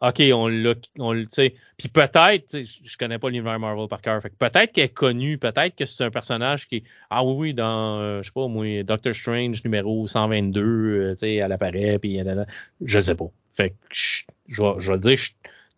[0.00, 4.36] OK, on l'a, on le, puis peut-être, je connais pas l'univers Marvel par cœur, fait
[4.36, 8.20] peut-être qu'elle est connue, peut-être que c'est un personnage qui, ah oui, oui, dans, euh,
[8.20, 12.20] je sais pas, moi, Doctor Strange numéro 122, euh, tu sais, elle apparaît, puis
[12.82, 13.30] je sais pas.
[13.54, 15.18] Fait que, je, je, vais, le dire,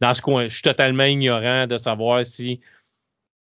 [0.00, 2.60] dans ce coin, je suis totalement ignorant de savoir si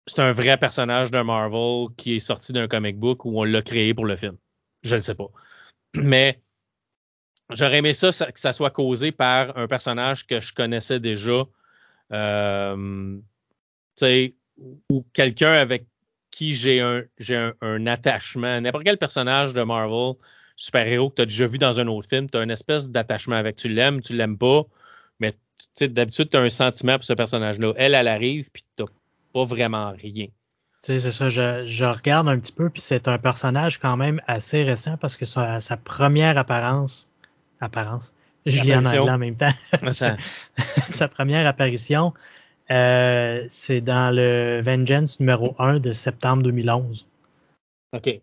[0.08, 3.62] c'est un vrai personnage de Marvel qui est sorti d'un comic book ou on l'a
[3.62, 4.36] créé pour le film.
[4.82, 5.28] Je ne sais pas.
[5.94, 6.40] Mais
[7.50, 11.44] j'aurais aimé ça, que ça soit causé par un personnage que je connaissais déjà.
[12.12, 13.18] Euh,
[14.88, 15.86] ou quelqu'un avec
[16.30, 18.60] qui j'ai un, attachement.
[18.60, 20.14] N'importe quel personnage de Marvel,
[20.56, 23.36] super-héros que tu as déjà vu dans un autre film, tu as une espèce d'attachement
[23.36, 23.56] avec.
[23.56, 24.64] Tu l'aimes, tu l'aimes pas,
[25.18, 25.34] mais
[25.80, 27.72] d'habitude, tu as un sentiment pour ce personnage-là.
[27.76, 28.84] Elle, elle arrive, puis tu
[29.32, 30.26] pas vraiment rien.
[30.80, 34.62] c'est ça, je, je, regarde un petit peu, puis c'est un personnage quand même assez
[34.62, 37.08] récent parce que sa, sa première apparence,
[37.60, 38.12] apparence,
[38.46, 39.52] je lis en anglais en même temps,
[40.88, 42.14] sa première apparition,
[42.70, 47.06] euh, c'est dans le Vengeance numéro 1 de septembre 2011.
[47.94, 48.20] OK.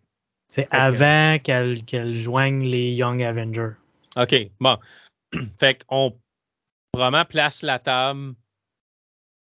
[0.48, 3.74] C'est avant qu'elle qu'elle joigne les Young Avengers.
[4.16, 4.78] OK, bon.
[5.60, 6.16] fait qu'on
[6.94, 8.36] vraiment place la table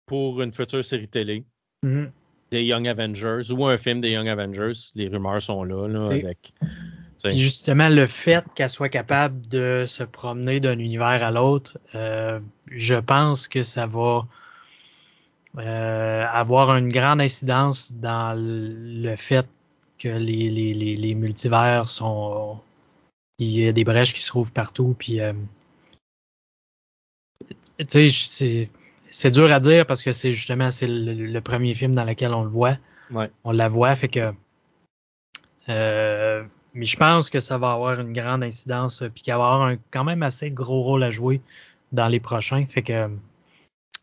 [0.10, 1.46] pour une future série télé
[1.86, 2.10] mm-hmm.
[2.52, 4.74] des Young Avengers ou un film des Young Avengers.
[4.96, 6.52] Les rumeurs sont là, là avec.
[7.26, 12.40] justement, le fait qu'elle soit capable de se promener d'un univers à l'autre, euh,
[12.72, 14.26] je pense que ça va
[15.60, 19.48] euh, avoir une grande incidence dans le fait
[20.00, 22.60] que les, les, les, multivers sont.
[23.38, 25.22] Il y a des brèches qui se trouvent partout, puis.
[25.22, 25.34] Euh,
[27.88, 28.70] tu sais,
[29.12, 32.44] c'est dur à dire parce que c'est justement c'est le, premier film dans lequel on
[32.44, 32.78] le voit.
[33.44, 34.34] On la voit, fait que.
[35.70, 39.62] Euh, mais je pense que ça va avoir une grande incidence, puis qu'il va avoir
[39.64, 41.42] un quand même assez gros rôle à jouer
[41.92, 42.66] dans les prochains.
[42.68, 43.10] Fait que.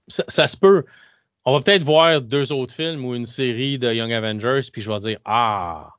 [0.09, 0.85] Ça, se peut.
[1.45, 4.91] On va peut-être voir deux autres films ou une série de Young Avengers, puis je
[4.91, 5.95] vais dire Ah,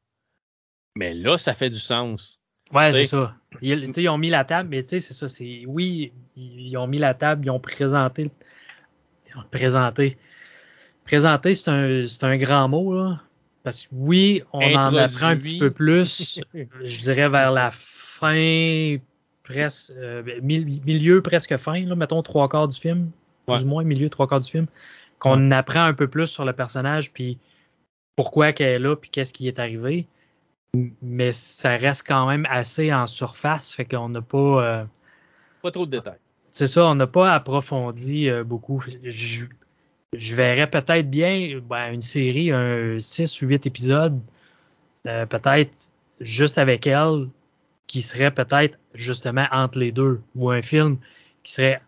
[0.95, 2.39] mais là, ça fait du sens.
[2.73, 3.34] Ouais, c'est ça.
[3.61, 5.27] Ils, ils, ont mis la table, mais tu sais, c'est ça.
[5.29, 8.29] C'est oui, ils ont mis la table, ils ont présenté
[9.51, 10.18] Présenter.
[11.05, 13.22] Présenter, c'est un, un grand mot, là.
[13.64, 18.97] Parce que oui, on en apprend un petit peu plus, je dirais vers la fin,
[19.43, 23.11] presque, euh, milieu presque fin, là, mettons trois quarts du film,
[23.45, 24.68] plus ou moins milieu, trois quarts du film,
[25.19, 27.38] qu'on apprend un peu plus sur le personnage, puis
[28.15, 30.07] pourquoi qu'elle est là, puis qu'est-ce qui est arrivé.
[31.01, 34.38] Mais ça reste quand même assez en surface, fait qu'on n'a pas.
[34.64, 34.85] Euh,
[35.61, 36.19] pas trop de détails.
[36.57, 38.84] C'est ça, on n'a pas approfondi euh, beaucoup.
[39.03, 39.45] Je,
[40.35, 44.19] verrais peut-être bien ben, une série, un 6 ou 8 épisodes,
[45.05, 45.71] euh, peut-être
[46.19, 47.27] juste avec elle,
[47.85, 50.97] qui serait peut-être justement entre les deux, ou un film
[51.43, 51.79] qui serait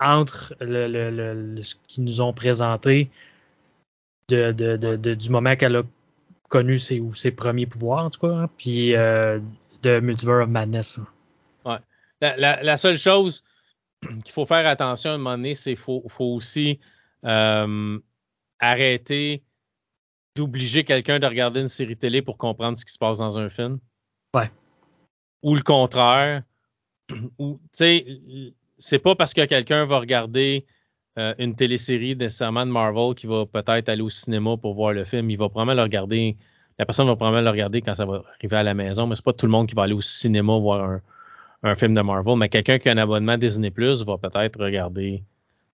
[0.00, 3.10] entre le, ce qu'ils nous ont présenté
[4.28, 5.82] de, du moment qu'elle a
[6.48, 9.38] connu ses, ses premiers pouvoirs, en tout cas, hein, puis euh,
[9.82, 10.98] de Multiverse of Madness.
[11.66, 11.76] Ouais.
[12.22, 13.44] la, seule chose,
[14.02, 16.80] qu'il faut faire attention à un moment donné, c'est qu'il faut, aussi
[17.24, 17.98] euh,
[18.58, 19.42] arrêter
[20.34, 23.50] d'obliger quelqu'un de regarder une série télé pour comprendre ce qui se passe dans un
[23.50, 23.78] film.
[24.34, 24.50] Ouais.
[25.42, 26.42] Ou le contraire.
[27.38, 28.06] Ou, tu sais,
[28.78, 30.64] c'est pas parce que quelqu'un va regarder
[31.18, 35.04] euh, une télésérie nécessairement de Marvel qui va peut-être aller au cinéma pour voir le
[35.04, 35.28] film.
[35.30, 36.38] Il va probablement le regarder.
[36.78, 39.24] La personne va probablement le regarder quand ça va arriver à la maison, mais c'est
[39.24, 41.02] pas tout le monde qui va aller au cinéma voir un,
[41.62, 45.22] un film de Marvel, mais quelqu'un qui a un abonnement Disney Plus va peut-être regarder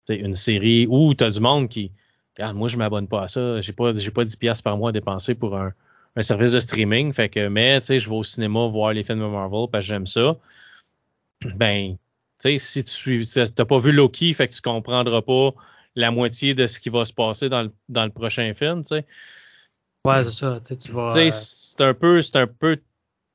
[0.08, 1.92] une série ou tu as du monde qui
[2.36, 4.90] regarde, moi je m'abonne pas à ça, j'ai pas j'ai pas 10 pièces par mois
[4.90, 5.72] à dépenser pour un,
[6.20, 9.20] service de streaming, fait que mais tu sais je vais au cinéma voir les films
[9.20, 10.36] de Marvel parce que j'aime ça.
[11.56, 11.96] Ben
[12.40, 15.54] tu sais si tu n'as pas vu Loki, fait que tu comprendras pas
[15.94, 18.96] la moitié de ce qui va se passer dans le, dans le prochain film, tu
[18.96, 19.06] sais.
[20.04, 22.78] Ouais, c'est ça, tu vas euh, c'est un peu c'est un peu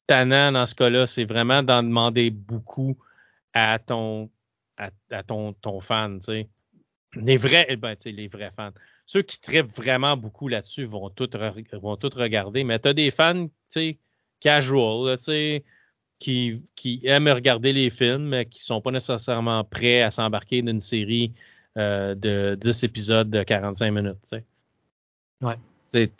[0.07, 2.97] tannant dans ce cas-là, c'est vraiment d'en demander beaucoup
[3.53, 4.29] à ton
[4.77, 6.19] à, ton, ton fan.
[7.15, 8.71] Les vrais, eh ben, les vrais fans.
[9.05, 11.29] Ceux qui traitent vraiment beaucoup là-dessus vont tout,
[11.73, 13.47] vont tout regarder, mais tu as des fans,
[14.39, 15.17] casual,
[16.19, 20.79] qui, qui aiment regarder les films, mais qui sont pas nécessairement prêts à s'embarquer d'une
[20.79, 21.33] série
[21.77, 24.45] euh, de 10 épisodes de 45 minutes, tu sais.
[25.41, 25.55] Ouais.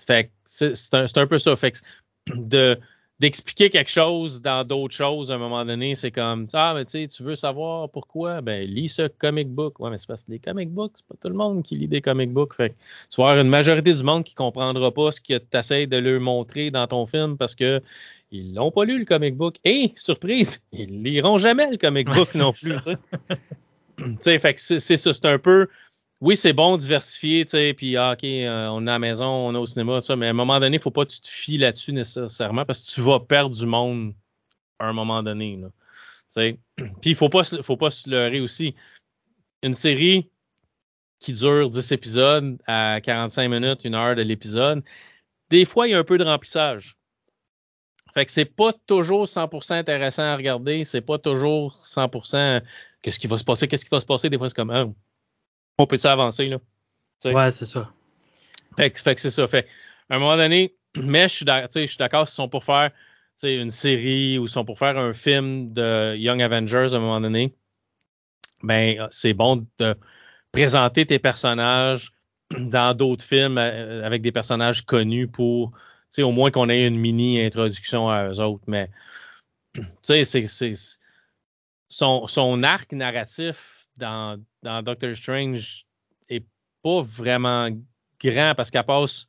[0.05, 1.55] Fait c'est un, un, peu ça.
[1.55, 1.81] Fait
[2.27, 2.79] de,
[3.19, 6.91] d'expliquer quelque chose dans d'autres choses à un moment donné, c'est comme Ah, mais tu
[6.91, 8.41] sais, tu veux savoir pourquoi?
[8.41, 9.79] Ben, lis ce comic book.
[9.79, 11.87] Ouais, mais c'est parce que les comic books, c'est pas tout le monde qui lit
[11.87, 12.55] des comic books.
[12.55, 12.75] Fait
[13.09, 15.97] tu vas avoir une majorité du monde qui comprendra pas ce que tu essaies de
[15.97, 17.81] leur montrer dans ton film parce que
[18.31, 19.57] ils l'ont pas lu le comic book.
[19.63, 22.73] Et, surprise, ils liront jamais le comic book non plus.
[24.19, 25.67] sais, fait que c'est ça, c'est un peu.
[26.23, 29.25] Oui, c'est bon diversifier, tu sais, puis ah, ok, euh, on est à la maison,
[29.25, 31.19] on est au cinéma, ça, mais à un moment donné, il faut pas que tu
[31.19, 34.13] te fies là-dessus nécessairement parce que tu vas perdre du monde
[34.79, 35.57] à un moment donné.
[35.57, 35.67] Là.
[36.77, 38.73] Puis il faut pas, faut pas se leurrer aussi.
[39.63, 40.29] Une série
[41.19, 44.81] qui dure 10 épisodes à 45 minutes, une heure de l'épisode,
[45.49, 46.95] des fois, il y a un peu de remplissage.
[48.13, 52.61] Fait que c'est pas toujours 100% intéressant à regarder, c'est pas toujours 100%
[53.01, 54.29] qu'est-ce qui va se passer, qu'est-ce qui va se passer.
[54.29, 54.87] Des fois, c'est comme, ah,
[55.77, 56.57] on peut-tu avancer, là?
[57.25, 57.91] Ouais, c'est ça.
[58.75, 59.47] Fait que, c'est ça.
[59.47, 59.67] Fait
[60.09, 61.45] à un moment donné, mais je suis
[61.97, 62.91] d'accord s'ils sont pour faire
[63.43, 67.53] une série ou sont pour faire un film de Young Avengers à un moment donné,
[68.61, 69.95] ben c'est bon de
[70.51, 72.13] présenter tes personnages
[72.57, 75.73] dans d'autres films euh, avec des personnages connus pour
[76.19, 78.63] au moins qu'on ait une mini introduction à eux autres.
[78.67, 78.89] Mais
[80.01, 80.73] c'est, c'est
[81.89, 85.85] son, son arc narratif dans, dans Doctor Strange
[86.29, 86.45] est
[86.81, 87.69] pas vraiment
[88.21, 89.27] grand parce qu'elle passe,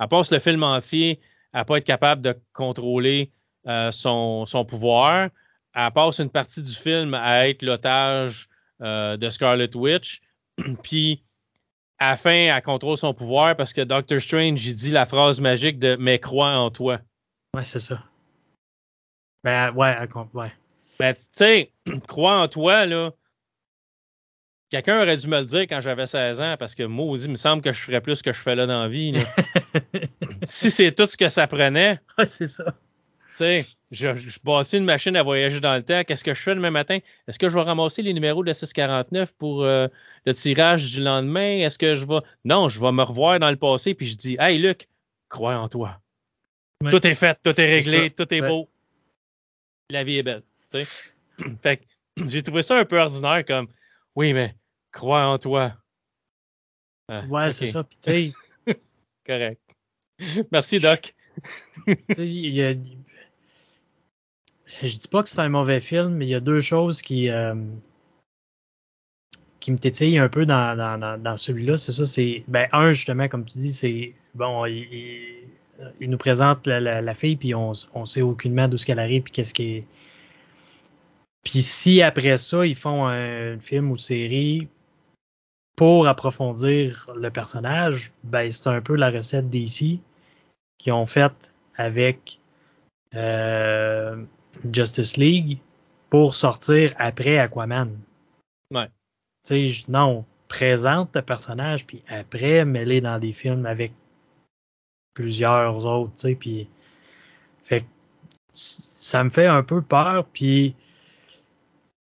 [0.00, 1.20] elle passe le film entier
[1.52, 3.30] à pas être capable de contrôler
[3.66, 5.30] euh, son, son, pouvoir.
[5.74, 8.48] Elle passe une partie du film à être l'otage
[8.82, 10.22] euh, de Scarlet Witch.
[10.82, 11.22] Puis,
[11.98, 15.40] à la fin, elle contrôle son pouvoir parce que Doctor Strange, il dit la phrase
[15.40, 17.00] magique de Mais crois en toi.
[17.54, 18.02] Ouais, c'est ça.
[19.42, 19.96] Ben, ouais,
[20.34, 20.52] ouais.
[20.98, 21.72] Ben, tu sais,
[22.06, 23.12] crois en toi, là.
[24.68, 27.30] Quelqu'un aurait dû me le dire quand j'avais 16 ans, parce que moi aussi, il
[27.30, 29.14] me semble que je ferais plus ce que je fais là dans la vie.
[30.42, 32.00] si c'est tout ce que ça prenait.
[32.18, 32.64] Ouais, c'est ça.
[32.64, 36.02] Tu sais, je, je bâtis une machine à voyager dans le temps.
[36.04, 36.98] Qu'est-ce que je fais demain matin?
[37.28, 39.86] Est-ce que je vais ramasser les numéros de 649 pour euh,
[40.24, 41.58] le tirage du lendemain?
[41.58, 42.20] Est-ce que je vais.
[42.44, 44.88] Non, je vais me revoir dans le passé puis je dis Hey Luc,
[45.28, 46.00] crois en toi.
[46.90, 48.68] Tout est fait, tout est réglé, tout est beau.
[49.90, 50.42] La vie est belle.
[51.62, 51.82] fait
[52.26, 53.68] j'ai trouvé ça un peu ordinaire comme
[54.16, 54.54] Oui, mais
[54.92, 55.74] crois en toi.
[57.08, 57.84] Ah, ouais, c'est ça.
[57.84, 58.76] Puis tu sais.
[59.26, 59.60] Correct.
[60.50, 61.14] Merci, Doc.
[62.18, 62.74] il y a,
[64.82, 67.28] je dis pas que c'est un mauvais film, mais il y a deux choses qui,
[67.28, 67.54] euh,
[69.60, 71.76] qui me tétillent un peu dans, dans, dans celui-là.
[71.76, 72.44] C'est ça, c'est.
[72.48, 74.14] Ben, un, justement, comme tu dis, c'est.
[74.34, 75.48] Bon, il,
[76.00, 79.22] il, nous présente la, la, fille, puis on, on sait aucunement d'où ce qu'elle arrive,
[79.22, 79.84] puis qu'est-ce qui est.
[81.46, 84.66] Puis si après ça, ils font un film ou série
[85.76, 90.02] pour approfondir le personnage, ben c'est un peu la recette d'ici
[90.76, 92.40] qu'ils ont faite avec
[93.14, 94.24] euh,
[94.72, 95.58] Justice League
[96.10, 97.96] pour sortir après Aquaman.
[98.72, 98.88] Ouais.
[99.46, 103.92] Tu sais, non, présente le personnage, puis après, mêler dans des films avec
[105.14, 106.68] plusieurs autres, tu sais, puis...
[107.62, 107.84] Fait
[108.50, 110.74] ça me fait un peu peur, puis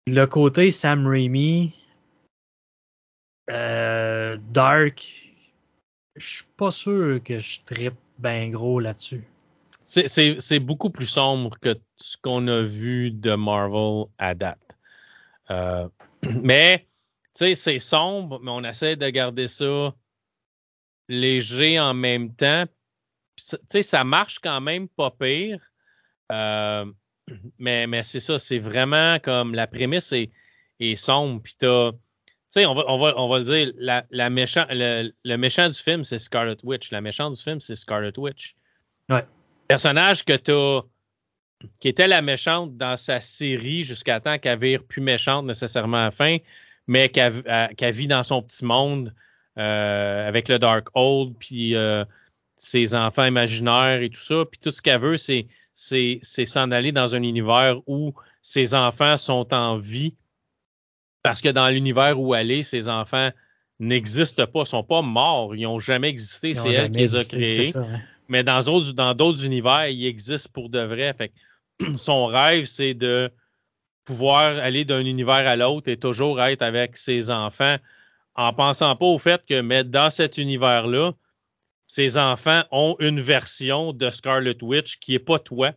[0.06, 1.74] le côté Sam Raimi,
[3.50, 5.32] euh, Dark,
[6.14, 9.24] je suis pas sûr que je trippe bien gros là-dessus.
[9.86, 14.58] C'est beaucoup plus sombre que ce qu'on a vu de Marvel à date.
[15.50, 15.88] Euh,
[16.42, 16.86] mais,
[17.34, 19.94] tu sais, c'est sombre, mais on essaie de garder ça
[21.08, 22.64] léger en même temps.
[23.36, 25.60] Tu sais, ça marche quand même pas pire.
[26.32, 26.90] Euh,
[27.58, 30.30] mais mais c'est ça, c'est vraiment comme la prémisse est,
[30.80, 31.42] est sombre.
[31.42, 31.92] Puis t'as.
[31.92, 35.36] Tu sais, on va, on, va, on va le dire, la, la méchant, le, le
[35.36, 36.92] méchant du film, c'est Scarlet Witch.
[36.92, 38.54] La méchante du film, c'est Scarlet Witch.
[39.08, 39.24] Ouais
[39.66, 40.86] personnage que tu
[41.80, 46.04] qui était la méchante dans sa série jusqu'à temps qu'elle vire plus méchante nécessairement à
[46.04, 46.36] la fin,
[46.86, 49.14] mais qu'elle vit dans son petit monde
[49.58, 52.04] euh, avec le Dark Old, puis euh,
[52.58, 54.44] ses enfants imaginaires et tout ça.
[54.44, 55.46] Puis tout ce qu'elle veut, c'est,
[55.76, 60.14] c'est, s'en aller dans un univers où ses enfants sont en vie.
[61.22, 63.30] Parce que dans l'univers où elle est, ses enfants
[63.78, 67.72] n'existent pas, sont pas morts, ils n'ont jamais existé, c'est elle qui les a créés.
[68.28, 71.12] Mais dans d'autres, dans d'autres univers, il existe pour de vrai.
[71.12, 71.32] Fait
[71.94, 73.30] son rêve, c'est de
[74.04, 77.76] pouvoir aller d'un univers à l'autre et toujours être avec ses enfants
[78.34, 81.12] en pensant pas au fait que mais dans cet univers-là,
[81.96, 85.72] ses enfants ont une version de Scarlet Witch qui est pas toi,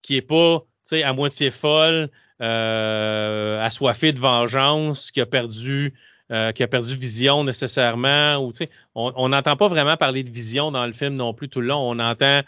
[0.00, 2.08] qui est pas à moitié folle,
[2.40, 5.92] euh, assoiffée de vengeance, qui a perdu
[6.30, 8.48] euh, qui a perdu vision nécessairement.
[8.94, 11.80] On n'entend pas vraiment parler de vision dans le film non plus tout le long.
[11.80, 12.42] On entend,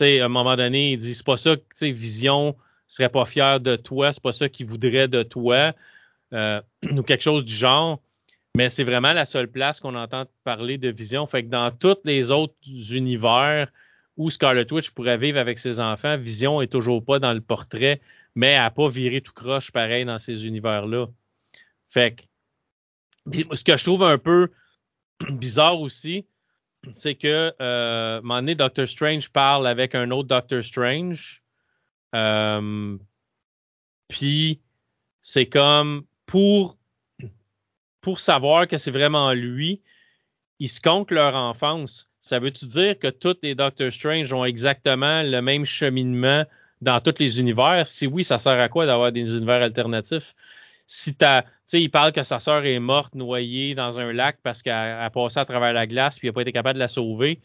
[0.00, 2.56] à un moment donné, il dit c'est pas ça, vision
[2.86, 5.74] serait pas fier de toi, c'est pas ça qu'il voudrait de toi,
[6.32, 8.00] euh, ou quelque chose du genre.
[8.56, 11.26] Mais c'est vraiment la seule place qu'on entend parler de vision.
[11.26, 12.54] Fait que dans tous les autres
[12.90, 13.70] univers
[14.16, 18.00] où Scarlet Witch pourrait vivre avec ses enfants, Vision est toujours pas dans le portrait,
[18.34, 21.06] mais elle n'a pas viré tout croche pareil dans ces univers-là.
[21.88, 24.50] Fait que, ce que je trouve un peu
[25.30, 26.26] bizarre aussi,
[26.92, 31.42] c'est que, euh, un moment donné, Doctor Strange parle avec un autre Doctor Strange.
[32.14, 32.96] Euh,
[34.08, 34.60] Puis,
[35.20, 36.77] c'est comme pour,
[38.08, 39.82] pour savoir que c'est vraiment lui,
[40.60, 42.08] ils se comptent leur enfance.
[42.22, 46.46] Ça veut-tu dire que tous les Doctor Strange ont exactement le même cheminement
[46.80, 47.86] dans tous les univers?
[47.86, 50.34] Si oui, ça sert à quoi d'avoir des univers alternatifs?
[50.86, 54.38] Si t'as, tu sais, il parle que sa sœur est morte noyée dans un lac
[54.42, 56.84] parce qu'elle a passé à travers la glace puis il n'a pas été capable de
[56.84, 57.42] la sauver.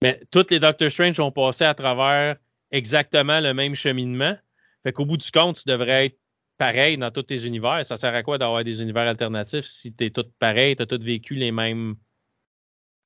[0.00, 2.36] Mais tous les Doctor Strange ont passé à travers
[2.70, 4.38] exactement le même cheminement.
[4.84, 6.18] Fait qu'au bout du compte, tu devrais être
[6.58, 7.84] pareil dans tous tes univers.
[7.84, 10.86] Ça sert à quoi d'avoir des univers alternatifs si tu es tout pareil, tu as
[10.86, 11.96] tout vécu les mêmes,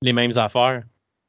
[0.02, 0.82] les mêmes affaires?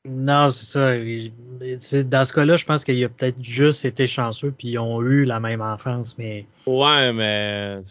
[0.03, 2.03] Non, c'est ça.
[2.03, 5.26] Dans ce cas-là, je pense qu'il a peut-être juste été chanceux puis ils ont eu
[5.26, 6.45] la même enfance, mais.
[6.65, 7.81] Ouais, mais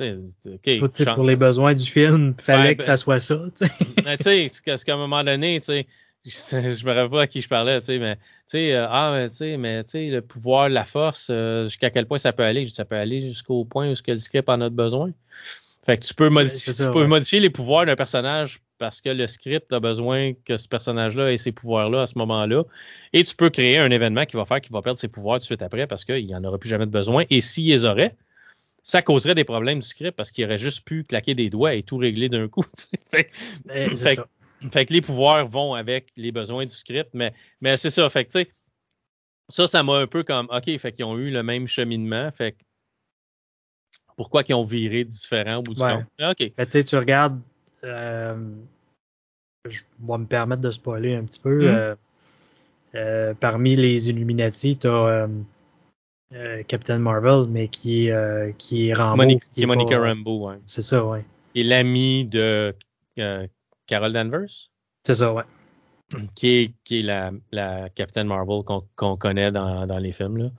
[0.64, 3.38] tu pour les besoins du film, il fallait que ça ben, soit ça.
[4.04, 5.86] mais tu sais, parce qu'à un moment donné, tu sais,
[6.24, 9.12] je me rappelle pas à qui je parlais, tu sais, mais tu sais, euh, ah,
[9.14, 12.32] mais tu sais, mais tu sais, le pouvoir, la force, euh, jusqu'à quel point ça
[12.32, 12.68] peut aller?
[12.68, 15.12] Ça peut aller jusqu'au point où ce que le script en a besoin.
[15.86, 19.26] Fait que tu peux modifier, tu peux modifier les pouvoirs d'un personnage parce que le
[19.26, 22.64] script a besoin que ce personnage-là ait ses pouvoirs-là à ce moment-là.
[23.14, 25.42] Et tu peux créer un événement qui va faire qu'il va perdre ses pouvoirs tout
[25.42, 27.24] de suite après parce qu'il n'en aura plus jamais de besoin.
[27.30, 28.14] Et s'il les aurait,
[28.82, 31.82] ça causerait des problèmes du script parce qu'il aurait juste pu claquer des doigts et
[31.82, 32.64] tout régler d'un coup.
[33.10, 33.30] fait,
[33.96, 34.20] fait,
[34.70, 38.08] fait, que les pouvoirs vont avec les besoins du script, mais, mais c'est ça.
[38.10, 38.50] Fait que, tu sais,
[39.48, 42.30] ça, ça m'a un peu comme, OK, fait qu'ils ont eu le même cheminement.
[42.32, 42.58] Fait que
[44.16, 46.04] pourquoi ils ont viré différents au bout du compte?
[46.20, 46.52] Ah, OK.
[46.84, 47.40] tu regardes,
[47.84, 48.36] euh,
[49.68, 51.60] je vais me permettre de spoiler un petit peu.
[51.60, 51.74] Mm-hmm.
[51.74, 51.94] Euh,
[52.96, 55.28] euh, parmi les Illuminati, tu as
[56.68, 59.24] Captain Marvel, mais qui est, qui est Rambo.
[59.52, 60.58] qui, est Monica Rambeau, ouais.
[60.66, 61.24] C'est ça, ouais.
[61.54, 62.74] Et l'ami de
[63.90, 64.70] Carol Danvers?
[65.04, 65.42] C'est ça, ouais.
[66.36, 68.62] Qui est, qui est la, la Captain Marvel
[68.96, 70.36] qu'on connaît dans, dans, les films.
[70.38, 70.50] Là.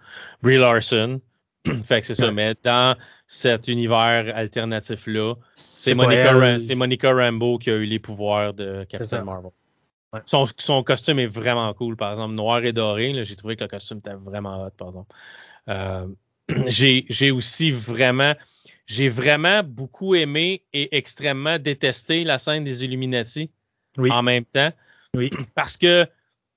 [0.42, 1.20] Brie Larson.
[1.84, 2.32] fait que c'est ça.
[2.32, 2.98] Mais dans
[3.28, 6.34] cet univers alternatif-là, c'est Monica,
[6.76, 9.52] Monica, Rambeau qui a eu les pouvoirs de Captain Marvel.
[10.26, 13.24] Son, son, costume est vraiment cool, par exemple, noir et doré.
[13.24, 15.16] J'ai trouvé que le costume était vraiment hot, par exemple.
[15.70, 16.08] Euh,
[16.68, 18.34] j'ai aussi vraiment,
[18.92, 23.50] j'ai vraiment beaucoup aimé et extrêmement détesté la scène des Illuminati
[23.98, 24.72] en même temps.
[25.14, 25.30] Oui.
[25.56, 26.06] Parce que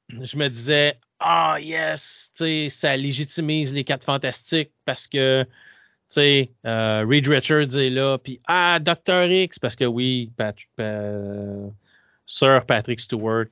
[0.09, 2.33] je me disais, ah yes,
[2.69, 5.47] ça légitimise les quatre fantastiques parce que
[6.09, 9.31] sais, euh, Reed Richards est là, puis ah, Dr.
[9.31, 10.31] X, parce que oui,
[10.81, 11.69] euh,
[12.27, 13.47] Sir Patrick Stewart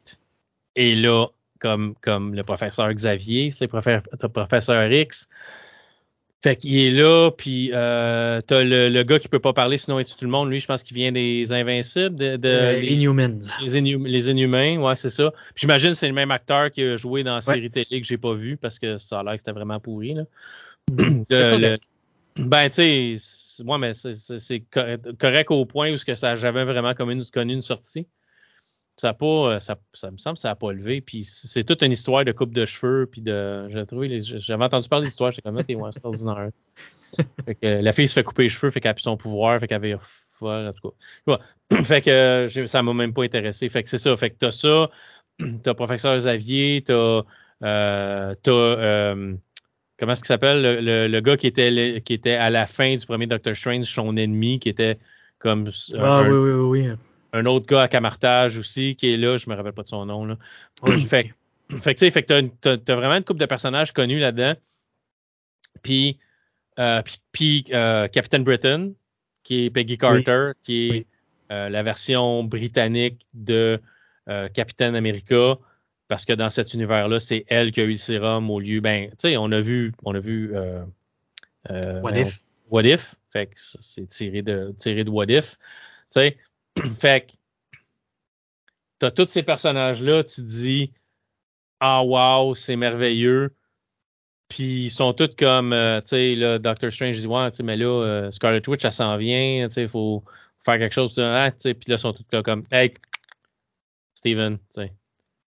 [0.76, 1.26] est là
[1.60, 4.02] comme, comme le professeur Xavier, c'est professeur,
[4.32, 5.28] professeur X.
[6.42, 10.00] Fait qu'il est là, puis euh, t'as le, le, gars qui peut pas parler sinon
[10.00, 10.50] il tue tout le monde.
[10.50, 13.38] Lui, je pense qu'il vient des Invincibles, de, de euh, les, Inhumans.
[13.64, 15.32] Les, les, Inhumains, ouais, c'est ça.
[15.54, 18.18] J'imagine que c'est le même acteur qui a joué dans la série télé que j'ai
[18.18, 20.14] pas vu parce que ça a l'air que c'était vraiment pourri.
[20.14, 20.24] Là.
[21.30, 21.78] le,
[22.34, 24.64] ben, tu sais, moi, mais c'est
[25.20, 28.08] correct au point où ce que ça j'avais vraiment comme une, connu une sortie.
[28.96, 31.00] Ça pas, euh, ça, ça me semble que ça n'a pas levé.
[31.00, 33.06] Puis c'est toute une histoire de coupe de cheveux.
[33.10, 35.32] Puis de, j'ai trouvé, j'avais entendu parler de l'histoire.
[35.32, 36.50] J'étais comme, c'est extraordinaire.
[37.44, 39.60] fait que la fille se fait couper les cheveux, fait qu'elle a plus son pouvoir,
[39.60, 39.96] fait qu'elle avait
[40.50, 40.94] en tout
[41.26, 41.38] cas.
[41.84, 43.68] fait que ça m'a même pas intéressé.
[43.68, 44.16] Fait que c'est ça.
[44.16, 44.90] Fait que t'as ça,
[45.62, 47.22] t'as professeur Xavier, t'as,
[47.62, 49.34] euh, t'as euh,
[49.98, 50.62] comment est-ce qu'il s'appelle?
[50.62, 54.16] Le, le, gars qui était qui était à la fin du premier Doctor Strange son
[54.16, 54.98] ennemi qui était
[55.38, 56.96] comme ah, un, oui, oui, oui.
[57.32, 60.06] Un autre gars à camartage aussi qui est là je me rappelle pas de son
[60.06, 60.36] nom là
[61.08, 61.32] fait
[61.80, 64.54] fait que t'as, as, vraiment une couple de personnages connus là-dedans
[65.82, 66.18] puis
[66.78, 67.02] euh,
[67.32, 68.92] puis, euh, Captain Britain
[69.42, 71.06] qui est Peggy Carter qui est
[71.50, 73.80] euh, la version britannique de
[74.28, 75.58] euh, Captain America
[76.12, 78.80] parce que dans cet univers-là, c'est elle qui a eu le sérum au lieu.
[78.80, 80.54] Ben, tu sais, on a vu, on a vu.
[80.54, 80.84] Euh,
[81.70, 82.40] euh, What if?
[82.70, 83.14] What if?
[83.32, 85.52] Fait que c'est tiré de, tiré de What if.
[85.52, 85.58] Tu
[86.10, 86.36] sais,
[87.00, 87.76] fait que
[88.98, 90.92] t'as tous ces personnages-là, tu te dis,
[91.80, 93.54] ah wow, c'est merveilleux.
[94.48, 97.86] Puis ils sont tous comme, euh, tu sais, là, Doctor Strange dit, ouais, mais là,
[97.86, 100.22] euh, Scarlet Witch, ça s'en vient, tu sais, il faut
[100.64, 101.18] faire quelque chose.
[101.18, 102.94] Ah, puis là, ils sont tous comme, hey,
[104.14, 104.92] Steven, tu sais,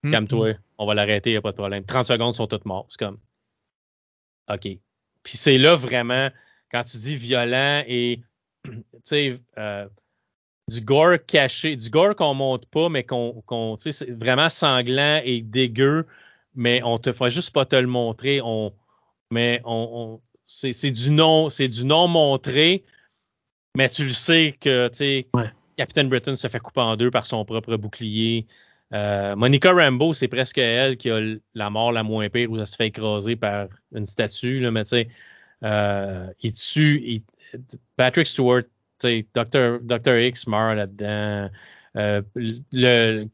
[0.05, 0.11] Hmm.
[0.11, 1.83] Calme-toi, on va l'arrêter, il n'y a pas de problème.
[1.85, 2.89] 30 secondes sont toutes mortes.
[2.91, 3.19] C'est comme.
[4.51, 4.69] OK.
[5.23, 6.29] Puis c'est là vraiment,
[6.71, 8.21] quand tu dis violent et,
[8.65, 8.73] tu
[9.05, 9.89] sais, euh,
[10.69, 14.49] du gore caché, du gore qu'on monte pas, mais qu'on, qu tu sais, c'est vraiment
[14.49, 16.07] sanglant et dégueu,
[16.55, 18.41] mais on te fait juste pas te le montrer.
[18.43, 18.73] On,
[19.31, 22.85] mais on, c'est, du non, c'est du non montré,
[23.77, 25.51] Mais tu le sais que, tu sais, Ouais.
[25.77, 28.47] Captain Britain se fait couper en deux par son propre bouclier.
[28.93, 31.21] Euh, Monica Rambeau, c'est presque elle qui a
[31.55, 34.85] la mort la moins pire où elle se fait écraser par une statue, là, mais
[34.85, 35.09] tu sais,
[35.65, 37.23] euh, il tue, il-
[37.97, 38.63] Patrick Stewart,
[39.35, 39.81] Dr.
[39.83, 40.19] Dr.
[40.19, 41.51] X meurt là-dedans.
[41.97, 42.23] Euh,
[42.73, 43.27] le,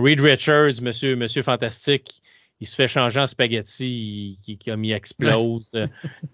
[0.00, 2.22] Reed Richards, Monsieur, Monsieur Fantastique,
[2.60, 5.74] il se fait changer en spaghetti, il, il- comme il explose.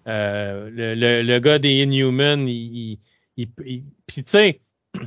[0.07, 2.99] Euh, le, le, le gars des Inhumans, il,
[3.35, 4.61] puis tu sais,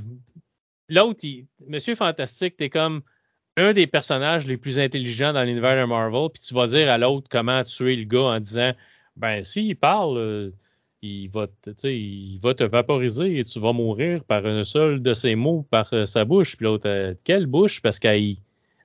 [0.88, 1.20] l'autre,
[1.68, 3.02] Monsieur Fantastique, t'es comme
[3.56, 6.98] un des personnages les plus intelligents dans l'univers de Marvel, puis tu vas dire à
[6.98, 8.72] l'autre comment tuer le gars en disant,
[9.16, 10.50] ben s'il parle, euh,
[11.02, 15.14] il va, te, il va te vaporiser et tu vas mourir par un seul de
[15.14, 16.56] ses mots, par euh, sa bouche.
[16.56, 17.82] Puis l'autre, euh, quelle bouche?
[17.82, 18.36] Parce qu'elle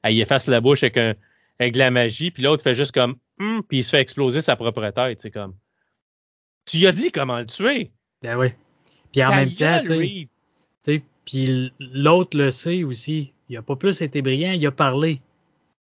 [0.03, 1.15] elle efface la bouche avec, un,
[1.60, 4.41] avec de la magie, puis l'autre fait juste comme, Hum puis il se fait exploser
[4.41, 5.22] sa propre tête.
[5.22, 5.56] C'est comme,
[6.65, 7.91] tu y as dit comment le tuer.
[8.23, 8.49] Ben oui.
[9.11, 10.27] Puis en même temps, gueule, tu sais, Reed.
[10.84, 13.34] tu sais, puis l'autre le sait aussi.
[13.49, 15.22] Il a pas plus été brillant, il a parlé.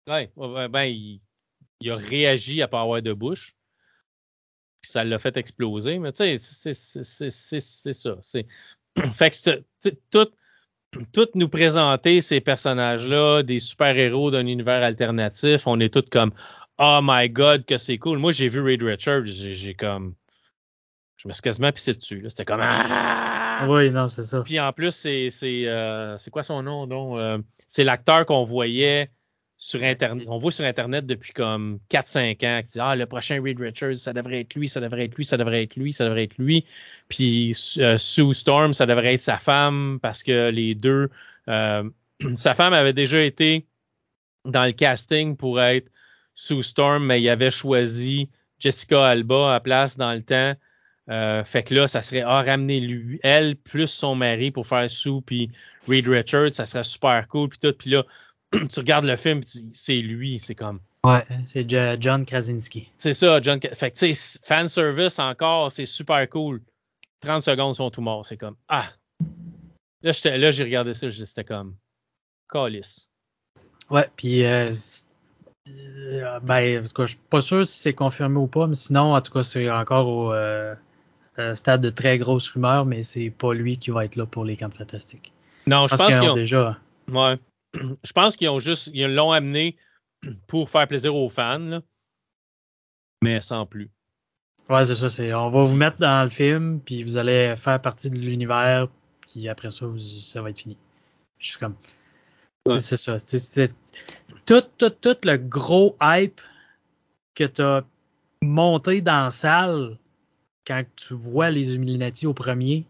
[0.07, 0.29] Ouais,
[0.69, 1.19] ben, il,
[1.81, 3.56] il a réagi à pas avoir de bouche.
[4.87, 5.99] Puis ça l'a fait exploser.
[5.99, 8.17] Mais tu sais, c'est- ça.
[8.21, 8.47] C'est...
[9.15, 10.29] fait que tout,
[11.11, 16.31] tout nous présenter ces personnages-là, des super-héros d'un univers alternatif, on est tous comme
[16.79, 18.17] Oh my god, que c'est cool.
[18.17, 20.15] Moi, j'ai vu Reed Richards, j'ai, comme.
[21.17, 22.23] Je me suis quasiment pissé dessus.
[22.29, 23.65] C'était comme Ah!
[23.67, 24.41] Oui, non, c'est ça.
[24.41, 29.11] Puis en plus, c'est c'est euh, quoi son nom donc Euh, C'est l'acteur qu'on voyait
[30.27, 33.95] on voit sur internet depuis comme 4-5 ans qui dit ah le prochain Reed Richards,
[33.95, 36.37] ça devrait être lui, ça devrait être lui, ça devrait être lui, ça devrait être
[36.37, 36.65] lui.
[37.09, 41.09] Puis euh, Sue Storm, ça devrait être sa femme parce que les deux,
[41.47, 41.89] euh,
[42.35, 43.65] sa femme avait déjà été
[44.45, 45.89] dans le casting pour être
[46.35, 48.29] Sue Storm, mais il avait choisi
[48.59, 50.53] Jessica Alba à place dans le temps.
[51.09, 54.89] Euh, fait que là, ça serait ah, ramener lui, elle plus son mari pour faire
[54.89, 55.49] Sue puis
[55.87, 57.73] Reed Richards, ça serait super cool puis tout.
[57.73, 58.03] Puis là,
[58.69, 59.41] tu regardes le film,
[59.73, 62.91] c'est lui, c'est comme Ouais, c'est Jo- John Krasinski.
[62.97, 63.59] c'est ça, John.
[63.73, 66.61] Fait que tu sais, fan service encore, c'est super cool.
[67.21, 68.89] 30 secondes sont tout morts, c'est comme ah.
[70.03, 70.11] Là,
[70.51, 71.75] j'ai regardé ça, c'était comme
[72.49, 73.09] calice.
[73.89, 74.69] Ouais, puis euh,
[75.67, 78.75] euh, ben, en tout cas, je suis pas sûr si c'est confirmé ou pas, mais
[78.75, 80.75] sinon, en tout cas, c'est encore au euh,
[81.39, 84.45] euh, stade de très grosse rumeur, mais c'est pas lui qui va être là pour
[84.45, 85.31] les camps fantastiques.
[85.67, 86.77] Non, je Je pense qu'ils ont, déjà.
[87.11, 87.37] ouais.
[88.03, 89.77] Je pense qu'ils ont juste, ils l'ont amené
[90.47, 91.81] pour faire plaisir aux fans, là.
[93.21, 93.89] mais sans plus.
[94.69, 95.09] Ouais, c'est ça.
[95.09, 98.87] C'est, on va vous mettre dans le film, puis vous allez faire partie de l'univers,
[99.21, 100.77] puis après ça, vous- ça va être fini.
[101.39, 101.75] Je suis comme.
[102.67, 102.79] Ouais.
[102.79, 103.17] C'est, c'est ça.
[103.17, 103.73] C'est, c'est-
[104.45, 106.41] tout, tout, tout le gros hype
[107.35, 107.85] que tu as
[108.41, 109.97] monté dans la salle
[110.65, 112.85] quand tu vois les Illuminati au premier,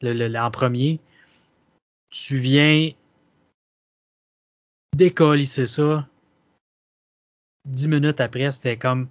[0.00, 1.00] le, le- le- en premier,
[2.10, 2.92] tu viens
[4.96, 6.08] décolisser ça.
[7.64, 9.08] Dix minutes après, c'était comme.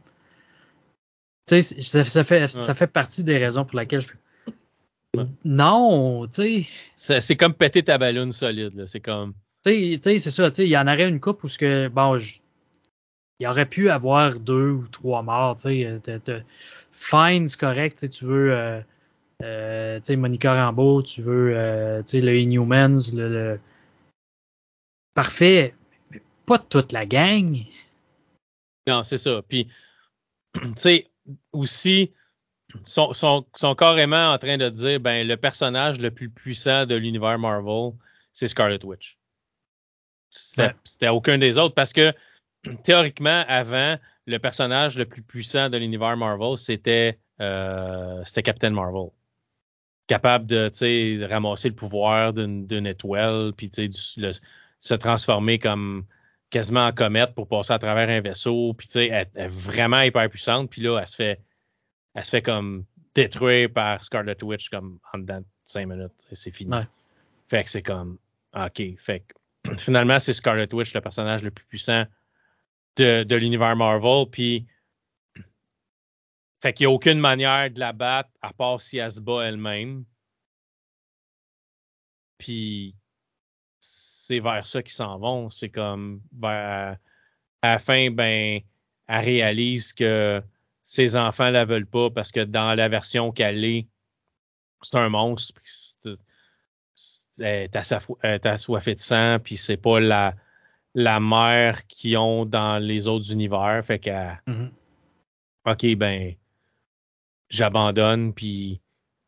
[1.47, 4.17] Tu sais, ça, ça fait, ça fait partie des raisons pour lesquelles je fais.
[5.17, 5.23] Ouais.
[5.43, 7.19] Non, tu sais.
[7.21, 8.87] C'est comme péter ta ballonne solide, là.
[8.87, 9.33] C'est comme.
[9.65, 11.87] Tu sais, c'est ça, tu sais, il y en aurait une coupe où ce que,
[11.87, 12.39] bon, je-
[13.39, 16.43] il aurait pu avoir deux ou trois morts, tu sais,
[16.91, 18.79] fine, c'est correct, tu veux, euh,
[19.43, 23.59] euh, tu sais, Monica Rambeau, tu veux, euh, tu sais, le Inhumans, le, le-
[25.15, 25.73] parfait,
[26.11, 27.57] mais pas toute la gang.
[28.85, 29.41] Non, c'est ça.
[29.47, 29.67] Puis,
[30.53, 31.07] tu sais,
[31.51, 32.13] aussi,
[32.83, 36.95] sont, sont, sont carrément en train de dire, ben, le personnage le plus puissant de
[36.95, 37.93] l'univers Marvel,
[38.31, 39.17] c'est Scarlet Witch.
[40.29, 40.73] C'était
[41.07, 41.09] Ouais.
[41.09, 42.13] aucun des autres parce que,
[42.83, 43.97] théoriquement, avant,
[44.27, 49.09] le personnage le plus puissant de l'univers Marvel, c'était euh, Captain Marvel.
[50.07, 54.33] Capable de, tu sais, de ramasser le pouvoir d'une étoile, puis, tu sais, du- le-
[54.85, 56.05] se transformer comme
[56.51, 58.73] quasiment en comète pour passer à travers un vaisseau.
[58.75, 60.69] Puis, tu sais, elle, elle est vraiment hyper puissante.
[60.69, 61.41] Puis là, elle se fait,
[62.13, 62.85] elle se fait comme
[63.15, 66.27] détruire par Scarlet Witch comme en dedans de 5 minutes.
[66.29, 66.71] Et c'est fini.
[66.71, 66.87] Ouais.
[67.47, 68.19] Fait que c'est comme,
[68.53, 68.81] OK.
[68.99, 72.05] Fait que finalement, c'est Scarlet Witch, le personnage le plus puissant
[72.97, 74.27] de, de l'univers Marvel.
[74.31, 74.67] Puis,
[76.61, 79.47] fait qu'il n'y a aucune manière de la battre à part si elle se bat
[79.47, 80.05] elle-même.
[82.37, 82.95] Puis,
[84.25, 85.49] c'est vers ça qu'ils s'en vont.
[85.51, 86.97] C'est comme vers
[87.61, 88.59] à la fin, ben,
[89.07, 90.41] elle réalise que
[90.83, 93.87] ses enfants la veulent pas parce que dans la version qu'elle est,
[94.81, 95.53] c'est un monstre.
[95.53, 96.15] puis
[97.39, 100.33] Elle est assoiffée de sang, puis c'est pas la,
[100.95, 103.83] la mère qu'ils ont dans les autres univers.
[103.85, 104.09] Fait que,
[104.47, 104.71] Mhm.
[105.65, 106.33] OK, ben,
[107.49, 108.81] j'abandonne, puis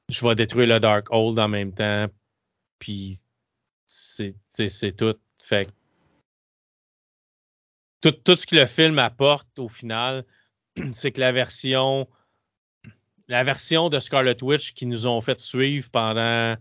[0.10, 2.07] je vais détruire le Darkhold en même temps.
[2.80, 3.19] Puis
[3.88, 4.36] c'est
[4.98, 5.16] tout.
[5.42, 5.70] Fait
[8.02, 10.26] tout, tout ce que le film apporte au final,
[10.94, 12.08] c'est que la version
[13.28, 16.56] la version de Scarlet Witch qui nous ont fait suivre pendant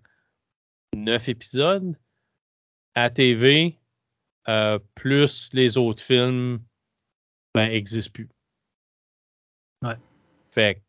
[0.95, 1.97] neuf épisodes
[2.95, 3.79] à TV,
[4.49, 6.61] euh, plus les autres films,
[7.55, 8.29] ben, n'existent plus.
[9.83, 9.97] Ouais.
[10.51, 10.83] Fait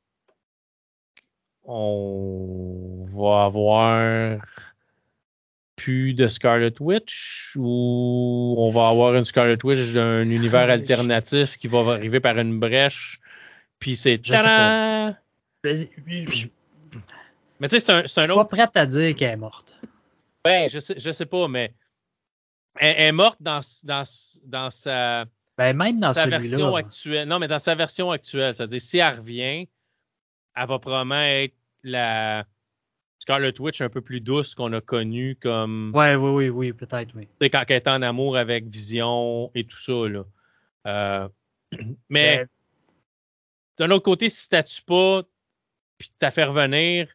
[1.69, 4.39] on va avoir
[5.87, 11.69] plus de Scarlet Witch ou on va avoir une Scarlet Witch d'un univers alternatif qui
[11.69, 13.21] va arriver par une brèche
[13.79, 14.19] puis c'est
[17.59, 18.35] mais tu sais, c'est un, c'est un Je suis autre.
[18.35, 19.77] pas prête à dire qu'elle est morte.
[20.43, 21.73] Ben, je sais, je sais pas, mais
[22.75, 24.03] elle, elle est morte dans, dans,
[24.43, 25.23] dans sa,
[25.57, 27.29] Ben, même dans sa version actuelle.
[27.29, 28.53] Non, mais dans sa version actuelle.
[28.55, 29.69] C'est-à-dire, si elle revient,
[30.53, 32.45] elle va probablement être la
[33.27, 35.91] Scarlet Witch un peu plus douce qu'on a connue comme.
[35.93, 37.27] Ouais, oui, oui, oui, peut-être, oui.
[37.41, 40.23] Sais, quand elle est en amour avec Vision et tout ça, là.
[40.87, 41.27] Euh,
[42.09, 42.47] mais Ben,
[43.79, 45.23] d'un autre côté, si tu pas,
[45.97, 47.09] puis t'as fait revenir,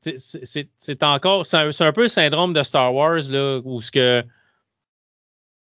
[0.00, 3.60] c'est c'est- c'est encore, c'est un, c'est un peu le syndrome de Star Wars, là,
[3.64, 4.22] où ce que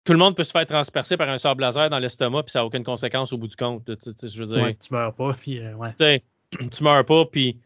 [0.02, 2.58] tout le monde peut se faire transpercer par un sable laser dans l'estomac, puis ça
[2.58, 3.88] n'a aucune conséquence au bout du compte.
[3.88, 5.94] là, tu sais, je veux dire, ouais, tu meurs pas, puis euh, ouais.
[6.50, 7.60] tu meurs pas, puis.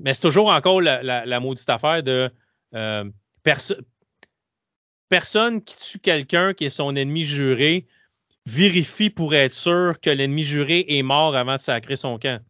[0.00, 2.30] Mais c'est toujours encore la, maudite affaire de
[2.74, 3.04] euh,
[3.42, 3.74] perso-
[5.08, 7.86] personne qui tue quelqu'un qui est son ennemi juré
[8.46, 12.42] vérifie pour être sûr que l'ennemi juré est mort avant de sacrer son camp.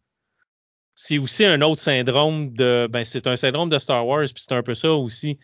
[0.95, 2.87] C'est aussi un autre syndrome de.
[2.89, 5.39] Ben, c'est un syndrome de Star Wars, puis c'est un peu ça aussi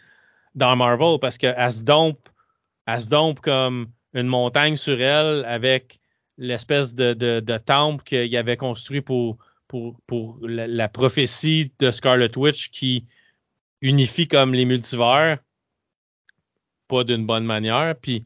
[0.55, 5.99] dans Marvel, parce qu'elle se dompe, comme une montagne sur elle avec
[6.37, 9.37] l'espèce de, de temple qu'il avait construit pour,
[9.69, 13.05] pour, pour la, la prophétie de Scarlet Witch qui
[13.81, 15.37] unifie comme les multivers,
[16.89, 18.25] pas d'une bonne manière, puis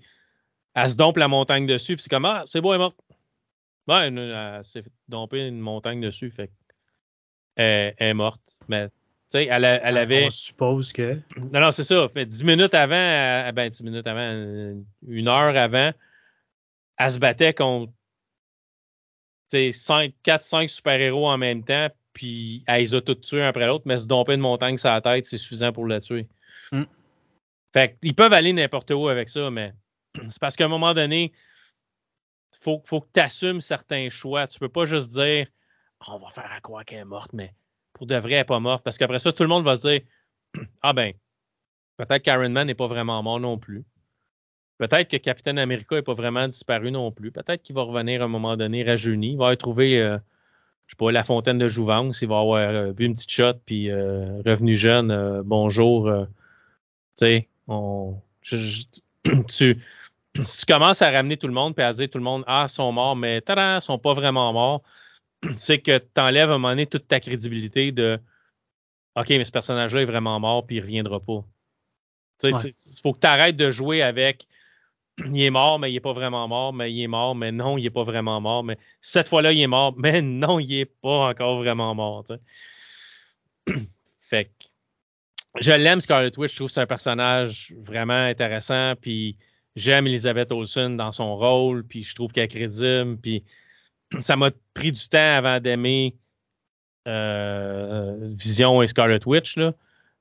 [0.73, 2.97] elle se dompe la montagne dessus, puis c'est comme Ah, c'est beau, elle est morte.
[3.87, 6.49] Ouais, elle, elle s'est domper une montagne dessus, fait
[7.55, 8.41] elle, elle est morte.
[8.69, 8.93] Mais tu
[9.31, 10.25] sais, elle, a- elle avait.
[10.27, 11.19] On suppose que.
[11.37, 12.07] Non, non, c'est ça.
[12.09, 15.91] Fait 10 minutes avant, euh, ben 10 minutes avant, une heure avant,
[16.97, 17.91] elle se battait contre
[19.71, 23.67] 5, 4, 5 super-héros en même temps, puis elle les a toutes tués un après
[23.67, 26.27] l'autre, mais se domper une montagne sur la tête, c'est suffisant pour la tuer.
[26.71, 26.83] Mm.
[27.73, 29.73] Fait qu'ils peuvent aller n'importe où avec ça, mais
[30.27, 31.33] c'est parce qu'à un moment donné,
[32.61, 34.47] faut, faut que tu assumes certains choix.
[34.47, 35.47] Tu peux pas juste dire
[36.07, 37.53] on va faire à croire qu'elle est morte, mais
[37.93, 38.83] pour de vrai, elle n'est pas morte.
[38.83, 40.01] Parce qu'après ça, tout le monde va se dire
[40.81, 41.13] Ah ben,
[41.97, 43.83] peut-être qu'Iron Man n'est pas vraiment mort non plus.
[44.77, 47.31] Peut-être que Captain America n'est pas vraiment disparu non plus.
[47.31, 49.31] Peut-être qu'il va revenir à un moment donné rajeuni.
[49.33, 50.17] Il va trouvé, euh,
[50.87, 52.21] je sais pas, la fontaine de Jouvence.
[52.21, 55.11] Il va avoir euh, bu une petite shot, puis euh, revenu jeune.
[55.11, 56.09] euh, bonjour.
[56.11, 56.25] tu
[57.15, 58.15] sais, on.
[58.41, 58.85] je- je-
[59.47, 59.79] tu,
[60.43, 62.65] si tu commences à ramener tout le monde puis à dire tout le monde, ah,
[62.67, 64.81] ils sont morts, mais tada, ils sont pas vraiment morts,
[65.55, 68.19] c'est que tu enlèves à un moment donné toute ta crédibilité de
[69.15, 71.43] OK, mais ce personnage-là est vraiment mort puis il reviendra pas.
[72.43, 72.51] Ouais.
[72.65, 74.47] Il faut que tu arrêtes de jouer avec
[75.19, 77.77] il est mort, mais il est pas vraiment mort, mais il est mort, mais non,
[77.77, 80.85] il est pas vraiment mort, mais cette fois-là, il est mort, mais non, il est
[80.85, 82.25] pas encore vraiment mort.
[84.29, 84.67] fait que
[85.59, 86.51] je l'aime, Scarlet Witch.
[86.51, 88.93] Je trouve que c'est un personnage vraiment intéressant.
[88.99, 89.37] Puis
[89.75, 91.85] j'aime Elizabeth Olsen dans son rôle.
[91.85, 93.17] Puis je trouve qu'elle est crédible.
[93.17, 93.43] Puis
[94.19, 96.15] ça m'a pris du temps avant d'aimer
[97.07, 99.57] euh, Vision et Scarlet Witch.
[99.57, 99.73] Là.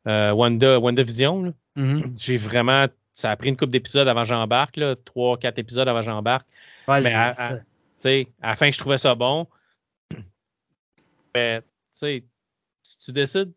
[0.07, 1.55] Euh, Wanda, Wanda Vision.
[1.77, 2.15] Mhm.
[2.19, 2.87] J'ai vraiment.
[3.15, 4.77] Ça a pris une couple d'épisodes avant que j'embarque.
[4.77, 6.47] là, Trois, quatre épisodes avant que j'embarque.
[6.89, 7.65] Ouais, Mais à- à- Tu
[8.09, 9.47] sais, à la fin, je trouvais ça bon.
[11.35, 12.25] Mais, tu sais,
[12.83, 13.53] si tu décides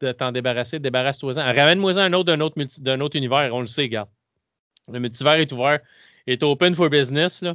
[0.00, 1.44] de t'en débarrasser, débarrasse-toi-en.
[1.44, 4.08] Ramène-moi un autre d'un autre, multi- d'un autre univers, on le sait, regarde.
[4.92, 5.80] Le multivers est ouvert,
[6.26, 7.42] est open for business.
[7.42, 7.54] Là.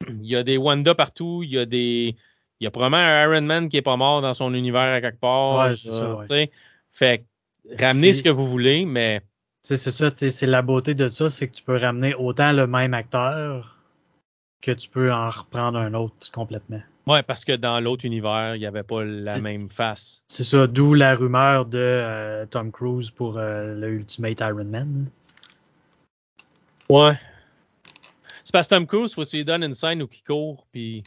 [0.08, 2.16] Il y a des Wanda partout, il y a des.
[2.60, 5.00] Il y a probablement un Iron Man qui est pas mort dans son univers à
[5.00, 5.66] quelque part.
[5.66, 6.24] Ouais, c'est euh, ça, ouais.
[6.26, 6.50] tu sais.
[6.92, 7.24] Fait
[7.70, 9.22] que, ramenez C'est- ce que vous voulez, mais
[9.76, 12.94] c'est ça, c'est la beauté de ça, c'est que tu peux ramener autant le même
[12.94, 13.76] acteur
[14.60, 16.82] que tu peux en reprendre un autre complètement.
[17.06, 20.22] ouais, parce que dans l'autre univers, il n'y avait pas la même face.
[20.28, 25.06] C'est ça, d'où la rumeur de euh, Tom Cruise pour euh, le Ultimate Iron Man.
[26.88, 27.18] Ouais.
[28.44, 30.66] C'est parce que Tom Cruise, faut que tu lui donnes une scène où il court,
[30.72, 31.02] puis.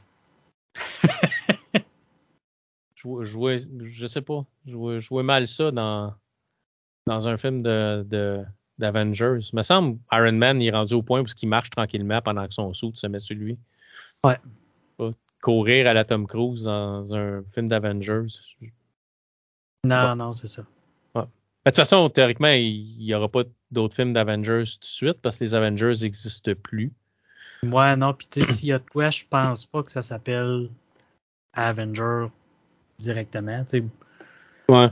[2.96, 4.46] je, vois- je, sais pas.
[4.66, 6.16] Je vois mal ça dans,
[7.08, 8.44] dans un film de, de,
[8.80, 9.40] d'Avengers.
[9.52, 12.48] Il me semble Iron Man il est rendu au point où il marche tranquillement pendant
[12.48, 13.58] que son sou se met sur lui.
[14.24, 14.40] Ouais.
[15.42, 18.28] Courir à la Tom Cruise dans un film d'Avengers.
[19.84, 20.64] Non, non, c'est ça.
[21.66, 25.38] De toute façon, théoriquement, il n'y aura pas d'autres films d'Avengers tout de suite parce
[25.38, 26.92] que les Avengers n'existent plus.
[27.64, 30.02] Ouais, non, puis tu sais, s'il y a de quoi, je pense pas que ça
[30.02, 30.70] s'appelle
[31.54, 32.26] Avenger
[33.00, 33.64] directement.
[33.66, 33.82] sais.
[34.68, 34.90] Ouais.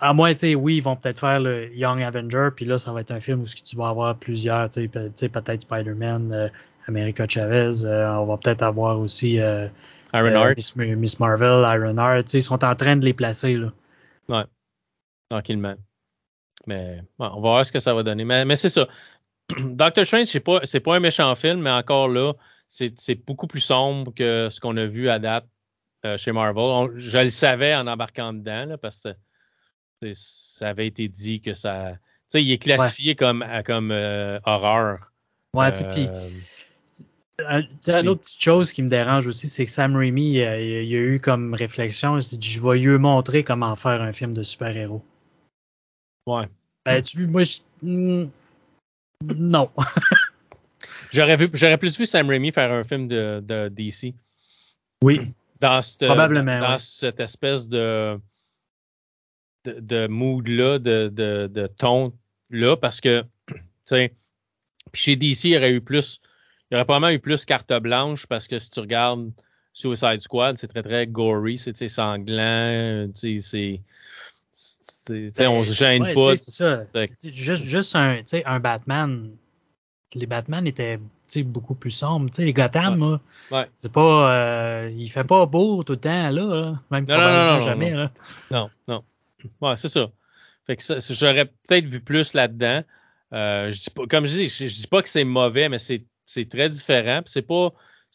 [0.00, 2.92] À moins, tu sais, oui, ils vont peut-être faire le Young Avenger, puis là, ça
[2.92, 6.48] va être un film où tu vas avoir plusieurs, tu sais, peut-être Spider-Man, euh,
[6.88, 9.68] America Chavez, euh, on va peut-être avoir aussi euh,
[10.14, 10.54] Iron
[10.96, 13.72] Miss, Marvel, Iron Heart, ils sont en train de les placer, là.
[14.28, 14.44] Ouais,
[15.28, 15.74] tranquillement.
[16.66, 18.24] Mais on va voir ce que ça va donner.
[18.24, 18.88] Mais, c'est ça.
[19.58, 22.34] Doctor Strange, c'est pas, c'est pas un méchant film, mais encore là,
[22.68, 25.46] c'est, beaucoup plus sombre que ce qu'on a vu à date
[26.04, 26.96] euh, chez Marvel.
[26.96, 29.08] je le savais en embarquant dedans, parce que
[30.12, 31.92] ça avait été dit que ça.
[31.92, 31.98] Tu
[32.30, 35.12] sais, il est classifié comme, comme euh, horreur.
[35.54, 36.08] Ouais, tu puis.
[36.08, 40.60] Euh, une autre petite chose qui me dérange aussi, c'est que Sam Raimi, il, a,
[40.60, 44.42] eu comme réflexion, il s'est dit, je vais lui montrer comment faire un film de
[44.42, 45.02] super-héros.
[46.26, 46.48] Ouais.
[46.84, 47.42] Ben, tu moi,
[47.82, 48.26] hmm,
[49.36, 49.70] non.
[51.12, 54.14] j'aurais vu, j'aurais plus vu Sam Raimi faire un film de, de DC.
[55.02, 55.32] Oui.
[55.60, 56.60] Dans cette, Probablement.
[56.60, 58.18] Dans cette espèce de,
[59.64, 63.54] de, de mood-là, de, de, de ton-là, parce que, tu
[63.84, 64.14] sais,
[64.94, 66.20] chez DC, il y aurait eu plus,
[66.70, 69.30] il y aurait probablement eu plus carte blanche parce que si tu regardes
[69.72, 73.80] Suicide Squad, c'est très, très gory, c'est sanglant, tu sais,
[75.26, 76.36] c'est on se gêne pas.
[76.36, 76.84] C'est ça.
[77.22, 79.30] Juste, juste un, un Batman.
[80.14, 80.98] Les Batman étaient
[81.44, 82.30] beaucoup plus sombres.
[82.38, 83.20] les Gotham,
[83.74, 84.32] c'est pas.
[84.32, 86.80] Euh, il fait pas beau tout le temps, là.
[86.90, 87.90] Même non, probablement non, jamais.
[87.92, 88.10] Non,
[88.50, 88.70] non.
[88.88, 89.04] non.
[89.60, 90.10] Ouais, c'est ça.
[90.66, 92.84] Fait que j'aurais peut-être vu plus là-dedans.
[93.32, 96.04] Euh, je dis pas, comme je dis, je, dis pas que c'est mauvais, mais c'est
[96.48, 97.22] très différent.
[97.26, 97.72] C'est pas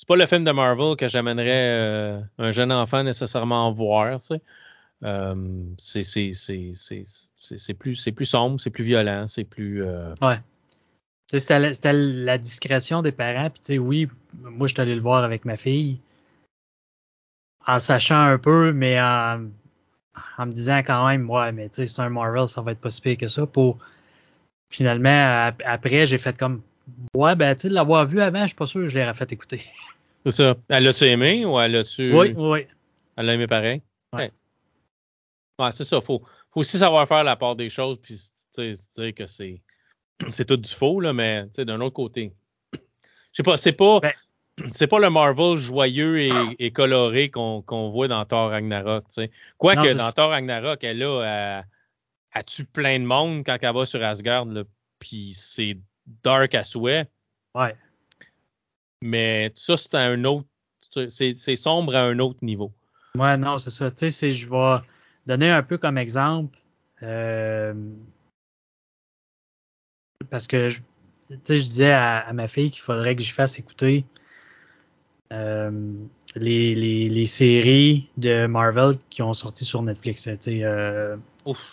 [0.08, 4.20] pas le film de Marvel que j'amènerais euh, un jeune enfant nécessairement voir.
[4.20, 4.42] Tu sais.
[5.04, 5.36] Euh,
[5.78, 9.84] c'est plus, plus sombre, c'est plus violent, c'est plus.
[10.22, 10.40] Ouais.
[11.28, 13.50] C'était la, la, discrétion des parents.
[13.50, 16.00] Puis, tu sais, oui, moi, je suis allé le voir avec ma fille.
[17.66, 19.48] En sachant un peu, mais en,
[20.38, 22.82] en me disant quand même, ouais, mais tu sais, c'est un Marvel, ça va être
[22.82, 23.46] pas si pire que ça.
[23.46, 23.78] Pour
[24.70, 26.62] finalement, après, j'ai fait comme,
[27.16, 29.32] ouais, ben, tu sais, l'avoir vu avant, je suis pas sûr que je l'aurais fait
[29.32, 29.62] écouter.
[30.26, 30.56] C'est ça.
[30.70, 32.12] Elle l'a-tu aimé ou elle l'a-tu.
[32.14, 32.66] Oui, oui.
[33.16, 33.82] Elle l'a aimé pareil?
[34.12, 34.32] Ouais.
[35.60, 36.02] Ouais, c'est ça.
[36.02, 38.20] Faut, faut aussi savoir faire la part des choses, puis
[38.58, 39.62] dire que c'est,
[40.30, 42.34] c'est tout du faux, là, mais d'un autre côté.
[42.74, 42.80] Je
[43.34, 44.00] sais pas, c'est pas.
[44.00, 44.14] Ben
[44.72, 46.30] c'est pas le Marvel joyeux
[46.60, 49.06] et, coloré qu'on, voit dans Thor Ragnarok.
[49.58, 51.64] Quoique dans Thor Ragnarok, elle a,
[52.34, 54.48] elle, tue plein de monde quand elle va sur Asgard,
[55.00, 55.78] puis c'est
[56.24, 57.08] dark à souhait.
[57.54, 57.76] Ouais.
[59.02, 60.48] Mais ça, c'est un autre.
[61.10, 62.72] C'est, sombre à un autre niveau.
[63.18, 63.92] Ouais, non, c'est ça.
[63.92, 64.84] Tu sais, je vois
[65.26, 66.58] donner un peu comme exemple,
[67.04, 67.74] euh,
[70.30, 70.82] parce que je,
[71.30, 74.06] je disais à, ma fille qu'il faudrait que je fasse écouter
[75.34, 75.72] euh,
[76.36, 80.28] les, les, les, séries de Marvel qui ont sorti sur Netflix.
[80.48, 81.18] Euh,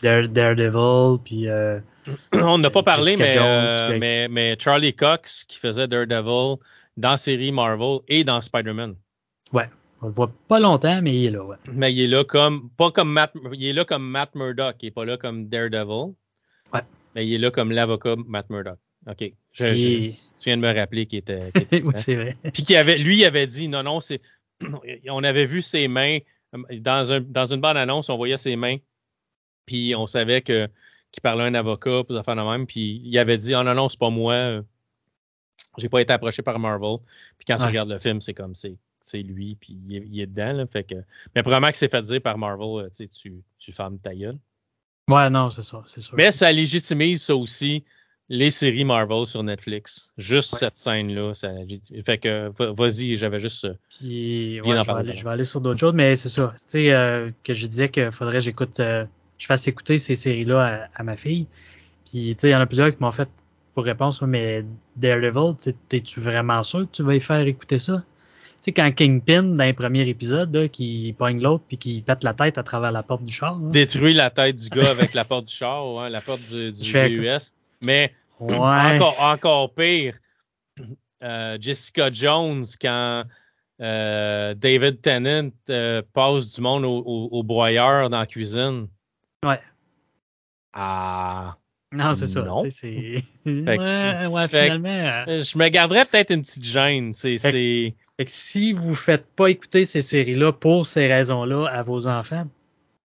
[0.02, 1.48] Daredevil, puis.
[1.48, 1.80] Euh,
[2.32, 6.56] On n'a pas parlé, mais, euh, mais, mais, Charlie Cox qui faisait Daredevil
[6.96, 8.96] dans la série Marvel et dans Spider-Man.
[9.52, 9.68] Ouais.
[10.00, 11.56] On le voit pas longtemps, mais il est là, ouais.
[11.72, 14.86] Mais il est là comme, pas comme Matt, il est là comme Matt Murdock, il
[14.86, 16.14] est pas là comme Daredevil.
[16.74, 16.80] Ouais.
[17.14, 18.78] Mais il est là comme l'avocat Matt Murdock.
[19.08, 19.32] OK.
[19.52, 20.10] Je,
[20.42, 21.50] tu viens de me rappeler qu'il était.
[21.72, 22.36] oui, c'est vrai.
[22.52, 24.20] Puis qu'il avait, lui, il avait dit, non, non, c'est,
[25.08, 26.18] on avait vu ses mains
[26.52, 28.76] dans, un, dans une bande annonce, on voyait ses mains.
[29.66, 30.68] Puis on savait que
[31.12, 32.66] qu'il parlait à un avocat, puis fait de même.
[32.66, 34.62] Puis il avait dit, oh non, non, c'est pas moi.
[35.76, 36.96] J'ai pas été approché par Marvel.
[37.38, 40.52] Puis quand tu regardes le film, c'est comme c'est lui, puis il est, dedans.
[40.52, 40.94] Là, fait que,
[41.34, 44.38] mais probablement que c'est fait dire par Marvel, tu, tu fermes ta gueule.
[45.08, 46.16] Ouais, non, c'est ça, c'est sûr.
[46.16, 47.84] Mais ça légitimise ça aussi
[48.32, 50.14] les séries Marvel sur Netflix.
[50.16, 51.34] Juste cette scène-là.
[51.34, 51.50] Ça,
[52.04, 53.68] fait que vas-y, j'avais juste.
[53.98, 56.54] Puis, ouais, je, vais aller, je, vais aller, sur d'autres choses, mais c'est ça.
[56.56, 59.04] Tu sais, euh, que je disais qu'il faudrait que j'écoute, euh,
[59.36, 61.46] je fasse écouter ces séries-là à, ma fille.
[62.06, 63.28] Puis, tu sais, il y en a plusieurs qui m'ont fait
[63.74, 64.64] pour réponse, mais
[64.96, 65.54] Daredevil,
[65.90, 68.02] t'es-tu vraiment sûr que tu vas y faire écouter ça?
[68.02, 72.24] Tu sais, quand Kingpin, dans les premiers épisodes, là, qui pogne l'autre puis qui pète
[72.24, 73.58] la tête à travers la porte du char.
[73.58, 76.92] Détruit la tête du gars avec la porte du char, hein, la porte du, du
[76.92, 77.52] VUS.
[77.82, 78.12] Mais
[78.50, 80.14] encore, encore pire,
[81.22, 83.24] euh, Jessica Jones, quand
[83.80, 88.88] euh, David Tennant euh, passe du monde au, au, broyeur dans la cuisine.
[89.44, 89.60] Ouais.
[90.72, 91.56] Ah.
[91.92, 92.46] Non, c'est ça.
[92.70, 93.22] C'est...
[93.44, 95.24] ouais, ouais, finalement.
[95.26, 97.12] Je me garderais peut-être une petite gêne.
[97.12, 97.94] C'est, c'est...
[98.16, 102.46] Fait que si vous faites pas écouter ces séries-là pour ces raisons-là à vos enfants,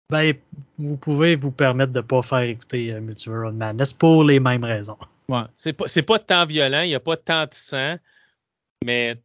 [0.09, 0.33] Ben,
[0.77, 4.63] vous pouvez vous permettre de ne pas faire écouter euh, Multiverse Madness pour les mêmes
[4.63, 4.97] raisons.
[5.29, 5.43] Ouais.
[5.55, 7.97] C'est pas, pas tant violent, il n'y a pas tant de sang,
[8.83, 9.19] mais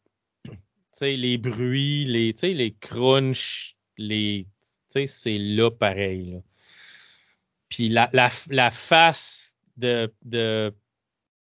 [1.01, 4.47] les bruits, les, les crunchs, les,
[4.89, 6.33] c'est là pareil.
[6.33, 6.39] Là.
[7.69, 10.75] Puis la, la, la face de, de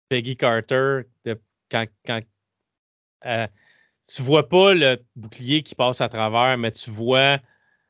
[0.10, 1.02] Peggy Carter,
[1.70, 2.22] quand, quand
[3.26, 3.48] euh,
[4.08, 7.40] tu vois pas le bouclier qui passe à travers, mais tu vois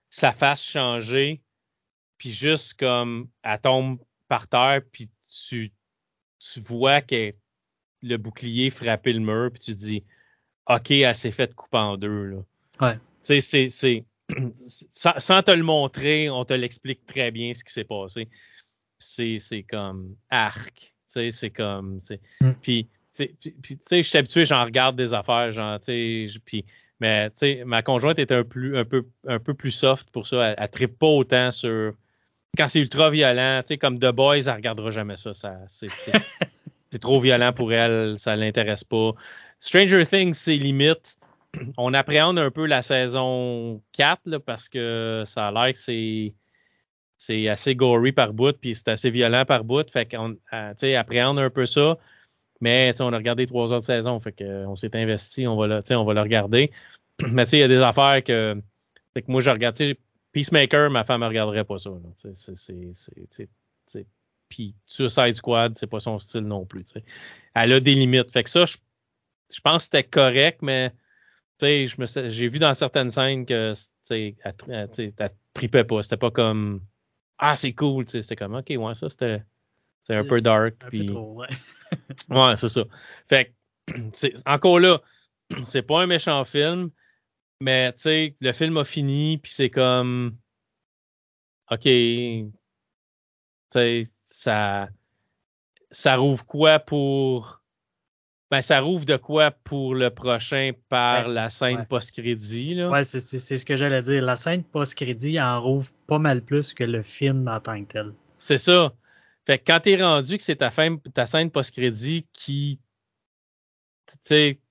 [0.09, 1.41] sa face changer,
[2.17, 5.09] puis juste comme elle tombe par terre, puis
[5.47, 5.71] tu,
[6.57, 7.33] tu vois que
[8.01, 10.03] le bouclier frappait le mur, puis tu dis
[10.67, 12.25] OK, elle s'est faite couper en deux.
[12.25, 12.37] Là.
[12.81, 12.99] Ouais.
[13.25, 14.05] Tu sais, c'est.
[14.91, 18.27] Sans, sans, te le montrer, on te l'explique très bien ce qui s'est passé.
[18.99, 20.93] C'est comme arc.
[21.05, 22.01] C'est comme.
[22.41, 22.51] Mm.
[22.61, 23.29] Puis, tu
[23.85, 26.65] sais, je suis habitué, j'en regarde des affaires, genre, tu sais, puis.
[26.99, 30.27] Mais, tu sais, ma conjointe est un, plus, un, peu, un peu plus soft pour
[30.27, 30.49] ça.
[30.49, 31.93] Elle, elle trippe pas autant sur.
[32.57, 35.33] Quand c'est ultra violent, comme The Boys, elle regardera jamais ça.
[35.33, 35.87] ça c'est
[37.01, 39.11] trop violent pour elle, ça l'intéresse pas.
[39.59, 41.17] Stranger Things, c'est limite.
[41.77, 46.33] On appréhende un peu la saison 4 parce que ça a l'air que c'est
[47.17, 49.89] c'est assez gory par bout, puis c'est assez violent par bout.
[49.89, 51.97] Fait qu'on euh, appréhende un peu ça.
[52.61, 54.19] Mais on a regardé trois autres saisons.
[54.19, 56.71] Fait qu'on s'est investi, on va le, on va le regarder.
[57.31, 58.61] Mais il y a des affaires que,
[59.15, 59.77] que moi je regarde.
[60.33, 61.89] Peacemaker, ma femme ne regarderait pas ça.
[64.49, 66.85] Puis Suicide Squad, c'est pas son style non plus.
[67.53, 68.31] Elle a des limites.
[68.31, 68.77] Fait que ça, je
[69.53, 70.93] je pense que c'était correct, mais
[71.61, 73.73] j'ai vu dans certaines scènes que
[74.09, 74.35] elle,
[74.67, 76.03] elle, tripait pas.
[76.03, 76.81] C'était pas comme
[77.37, 78.07] Ah, c'est cool.
[78.07, 79.43] C'était comme OK, ouais, ça c'était
[80.09, 80.75] un peu dark.
[80.83, 81.05] Un puis...
[81.05, 81.47] peu trop, ouais.
[82.29, 82.83] ouais, c'est ça.
[83.29, 83.53] Fait
[84.45, 85.01] encore là,
[85.61, 86.91] c'est pas un méchant film,
[87.61, 90.37] mais le film a fini, puis c'est comme
[91.71, 91.87] OK,
[94.37, 94.89] ça,
[95.89, 97.61] ça rouvre quoi pour
[98.51, 102.81] ben, ça rouvre de quoi pour le prochain par la scène post-crédit.
[102.85, 104.23] Ouais, c'est ce que j'allais dire.
[104.23, 108.13] La scène post-crédit en rouvre pas mal plus que le film en tant que tel.
[108.37, 108.93] C'est ça.
[109.45, 110.71] Fait que quand t'es rendu que c'est ta,
[111.13, 112.79] ta scène post-crédit qui,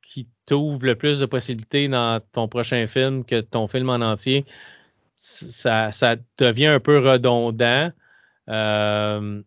[0.01, 4.47] qui t'ouvre le plus de possibilités dans ton prochain film que ton film en entier,
[5.19, 7.91] ça, ça devient un peu redondant.
[8.49, 9.43] Euh,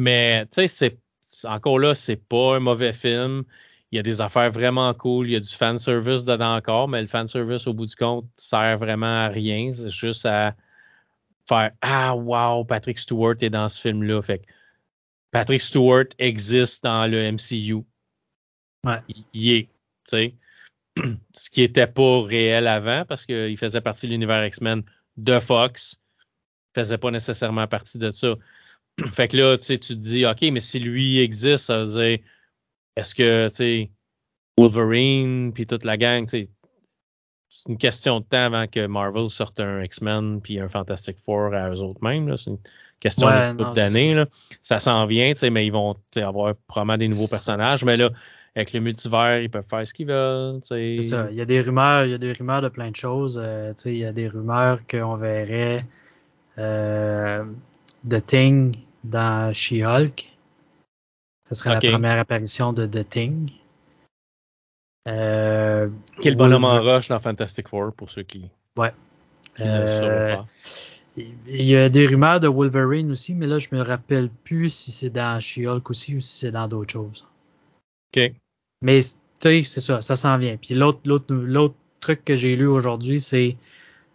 [0.00, 0.98] mais tu sais,
[1.44, 3.44] encore là, c'est pas un mauvais film.
[3.92, 5.28] Il y a des affaires vraiment cool.
[5.28, 7.94] Il y a du fan service dedans encore, mais le fan service, au bout du
[7.96, 9.74] compte, sert vraiment à rien.
[9.74, 10.56] C'est juste à
[11.46, 14.22] faire Ah, wow, Patrick Stewart est dans ce film-là.
[14.22, 14.42] Fait
[15.32, 17.84] Patrick Stewart existe dans le MCU.
[18.84, 19.02] Ouais.
[19.34, 19.70] Il, est, tu
[20.06, 20.34] sais.
[21.34, 24.82] Ce qui n'était pas réel avant parce qu'il faisait partie de l'univers X-Men
[25.18, 26.00] de Fox.
[26.74, 28.34] Il faisait pas nécessairement partie de ça.
[29.12, 31.90] fait que là, tu sais, tu te dis, OK, mais si lui existe, ça veut
[31.90, 32.18] dire,
[32.96, 33.90] est-ce que, tu sais,
[34.58, 36.50] Wolverine, puis toute la gang, tu sais,
[37.48, 41.52] c'est une question de temps avant que Marvel sorte un X-Men puis un Fantastic Four
[41.52, 42.36] à eux autres mêmes.
[42.36, 42.58] C'est une
[43.00, 43.26] question
[43.74, 44.14] d'années.
[44.62, 47.84] Ça, ça s'en vient, tu sais, mais ils vont avoir probablement des nouveaux personnages.
[47.84, 48.10] Mais là,
[48.54, 50.60] avec le multivers, ils peuvent faire ce qu'ils veulent.
[50.62, 51.28] C'est ça.
[51.30, 53.40] Il y a des rumeurs, il y a des rumeurs de plein de choses.
[53.42, 55.84] Euh, il y a des rumeurs qu'on verrait
[56.58, 57.44] euh,
[58.08, 60.28] The Thing dans She-Hulk.
[61.48, 63.50] Ce serait la première apparition de The Thing.
[65.08, 65.88] Euh,
[66.20, 68.50] Quel bonhomme en roche dans Fantastic Four pour ceux qui.
[68.76, 68.92] Ouais.
[69.58, 70.36] Euh,
[71.16, 74.92] il y a des rumeurs de Wolverine aussi, mais là, je me rappelle plus si
[74.92, 77.26] c'est dans She-Hulk aussi ou si c'est dans d'autres choses.
[78.14, 78.32] OK.
[78.82, 79.08] Mais, tu
[79.40, 80.56] sais, c'est ça, ça s'en vient.
[80.56, 83.56] Puis l'autre, l'autre, l'autre truc que j'ai lu aujourd'hui, c'est,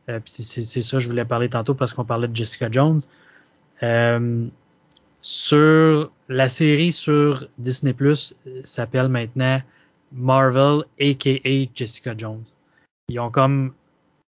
[0.09, 2.99] euh, c'est, c'est ça, je voulais parler tantôt parce qu'on parlait de Jessica Jones.
[3.83, 4.47] Euh,
[5.21, 9.61] sur la série sur Disney Plus s'appelle maintenant
[10.11, 12.45] Marvel aka Jessica Jones.
[13.09, 13.73] Ils ont comme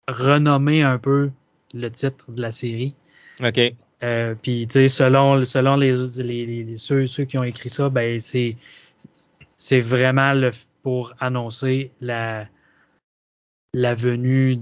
[0.09, 1.31] renommé un peu
[1.75, 2.95] le titre de la série.
[3.43, 3.59] OK.
[4.03, 8.19] Euh, Puis tu sais selon selon les, les, ceux, ceux qui ont écrit ça, ben
[8.19, 8.57] c'est
[9.57, 10.51] c'est vraiment le
[10.83, 12.49] pour annoncer la
[13.75, 14.59] la venue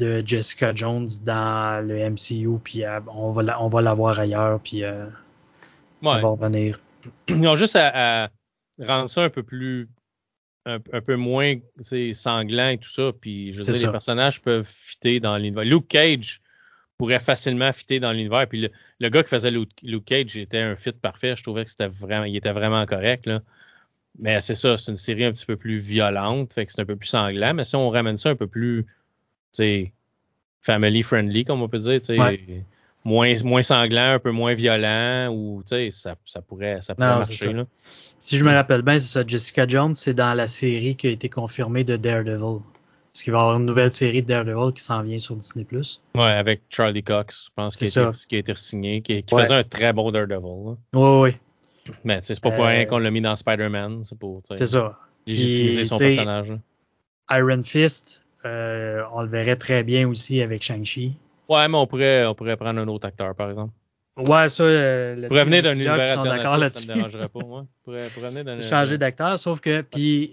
[0.00, 4.18] de Jessica Jones dans le MCU puis euh, on va la, on va la voir
[4.18, 5.06] ailleurs puis euh,
[6.02, 6.20] ouais.
[6.20, 6.80] va revenir.
[7.28, 8.30] Ils ont juste à,
[8.78, 9.88] rendre ça un peu plus
[10.66, 11.56] un, peu moins
[12.12, 13.12] sanglant et tout ça.
[13.18, 15.64] Puis je veux dire, les personnages peuvent fitter dans l'univers.
[15.64, 16.40] Luke Cage
[16.98, 18.46] pourrait facilement fitter dans l'univers.
[18.46, 18.68] Puis
[19.00, 21.34] le, gars qui faisait Luke, Cage était un fit parfait.
[21.34, 23.26] Je trouvais que c'était vraiment, il était vraiment correct.
[23.26, 23.40] Là.
[24.18, 26.84] Mais c'est ça, c'est une série un petit peu plus violente, fait que c'est un
[26.84, 27.54] peu plus sanglant.
[27.54, 28.84] Mais si on ramène ça un peu plus,
[29.52, 29.92] tu
[30.60, 32.64] family friendly, comme on peut dire, tu sais,
[33.04, 37.08] moins, moins sanglant, un peu moins violent, ou tu sais, ça, ça pourrait, ça pourrait
[37.08, 37.52] marcher.
[37.52, 37.64] Là.
[38.20, 39.26] Si je me rappelle bien, c'est ça.
[39.26, 42.60] Jessica Jones, c'est dans la série qui a été confirmée de Daredevil.
[43.12, 45.66] Parce qu'il va y avoir une nouvelle série de Daredevil qui s'en vient sur Disney+.
[46.14, 49.54] Ouais, avec Charlie Cox, je pense, qui, a été, qui a été signé, qui, faisait
[49.54, 50.76] un très bon Daredevil.
[50.94, 51.30] Oui, oui.
[52.04, 54.42] Mais c'est pas pour rien euh, qu'on l'a mis dans Spider-Man, c'est pour
[55.26, 56.52] légitimiser son personnage.
[57.30, 61.16] Iron Fist, euh, on le verrait très bien aussi avec Shang-Chi.
[61.48, 63.72] Ouais, mais on pourrait, on pourrait prendre un autre acteur, par exemple.
[64.16, 64.64] Ouais, ça.
[64.64, 67.38] Euh, pour revenir d'un univers alternatif, ça me dérangerait pas.
[67.40, 67.62] Ouais.
[67.84, 70.32] Pour, pour d'un Changer d'acteur, sauf que, puis,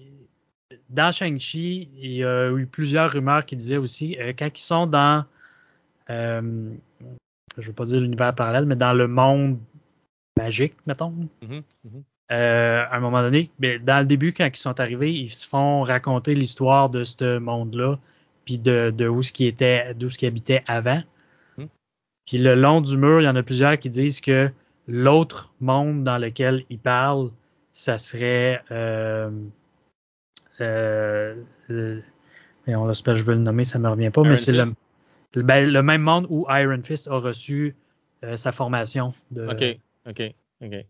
[0.90, 4.88] dans Shang-Chi, il y a eu plusieurs rumeurs qui disaient aussi, euh, quand ils sont
[4.88, 5.26] dans,
[6.10, 6.72] euh,
[7.58, 9.60] je veux pas dire l'univers parallèle, mais dans le monde
[10.38, 11.12] magique, mettons.
[11.42, 12.04] Mm-hmm, mm-hmm.
[12.32, 15.48] Euh, à un moment donné, ben, dans le début, quand ils sont arrivés, ils se
[15.48, 17.98] font raconter l'histoire de ce monde-là,
[18.44, 21.02] puis de, de où ce qui était, d'où ce qui habitait avant.
[21.58, 21.68] Hmm.
[22.26, 24.52] Puis le long du mur, il y en a plusieurs qui disent que
[24.88, 27.32] l'autre monde dans lequel ils parlent,
[27.72, 29.30] ça serait euh,
[30.62, 31.36] euh,
[32.68, 34.66] et on l'espère, je veux le nommer, ça me revient pas, mais c'est le,
[35.36, 37.76] ben, le, même monde où Iron Fist a reçu
[38.24, 39.14] euh, sa formation.
[39.32, 39.80] De, ok,
[40.10, 40.86] ok, ok.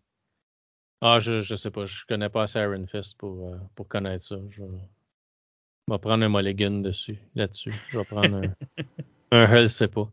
[1.02, 1.86] Ah, je, je sais pas.
[1.86, 4.36] Je connais pas assez Iron Fist pour, euh, pour connaître ça.
[4.50, 7.74] Je, vais prendre un mulligan dessus, là-dessus.
[7.92, 8.54] Je vais prendre un,
[9.32, 10.12] un je sais pas.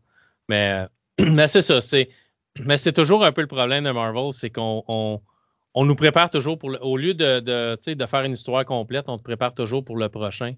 [0.48, 0.86] Mais,
[1.20, 1.80] euh, mais c'est ça.
[1.80, 2.10] C'est,
[2.60, 5.20] mais c'est toujours un peu le problème de Marvel, c'est qu'on on,
[5.74, 9.08] on nous prépare toujours pour le, au lieu de, de, de faire une histoire complète,
[9.08, 10.54] on te prépare toujours pour le prochain,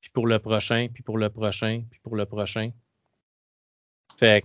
[0.00, 2.70] puis pour le prochain, puis pour le prochain, puis pour le prochain.
[4.18, 4.44] Fait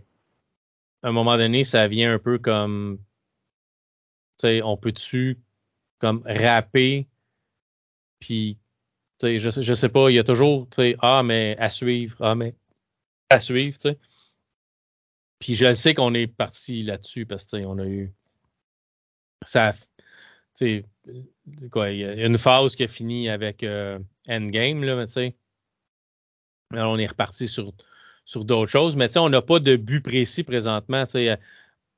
[1.03, 2.99] à un moment donné, ça vient un peu comme
[4.43, 5.39] on peut-tu
[5.99, 7.07] comme rapper,
[8.19, 8.57] puis
[9.21, 10.67] je, je sais pas, il y a toujours,
[10.99, 12.55] ah, mais à suivre, ah, mais
[13.29, 13.99] à suivre, tu sais.
[15.39, 18.13] Puis je sais qu'on est parti là-dessus parce que on a eu
[19.43, 19.73] ça,
[20.55, 20.85] tu
[21.71, 23.97] quoi, il y a une phase qui a fini avec euh,
[24.27, 25.35] Endgame, là, tu sais.
[26.71, 27.73] on est reparti sur,
[28.23, 31.39] sur d'autres choses, mais tu sais, on n'a pas de but précis présentement, tu sais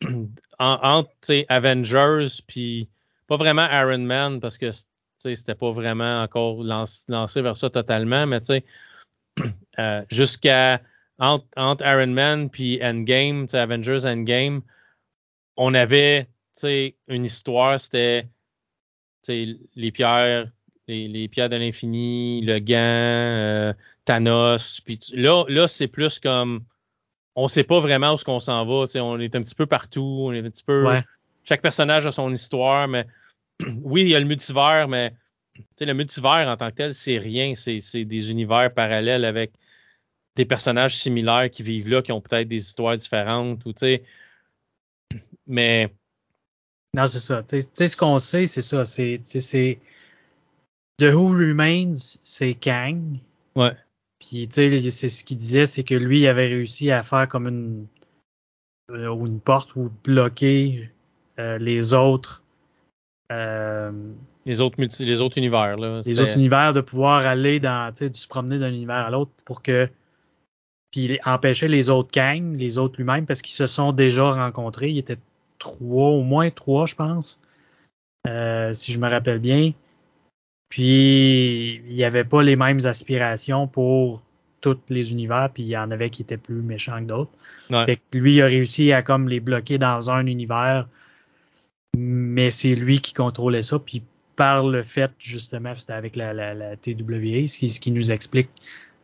[0.59, 2.88] entre Avengers puis
[3.27, 4.71] pas vraiment Iron Man parce que
[5.17, 8.63] c'était pas vraiment encore lancé vers ça totalement, mais tu sais,
[9.80, 10.81] euh, jusqu'à
[11.19, 14.61] entre, Iron Man puis Endgame, Avengers Endgame,
[15.55, 16.27] on avait
[17.07, 18.27] une histoire, c'était
[19.27, 20.51] les pierres,
[20.88, 23.73] les, pierres de l'infini, le gant, euh,
[24.05, 26.63] Thanos, puis là, là c'est plus comme
[27.35, 28.85] on sait pas vraiment où ce qu'on s'en va.
[29.01, 30.26] On est un petit peu partout.
[30.27, 30.85] On est un petit peu.
[31.43, 33.05] Chaque personnage a son histoire, mais
[33.84, 35.14] oui, il y a le multivers, mais
[35.80, 37.53] le multivers en tant que tel, c'est rien.
[37.55, 39.51] C'est des univers parallèles avec
[40.35, 43.65] des personnages similaires qui vivent là, qui ont peut-être des histoires différentes.
[43.65, 43.73] Ou,
[45.47, 45.93] mais.
[46.95, 47.43] Non, c'est ça.
[47.43, 48.85] Tu sais, ce qu'on sait, c'est ça.
[48.85, 49.19] C'est.
[50.99, 53.18] The Who Remains, c'est Kang.
[53.55, 53.76] Ouais.
[54.34, 57.27] Puis, tu sais, c'est ce qu'il disait, c'est que lui, il avait réussi à faire
[57.27, 57.85] comme une,
[58.89, 60.89] euh, une porte ou bloquer
[61.38, 62.43] euh, les autres.
[63.31, 63.91] Euh,
[64.47, 66.01] les autres les autres univers, là.
[66.03, 69.11] Les autres univers de pouvoir aller dans, tu sais, de se promener d'un univers à
[69.11, 69.88] l'autre pour que.
[70.89, 74.89] Puis empêcher les autres Kang, les autres lui-même, parce qu'ils se sont déjà rencontrés.
[74.89, 75.19] Il était
[75.60, 77.39] trois, au moins trois, je pense.
[78.26, 79.73] si je me rappelle bien.
[80.69, 84.22] Puis il n'y avait pas les mêmes aspirations pour
[84.64, 87.31] tous les univers, puis il y en avait qui étaient plus méchants que d'autres.
[87.85, 90.88] Fait que lui, il a réussi à comme les bloquer dans un univers,
[91.98, 93.77] mais c'est lui qui contrôlait ça.
[93.77, 94.03] Puis
[94.35, 98.11] par le fait, justement, c'était avec la, la, la TWA, ce qui, ce qui, nous
[98.11, 98.49] explique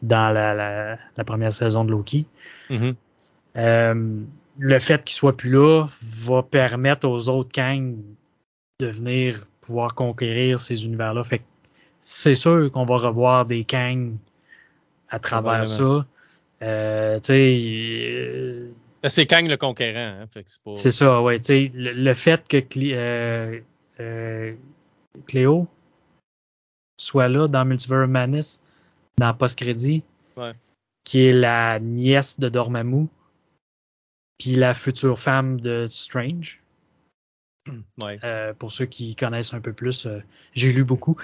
[0.01, 2.25] dans la, la première saison de Loki.
[2.69, 2.95] Mm-hmm.
[3.57, 4.21] Euh,
[4.57, 7.97] le fait qu'il soit plus là va permettre aux autres Kang
[8.79, 11.23] de venir pouvoir conquérir ces univers-là.
[11.23, 11.43] Fait
[12.01, 14.13] c'est sûr qu'on va revoir des Kang
[15.09, 16.05] à travers ça.
[16.61, 18.69] Euh, euh,
[19.07, 20.23] c'est Kang le conquérant.
[20.23, 21.39] Hein, c'est ça, ouais.
[21.47, 22.63] Le, le fait que
[23.99, 24.53] euh,
[25.27, 25.67] Cléo
[26.97, 28.61] soit là dans Multiverse Madness,
[29.17, 30.03] dans Post-Crédit,
[31.03, 33.07] qui est la nièce de Dormammu,
[34.37, 36.61] puis la future femme de Strange.
[38.23, 40.23] Euh, pour ceux qui connaissent un peu plus, euh,
[40.53, 41.17] j'ai lu beaucoup.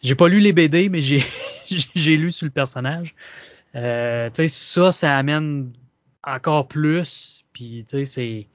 [0.00, 1.24] J'ai pas lu les BD, mais j'ai
[1.66, 3.14] j'ai lu sur le personnage.
[3.74, 5.72] Euh, ça, ça amène
[6.24, 7.44] encore plus.
[7.52, 8.46] Puis tu sais, c'est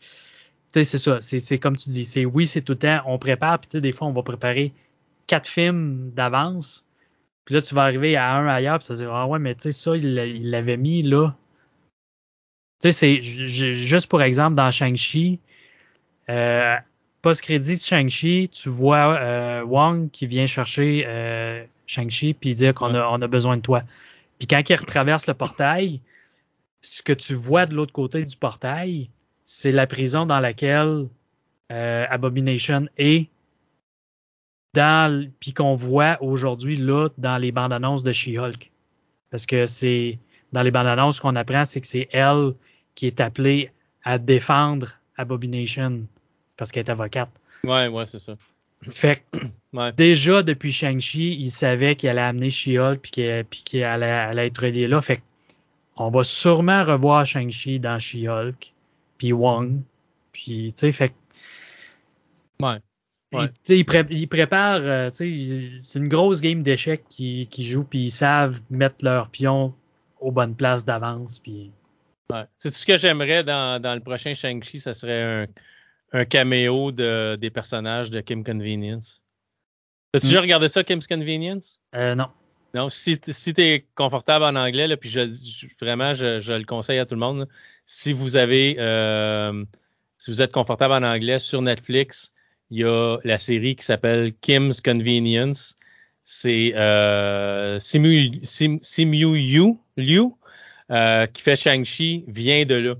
[0.71, 1.19] c'est ça.
[1.21, 2.05] C'est comme tu dis.
[2.05, 3.01] C'est oui, c'est tout le temps.
[3.05, 3.59] On prépare.
[3.59, 4.73] Puis des fois, on va préparer
[5.27, 6.85] quatre films d'avance.
[7.45, 8.79] Puis là, tu vas arriver à un ailleurs.
[8.79, 11.35] Puis tu vas dire ah ouais, mais tu sais ça, il l'avait mis là
[12.81, 15.39] Tu sais, c'est juste pour exemple dans Shang-Chi,
[16.29, 16.75] euh,
[17.25, 22.93] post-crédit de Shang-Chi, tu vois euh, Wang qui vient chercher euh, Shang-Chi puis dire qu'on
[22.93, 23.81] a, besoin de toi.
[24.37, 26.01] Puis quand il retraverse le portail,
[26.81, 29.09] ce que tu vois de l'autre côté du portail,
[29.43, 31.07] c'est la prison dans laquelle
[31.71, 33.27] euh, Abomination est
[35.39, 38.71] puis qu'on voit aujourd'hui là dans les bandes annonces de She-Hulk.
[39.31, 40.19] Parce que c'est
[40.51, 42.53] dans les bandes annonces qu'on apprend, c'est que c'est elle
[42.93, 43.71] qui est appelée
[44.03, 46.05] à défendre Abomination
[46.57, 47.29] parce qu'elle est avocate.
[47.63, 48.35] Ouais, ouais, c'est ça.
[48.89, 53.11] Fait que déjà depuis Shang-Chi, il savait qu'il allait amener She-Hulk puis
[53.63, 55.01] qu'il allait, être relié là.
[55.01, 55.21] Fait
[55.97, 58.73] on va sûrement revoir Shang-Chi dans She-Hulk,
[59.17, 59.81] puis Wong,
[60.31, 61.13] puis tu sais, fait
[62.61, 62.79] Ouais.
[63.33, 63.49] ouais.
[63.69, 68.61] Il, il, prépare, euh, c'est une grosse game d'échecs qui, qui joue, puis ils savent
[68.69, 69.73] mettre leurs pions
[70.19, 71.39] aux bonnes places d'avance.
[71.39, 71.71] Puis...
[72.29, 72.43] Ouais.
[72.57, 75.47] C'est tout ce que j'aimerais dans, dans le prochain Shang-Chi, ça serait un,
[76.11, 79.21] un caméo de, des personnages de Kim Convenience.
[80.13, 80.29] As-tu hmm.
[80.29, 81.81] déjà regardé ça, Kim's Convenience?
[81.93, 82.27] Euh, non.
[82.73, 85.21] Non, si, si tu es confortable en anglais, là, puis je,
[85.79, 87.47] vraiment, je, je, le conseille à tout le monde.
[87.85, 89.63] si vous avez, euh,
[90.17, 92.33] si vous êtes confortable en anglais, sur Netflix,
[92.71, 95.77] il y a la série qui s'appelle Kim's Convenience.
[96.25, 100.31] C'est euh, Simu, Sim, Simu Yu, Liu,
[100.91, 102.95] euh, qui fait Shang-Chi, vient de là.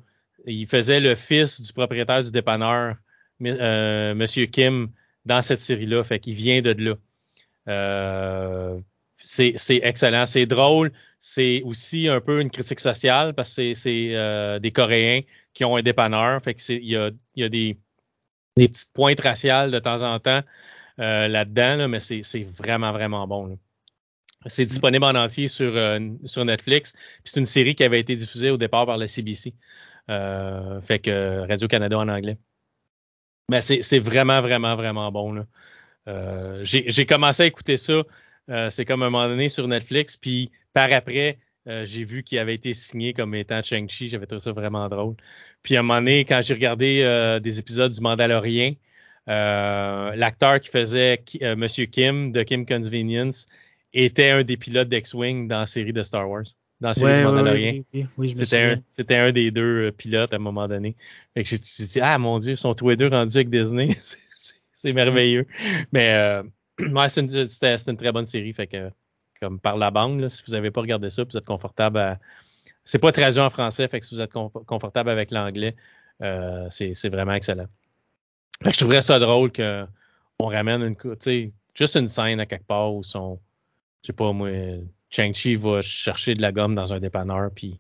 [0.45, 2.95] Il faisait le fils du propriétaire du dépanneur,
[3.43, 4.89] euh, Monsieur Kim,
[5.25, 6.03] dans cette série-là.
[6.03, 6.95] Fait qu'il vient de là.
[7.67, 8.79] Euh,
[9.17, 10.91] c'est excellent, c'est drôle.
[11.19, 15.21] C'est aussi un peu une critique sociale parce que c'est euh, des Coréens
[15.53, 16.41] qui ont un dépanneur.
[16.43, 17.77] Fait que il y a, y a des,
[18.57, 20.43] des, petites pointes raciales de temps en temps
[20.99, 23.57] euh, là-dedans, là, mais c'est vraiment, vraiment bon.
[24.45, 26.93] C'est disponible en entier sur, euh, sur Netflix.
[27.23, 29.55] C'est une série qui avait été diffusée au départ par la CBC.
[30.09, 32.37] Euh, fait que Radio-Canada en anglais.
[33.49, 35.45] Mais c'est vraiment, vraiment, vraiment bon.
[36.07, 38.03] Euh, j'ai commencé à écouter ça.
[38.49, 40.17] Euh, c'est comme un moment donné sur Netflix.
[40.17, 44.07] Puis par après, j'ai vu qu'il avait été signé comme étant Shang-Chi.
[44.09, 45.15] J'avais trouvé ça vraiment drôle.
[45.63, 48.73] Puis à un moment donné, quand j'ai regardé des épisodes du Mandalorien,
[49.27, 51.23] l'acteur qui faisait
[51.55, 53.47] Monsieur Kim de Kim Convenience
[53.93, 56.45] était un des pilotes d'X-Wing dans la série de Star Wars
[56.85, 57.81] dans la série du Mandalorien.
[58.85, 60.95] C'était un, des deux pilotes à un moment donné.
[61.33, 63.89] Fait que j'ai dit, ah mon Dieu, ils sont tous les deux rendus avec Disney.
[64.73, 65.47] c'est merveilleux.
[65.91, 66.43] Mais euh,
[66.79, 67.47] ouais, c'est une,
[67.87, 68.53] une, très bonne série.
[68.53, 68.91] Fait que,
[69.41, 72.19] comme par la bande, si vous n'avez pas regardé ça, vous êtes confortable à.
[72.87, 75.75] C'est pas traduit en français, fait que si vous êtes confortable avec l'anglais,
[76.21, 77.65] euh, c'est vraiment excellent.
[78.63, 79.87] Fait que je trouverais ça drôle qu'on
[80.47, 83.39] ramène une, juste une scène à quelque part où son,
[84.03, 84.49] je sais pas moi,
[85.09, 87.79] Chang-Chi va chercher de la gomme dans un dépanneur, puis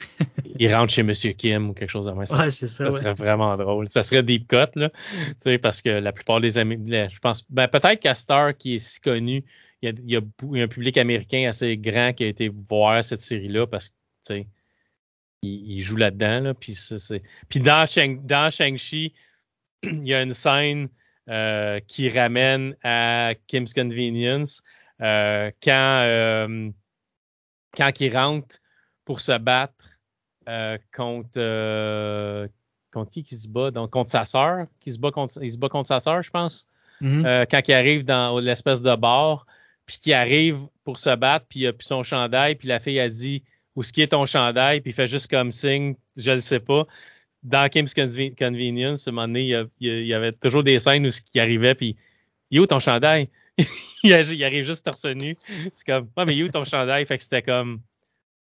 [0.58, 2.38] il rentre chez Monsieur Kim ou quelque chose comme ça.
[2.38, 2.90] Ouais, c'est ça.
[2.90, 3.88] Ça serait vraiment drôle.
[3.88, 4.90] Ça serait deep cut, là.
[4.90, 8.76] Tu sais, parce que la plupart des amis, je pense, ben, peut-être qu'à Star, qui
[8.76, 9.44] est si connu,
[9.82, 13.90] il y, a, un public américain assez grand qui a été voir cette série-là parce
[13.90, 13.94] que,
[14.26, 14.46] tu sais,
[15.42, 16.54] il, joue là-dedans, là.
[16.54, 19.12] Puis, c'est, puis dans, Shang, dans Shang-Chi,
[19.82, 20.88] il y a une scène
[21.28, 24.62] euh, qui ramène à Kim's Convenience
[25.02, 26.70] euh, quand, euh,
[27.76, 28.56] quand il rentre
[29.04, 29.98] pour se battre
[30.48, 32.48] euh, contre
[32.92, 33.70] contre qui qui se bat?
[33.70, 36.30] Donc contre sa sœur qui se bat contre il se bat contre sa sœur je
[36.30, 36.66] pense.
[37.02, 37.46] Mm-hmm.
[37.50, 39.44] quand il arrive dans l'espèce de bar
[39.84, 42.98] puis qui arrive pour se battre puis il a plus son chandail puis la fille
[42.98, 43.42] a dit
[43.74, 46.60] où est-ce qui est ton chandail puis il fait juste comme signe je ne sais
[46.60, 46.86] pas.
[47.42, 51.20] Dans Kim's Convenience à un moment donné il y, avait toujours des scènes où ce
[51.20, 51.96] qui arrivait puis
[52.50, 53.28] il est où ton chandail
[54.06, 55.36] il arrive juste torse nu
[55.72, 57.06] c'est comme ah mais il est où ton chandail?
[57.06, 57.80] Fait que c'était comme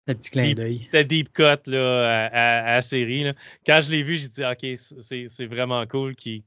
[0.08, 0.78] un petit clin d'œil.
[0.78, 3.24] C'était deep cut là, à, la série.
[3.24, 3.34] Là.
[3.66, 4.78] Quand je l'ai vu, j'ai dit OK,
[5.28, 6.42] c'est vraiment cool qu'il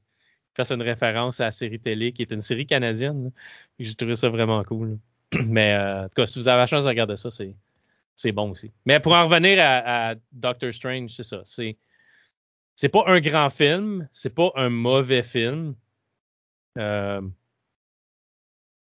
[0.54, 3.32] fasse une référence à la série télé, qui est une série canadienne.
[3.78, 4.98] J'ai trouvé ça vraiment cool.
[5.46, 8.50] Mais euh, en tout cas, si vous avez la chance de regarder ça, c'est bon
[8.50, 8.70] aussi.
[8.86, 11.42] Mais pour en revenir à, Doctor Strange, c'est ça.
[11.44, 11.76] C'est
[12.76, 15.74] c'est pas un grand film, c'est pas un mauvais film.
[16.78, 17.20] Euh,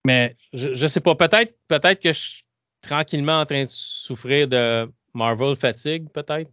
[0.04, 2.42] mais je, je sais pas, peut-être peut-être que je
[2.80, 6.50] tranquillement en train de souffrir de Marvel fatigue, peut-être?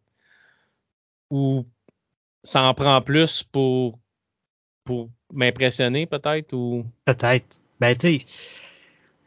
[1.29, 1.65] Ou
[2.43, 3.99] ça en prend plus pour,
[4.83, 6.53] pour m'impressionner, peut-être?
[6.53, 6.85] Ou...
[7.05, 7.59] Peut-être.
[7.79, 8.25] Ben, tu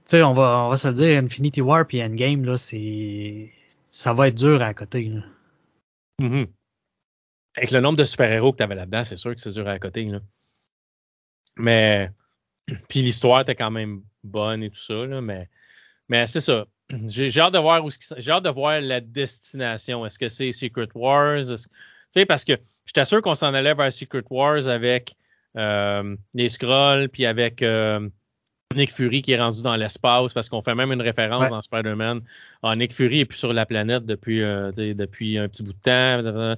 [0.05, 3.53] sais, on va, on va se le dire, Infinity War et Endgame, là, c'est.
[3.89, 5.05] Ça va être dur à côté.
[5.05, 5.23] Là.
[6.20, 6.47] Mm-hmm.
[7.57, 9.78] Avec le nombre de super-héros que tu avais là-dedans, c'est sûr que c'est dur à
[9.78, 10.05] côté.
[10.05, 10.20] Là.
[11.57, 12.11] Mais.
[12.89, 15.49] Puis l'histoire était quand même bonne et tout ça, là, mais,
[16.09, 16.66] mais c'est ça
[17.07, 20.07] j'ai hâte de voir où j'ai hâte de voir la destination.
[20.07, 21.45] Est-ce que c'est Secret Wars?
[21.45, 21.57] Tu
[22.11, 22.55] sais, parce que
[22.86, 25.15] j'étais sûr qu'on s'en allait vers Secret Wars avec
[25.57, 28.09] euh, les scrolls, puis avec euh,
[28.74, 32.23] Nick Fury qui est rendu dans l'espace, parce qu'on fait même une référence dans Spider-Man.
[32.62, 35.78] Ah, Nick Fury est plus sur la planète depuis, euh, depuis un petit bout de
[35.78, 36.57] temps.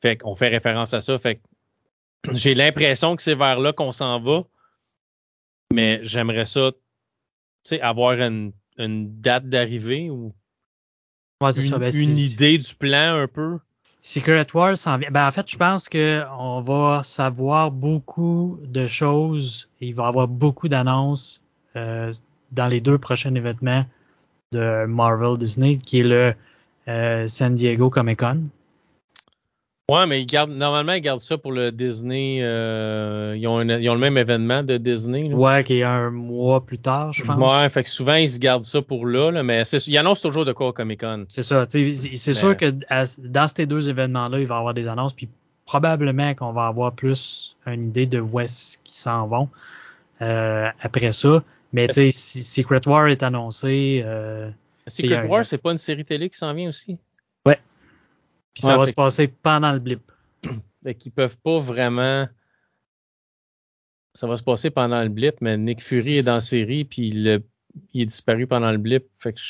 [0.00, 1.18] Fait qu'on fait référence à ça.
[1.18, 1.40] Fait
[2.32, 4.44] j'ai l'impression que c'est vers là qu'on s'en va.
[5.72, 6.78] Mais j'aimerais ça, tu
[7.64, 10.32] sais, avoir une, date d'arrivée ou
[11.40, 13.58] une, ben, une idée du plan un peu.
[14.00, 15.10] Secret Wars s'en vient.
[15.10, 19.68] Ben, en fait, je pense qu'on va savoir beaucoup de choses.
[19.80, 21.42] Il va y avoir beaucoup d'annonces
[21.76, 22.12] euh,
[22.52, 23.84] dans les deux prochains événements
[24.52, 26.34] de Marvel Disney, qui est le
[26.88, 28.44] euh, San Diego Comic Con.
[29.90, 32.40] Ouais, mais ils gardent, normalement, ils gardent ça pour le Disney.
[32.42, 35.32] Euh, ils, ont ils, ont le même événement de Disney.
[35.32, 37.38] Ouais, qui est un mois plus tard, je pense.
[37.38, 40.44] Ouais, fait que souvent, ils se gardent ça pour là, là mais ils annoncent toujours
[40.44, 41.24] de quoi au Comic Con.
[41.28, 41.66] C'est ça.
[41.70, 42.74] C'est sûr que
[43.18, 45.28] dans ces deux événements-là, il va y avoir des annonces, puis
[45.64, 49.48] probablement qu'on va avoir plus une idée de où est-ce qu'ils s'en vont
[50.20, 51.42] euh, après ça.
[51.72, 54.02] Mais tu sais, Secret War est annoncé.
[54.04, 54.50] Euh,
[54.86, 56.98] Secret War, c'est pas une série télé qui s'en vient aussi?
[58.58, 60.00] Puis ça va se passer pendant le blip.
[60.82, 62.26] Fait qu'ils peuvent pas vraiment.
[64.14, 67.08] Ça va se passer pendant le blip, mais Nick Fury est dans la série, puis
[67.08, 69.04] il, est disparu pendant le blip.
[69.20, 69.40] Fait que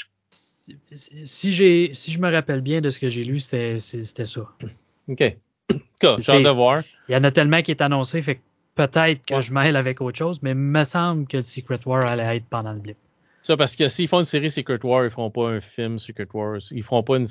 [0.93, 4.41] si, j'ai, si je me rappelle bien de ce que j'ai lu, c'était, ça.
[5.09, 5.37] OK.
[6.19, 6.83] J'ai de voir.
[7.09, 8.41] Il y en a tellement qui est annoncé, fait que
[8.75, 12.07] peut-être que je mêle avec autre chose, mais il me semble que le Secret War
[12.07, 12.97] allait être pendant le blip.
[13.43, 16.29] Ça, parce que s'ils font une série Secret War, ils feront pas un film Secret
[16.33, 16.61] Wars.
[16.71, 17.27] Ils feront pas une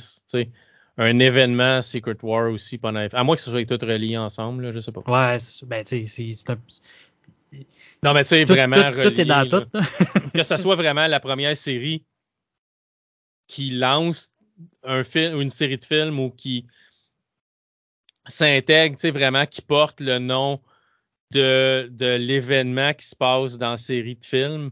[0.97, 3.05] un événement Secret War aussi pendant.
[3.11, 5.01] À moins que ce soit tout relié ensemble, là, je sais pas.
[5.07, 6.59] Ouais, c'est Ben, tu sais, c'est un.
[8.03, 8.91] Non, mais tu sais, vraiment.
[8.91, 9.65] Tout, tout est dans tout.
[10.33, 12.03] que ce soit vraiment la première série
[13.47, 14.31] qui lance
[14.83, 16.65] un film, une série de films ou qui
[18.27, 20.59] s'intègre, tu sais, vraiment, qui porte le nom
[21.31, 24.71] de, de l'événement qui se passe dans la série de films.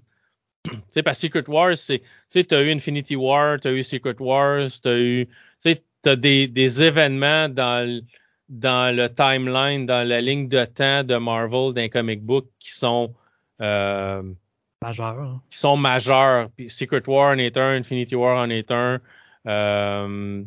[0.64, 3.84] Tu sais, parce que Secret Wars, c'est, tu sais, t'as eu Infinity War, t'as eu
[3.84, 8.02] Secret Wars, t'as eu, tu sais, tu as des, événements dans,
[8.50, 13.14] dans le timeline, dans la ligne de temps de Marvel d'un comic book qui sont
[13.62, 14.24] euh,
[14.82, 15.20] majeurs.
[15.20, 15.42] Hein.
[15.50, 16.50] Qui sont majeurs.
[16.56, 19.00] Puis Secret War en est un, Infinity War en est un.
[19.48, 20.44] Euh,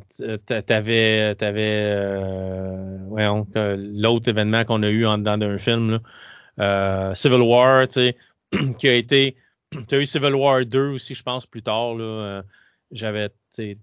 [0.66, 6.00] t'avais t'avais euh, l'autre événement qu'on a eu en dedans d'un film là.
[6.58, 8.16] Euh, Civil War tu sais
[8.78, 9.36] qui a été
[9.88, 12.42] tu as eu Civil War 2 aussi je pense plus tard là
[12.90, 13.28] j'avais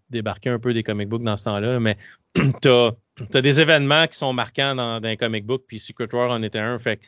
[0.09, 1.97] débarqué un peu des comic books dans ce temps-là, mais
[2.61, 6.43] tu as, des événements qui sont marquants dans, un comic book, puis Secret War en
[6.43, 6.77] était un.
[6.79, 6.99] Fait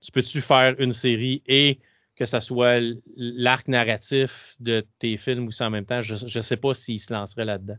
[0.00, 1.78] tu peux-tu faire une série et
[2.16, 2.80] que ça soit
[3.16, 6.02] l'arc narratif de tes films aussi en même temps?
[6.02, 7.78] Je ne sais pas s'ils se lanceraient là-dedans.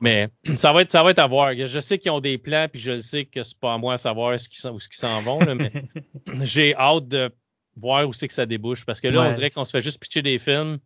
[0.00, 1.54] Mais ça va être ça va être à voir.
[1.54, 3.98] Je sais qu'ils ont des plans, puis je sais que c'est pas à moi à
[3.98, 5.70] savoir ce qu'ils où s'en vont, mais
[6.42, 7.30] j'ai hâte de
[7.76, 8.84] voir où c'est que ça débouche.
[8.84, 10.78] Parce que là, on dirait qu'on se fait juste pitcher des films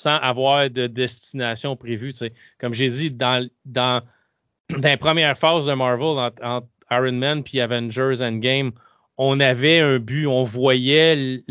[0.00, 2.14] sans avoir de destination prévue.
[2.58, 4.02] Comme j'ai dit, dans, dans,
[4.70, 8.72] dans la première phase de Marvel, entre, Iron Man puis Avengers Endgame,
[9.18, 11.44] on avait un but, on voyait,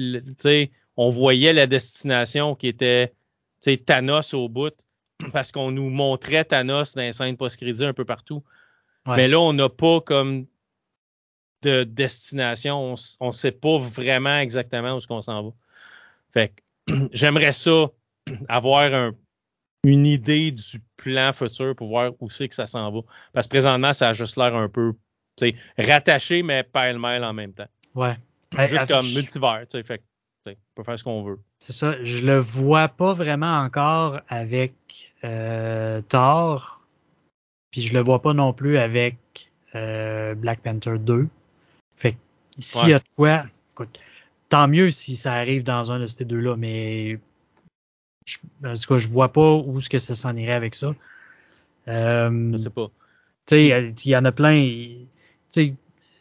[0.97, 3.13] on voyait la destination qui était
[3.85, 4.73] Thanos au bout,
[5.31, 8.43] parce qu'on nous montrait Thanos dans les scènes post-crédit un peu partout.
[9.05, 10.47] Mais là, on n'a pas comme
[11.61, 12.95] de destination.
[13.19, 15.51] On ne sait pas vraiment exactement où est-ce qu'on s'en va.
[16.33, 16.51] Fait
[17.13, 17.91] j'aimerais ça
[18.49, 19.11] avoir
[19.83, 22.99] une idée du plan futur pour voir où c'est que ça s'en va.
[23.33, 24.93] Parce que présentement, ça a juste l'air un peu
[25.77, 27.69] rattaché, mais pêle-mêle en même temps.
[27.95, 28.17] Ouais.
[28.67, 30.01] Juste comme multivers, tu sais, fait
[30.47, 31.39] on peut faire ce qu'on veut.
[31.59, 32.01] C'est ça.
[32.03, 36.81] Je le vois pas vraiment encore avec euh, Thor,
[37.71, 41.27] puis je le vois pas non plus avec euh, Black Panther 2.
[41.95, 42.17] Fait que
[42.57, 43.99] s'il y a de quoi, écoute,
[44.47, 47.19] tant mieux si ça arrive dans un de ces deux-là, mais
[48.29, 50.93] je, en tout cas, je vois pas où ce que ça s'en irait avec ça.
[51.87, 52.87] Euh, je sais pas.
[53.45, 54.61] Tu sais, il y en a plein.
[54.61, 55.07] Tu
[55.49, 55.73] sais,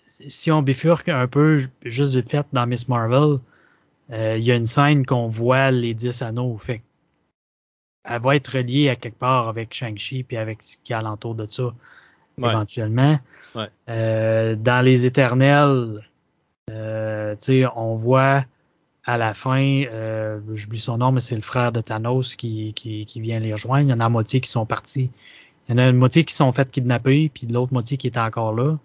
[0.07, 3.39] si on bifurque un peu, juste vite fait, dans Miss Marvel,
[4.11, 6.57] euh, il y a une scène qu'on voit les 10 anneaux.
[6.57, 6.83] Fait
[8.05, 11.35] elle va être reliée à quelque part avec Shang-Chi puis avec ce qui est alentour
[11.35, 11.75] de ça,
[12.39, 13.19] éventuellement.
[13.55, 13.69] Ouais.
[13.91, 16.09] Euh, dans Les Éternels,
[16.71, 17.37] euh,
[17.77, 18.45] on voit
[19.09, 23.07] à la fin, euh, j'oublie son nom, mais c'est le frère de Thanos qui, qui,
[23.07, 23.89] qui, vient les rejoindre.
[23.89, 25.11] Il y en a la moitié qui sont partis.
[25.67, 28.19] Il y en a une moitié qui sont fait kidnapper, puis l'autre moitié qui est
[28.19, 28.77] encore là.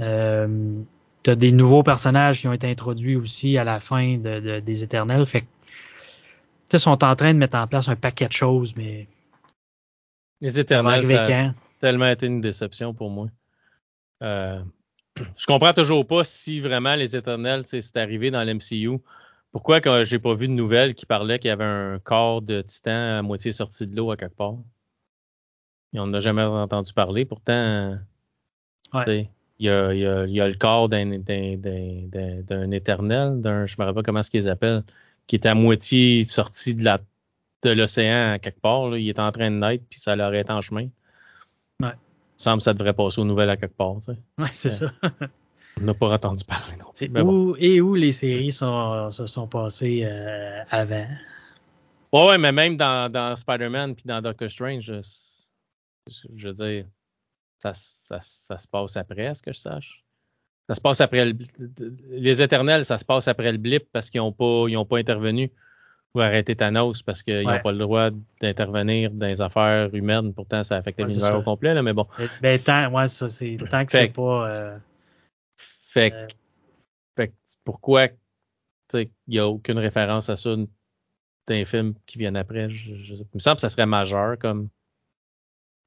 [0.00, 0.74] Euh,
[1.22, 4.84] tu as des nouveaux personnages qui ont été introduits aussi à la fin de, des
[4.84, 5.24] Éternels.
[5.24, 5.46] Fait
[6.70, 9.08] ils sont en train de mettre en place un paquet de choses, mais.
[10.42, 13.28] Les éternels, ça, a tellement été une déception pour moi.
[14.22, 14.60] Euh,
[15.36, 18.98] je comprends toujours pas si vraiment les éternels, c'est arrivé dans l'MCU.
[19.50, 22.62] Pourquoi quand j'ai pas vu de nouvelles qui parlaient qu'il y avait un corps de
[22.62, 24.56] titan à moitié sorti de l'eau à quelque part?
[25.92, 27.26] Et on n'a jamais entendu parler.
[27.26, 27.98] Pourtant,
[28.94, 29.28] il,
[29.58, 31.10] y a, le corps d'un
[32.70, 34.84] éternel, d'un, je ne me rappelle pas comment ce qu'ils appellent,
[35.26, 36.98] qui est à moitié sorti de la
[37.62, 38.96] de l'océan à quelque part.
[38.96, 40.88] Il est en train de naître, puis ça l'arrête en chemin.
[42.42, 42.44] Ouais.
[42.44, 43.96] Semble que ça devrait passer aux nouvelles à quelque part.
[44.04, 44.92] Tu Ouais, c'est ça.
[45.80, 50.62] on n'a pas entendu parler non Et où les séries sont, se sont passées euh,
[50.70, 51.06] avant?
[52.12, 54.92] Ouais, mais même dans, dans Spider-Man puis dans Doctor Strange,
[56.36, 56.84] je, veux dire,
[57.58, 60.04] ça, ça, ça, se passe après, à ce que je sache?
[60.68, 61.36] Ça se passe après le,
[62.10, 64.98] les éternels, ça se passe après le blip parce qu'ils n'ont pas, ils ont pas
[64.98, 65.50] intervenu
[66.12, 68.10] pour arrêter Thanos parce qu'ils n'ont pas le droit
[68.40, 70.34] d'intervenir dans les affaires humaines.
[70.34, 72.06] Pourtant, ça affecte l'univers au complet, là, mais bon.
[72.40, 74.48] Ben, tant, ouais, ça, c'est, tant que c'est pas.
[74.50, 74.78] Euh,
[75.56, 76.26] fait, euh,
[77.16, 77.32] fait
[77.64, 78.08] pourquoi
[78.94, 80.54] il n'y a aucune référence à ça
[81.48, 82.68] d'un film qui vient après?
[82.68, 84.68] Je, je, il me semble que ça serait majeur comme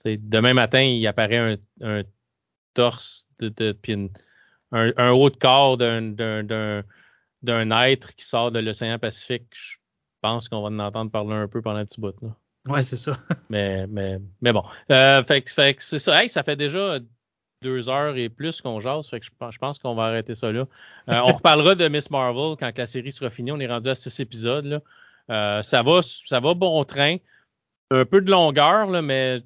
[0.06, 2.04] demain matin, il apparaît un,
[2.74, 4.10] torse de, de
[4.72, 6.84] un, haut de corps d'un
[7.88, 9.48] être qui sort de l'océan Pacifique.
[9.52, 9.78] Je
[10.26, 12.16] pense qu'on va en entendre parler un peu pendant un petit bout.
[12.22, 12.30] Là.
[12.68, 13.20] Ouais, c'est ça.
[13.50, 14.64] mais, mais, mais bon.
[14.92, 16.28] Euh, fait, fait c'est ça.
[16.28, 17.00] ça fait déjà
[17.62, 19.08] deux heures et plus qu'on jase.
[19.08, 20.68] Fait que je, pense qu'on va arrêter ça là.
[21.10, 23.52] Euh, on reparlera de Miss Marvel quand la série sera finie.
[23.52, 24.66] On est rendu à six épisodes.
[24.66, 24.82] Là.
[25.30, 27.18] Euh, ça, va, ça va bon train.
[27.92, 29.44] Un peu de longueur, là, mais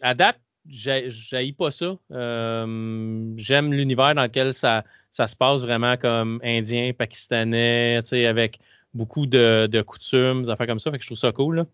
[0.00, 1.96] à date, j'haïs pas ça.
[2.12, 8.58] Euh, j'aime l'univers dans lequel ça, ça se passe vraiment comme indien, pakistanais, avec
[8.94, 10.90] beaucoup de, de coutumes, des affaires comme ça.
[10.90, 11.66] Fait que je trouve ça cool.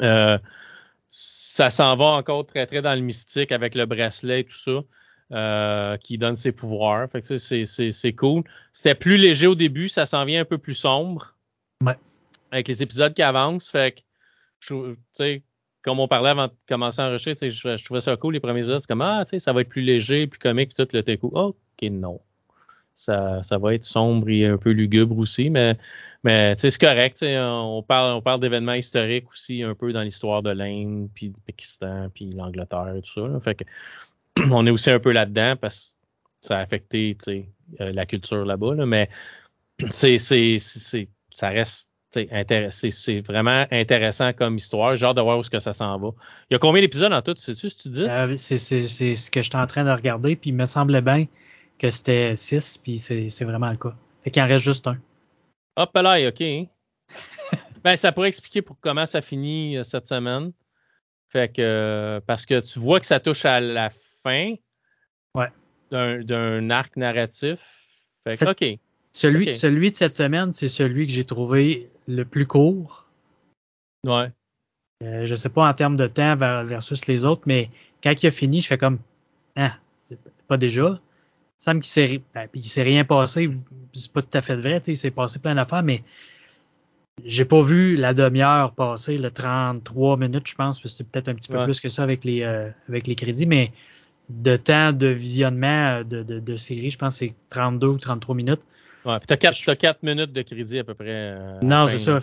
[0.00, 0.38] Euh,
[1.10, 4.82] ça s'en va encore très très dans le mystique avec le bracelet et tout ça.
[5.30, 7.06] Euh, qui donne ses pouvoirs.
[7.10, 8.44] Fait que c'est cool.
[8.72, 11.34] C'était plus léger au début, ça s'en vient un peu plus sombre.
[11.84, 11.98] Ouais.
[12.50, 13.68] Avec les épisodes qui avancent.
[13.68, 14.00] Fait que
[14.60, 15.40] je,
[15.82, 18.60] comme on parlait avant de commencer à enregistrer, je, je, trouvais ça cool les premiers
[18.60, 18.80] épisodes.
[18.80, 21.30] C'est comme, ah, tu sais, ça va être plus léger, plus comique, tout le coup.
[21.34, 21.56] ok,
[21.90, 22.20] non.
[22.98, 25.78] Ça, ça va être sombre et un peu lugubre aussi, mais,
[26.24, 27.24] mais c'est correct.
[27.24, 31.40] On parle, on parle d'événements historiques aussi, un peu dans l'histoire de l'Inde, puis du
[31.46, 33.52] Pakistan, puis l'Angleterre et tout ça.
[34.50, 35.96] On est aussi un peu là-dedans parce
[36.42, 39.08] que ça a affecté euh, la culture là-bas, là, mais
[39.90, 44.96] c'est, ça reste c'est vraiment intéressant comme histoire.
[44.96, 46.08] J'ai de voir où ce que ça s'en va.
[46.50, 47.34] Il y a combien d'épisodes en tout?
[47.36, 48.38] Sais-tu ce que tu dis?
[48.38, 48.58] C'est
[49.14, 51.26] ce que j'étais en train de regarder, puis il me semblait bien
[51.78, 53.94] que c'était 6, puis c'est vraiment le cas.
[54.22, 54.98] Fait qu'il en reste juste un.
[55.76, 56.40] Hop là, OK.
[57.84, 60.52] ben, ça pourrait expliquer pour comment ça finit euh, cette semaine.
[61.28, 64.54] Fait que euh, parce que tu vois que ça touche à la fin
[65.34, 65.50] ouais.
[65.90, 67.60] d'un arc narratif.
[68.24, 68.78] Fait que, OK.
[69.12, 73.06] Celui, celui de cette semaine, c'est celui que j'ai trouvé le plus court.
[74.04, 74.30] Ouais.
[75.02, 77.70] Euh, je sais pas en termes de temps versus les autres, mais
[78.02, 78.98] quand il a fini, je fais comme
[79.56, 81.00] Ah, c'est pas déjà.
[81.60, 83.50] Il semble qu'il s'est, ben, s'est rien passé.
[83.92, 86.02] C'est pas tout à fait vrai, il s'est passé plein d'affaires, mais
[87.24, 91.28] j'ai pas vu la demi-heure passer, le 33 minutes, je pense, parce que c'est peut-être
[91.28, 93.72] un petit peu plus que ça avec les, euh, avec les crédits, mais
[94.28, 98.34] de temps de visionnement de, de, de série, je pense que c'est 32 ou 33
[98.34, 98.60] minutes.
[99.04, 101.06] Ouais, puis t'as 4, 4 minutes de crédit à peu près.
[101.08, 102.20] Euh, non, c'est ça.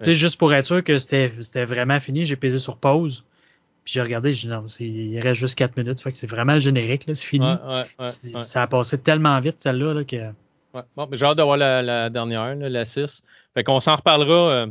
[0.00, 3.24] Juste pour être sûr que c'était vraiment fini, j'ai pesé sur pause.
[3.86, 6.00] Puis j'ai regardé, j'ai dit non, il reste juste 4 minutes.
[6.00, 7.46] Fait que c'est vraiment le générique, là, c'est fini.
[7.46, 10.16] Ouais, ouais, ça a passé tellement vite, celle-là, là, que.
[10.74, 10.82] Ouais.
[10.96, 13.22] Bon, j'ai hâte de voir la, la dernière, là, la 6.
[13.54, 14.50] Fait qu'on s'en reparlera.
[14.50, 14.66] Euh,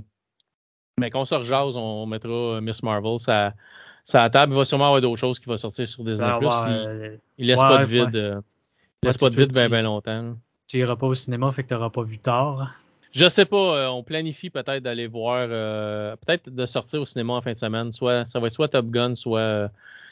[0.98, 3.54] mais qu'on se rejase, on mettra euh, Miss Marvel ça,
[4.04, 4.52] ça à table.
[4.52, 6.28] Il va sûrement avoir d'autres choses qui vont sortir sur Disney+.
[6.28, 8.44] Ben, il, il, laisse pas de vide.
[9.02, 10.36] il laisse pas de vide bien, bien longtemps.
[10.68, 12.74] Tu iras pas au cinéma, fait que tu n'auras pas vu tard.
[13.16, 13.78] Je sais pas.
[13.78, 17.58] Euh, on planifie peut-être d'aller voir, euh, peut-être de sortir au cinéma en fin de
[17.58, 17.94] semaine.
[17.94, 19.68] Soit ça va être soit Top Gun, soit euh,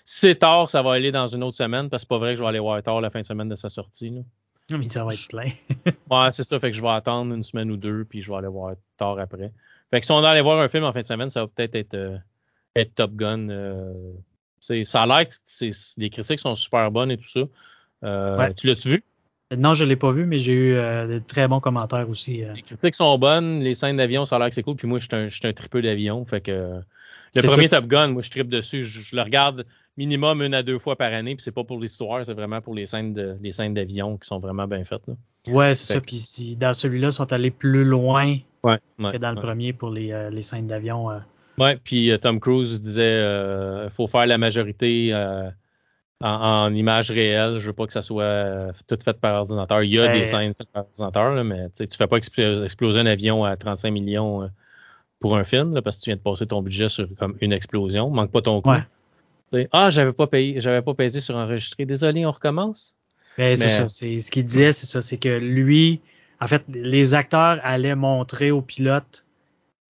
[0.06, 2.32] si c'est tard, ça va aller dans une autre semaine parce que c'est pas vrai
[2.32, 4.10] que je vais aller voir tard la fin de semaine de sa sortie.
[4.10, 4.22] Là.
[4.70, 5.50] Non, mais ça va être plein.
[6.12, 6.58] ouais, c'est ça.
[6.62, 9.20] Fait que je vais attendre une semaine ou deux, puis je vais aller voir tard
[9.20, 9.52] après.
[9.92, 11.76] Fait que si on allait voir un film en fin de semaine, ça va peut-être
[11.76, 12.22] être,
[12.78, 13.50] être, Top Gun.
[14.62, 17.42] ça a l'air que les critiques sont super bonnes et tout ça.
[18.56, 19.04] Tu l'as-tu vu?
[19.58, 22.44] Non, je ne l'ai pas vu, mais j'ai eu euh, de très bons commentaires aussi.
[22.44, 22.54] Euh.
[22.54, 24.76] Les critiques sont bonnes, les scènes d'avion, ça a l'air que c'est cool.
[24.76, 26.26] Puis moi, je suis un, je un tripeux d'avion.
[26.26, 26.82] Fait que
[27.36, 28.84] le premier Top Gun, moi, je tripe dessus.
[28.84, 29.66] Je, le regarde
[29.98, 31.36] minimum une à deux fois par année.
[31.36, 34.28] Puis c'est pas pour l'histoire, c'est vraiment pour les scènes de les scènes d'avion qui
[34.28, 35.06] sont vraiment bien faites.
[35.08, 35.14] Là.
[35.48, 36.02] Ouais, c'est ça.
[36.02, 40.30] Puis si, dans celui-là, ils sont allés plus loin que dans le premier pour les,
[40.32, 41.10] les scènes d'avion.
[41.60, 43.20] Ouais, puis Tom Cruise disait
[43.86, 45.14] il faut faire la majorité
[46.22, 47.60] en, images réelles.
[47.60, 49.84] Je veux pas que ça soit tout fait par ordinateur.
[49.84, 53.06] Il y a des ben, scènes faites par ordinateur, mais tu fais pas exploser un
[53.06, 54.49] avion à 35 millions
[55.19, 58.10] pour un film parce que tu viens de passer ton budget sur comme une explosion.
[58.10, 58.72] Manque pas ton coup.
[59.72, 61.85] Ah, j'avais pas payé, j'avais pas payé sur enregistrer.
[61.85, 62.95] Désolé, on recommence.
[63.38, 63.88] Ben, c'est ça.
[63.88, 66.02] C'est ce qu'il disait, c'est ça, c'est que lui,
[66.40, 69.26] en fait, les acteurs allaient montrer aux pilotes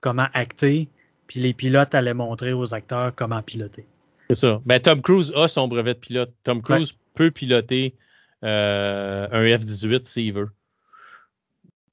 [0.01, 0.87] comment acter,
[1.27, 3.85] puis les pilotes allaient montrer aux acteurs comment piloter.
[4.29, 4.61] C'est ça.
[4.65, 6.33] Ben, Tom Cruise a son brevet de pilote.
[6.43, 7.95] Tom Cruise peut piloter
[8.43, 10.49] euh, un F-18 s'il veut.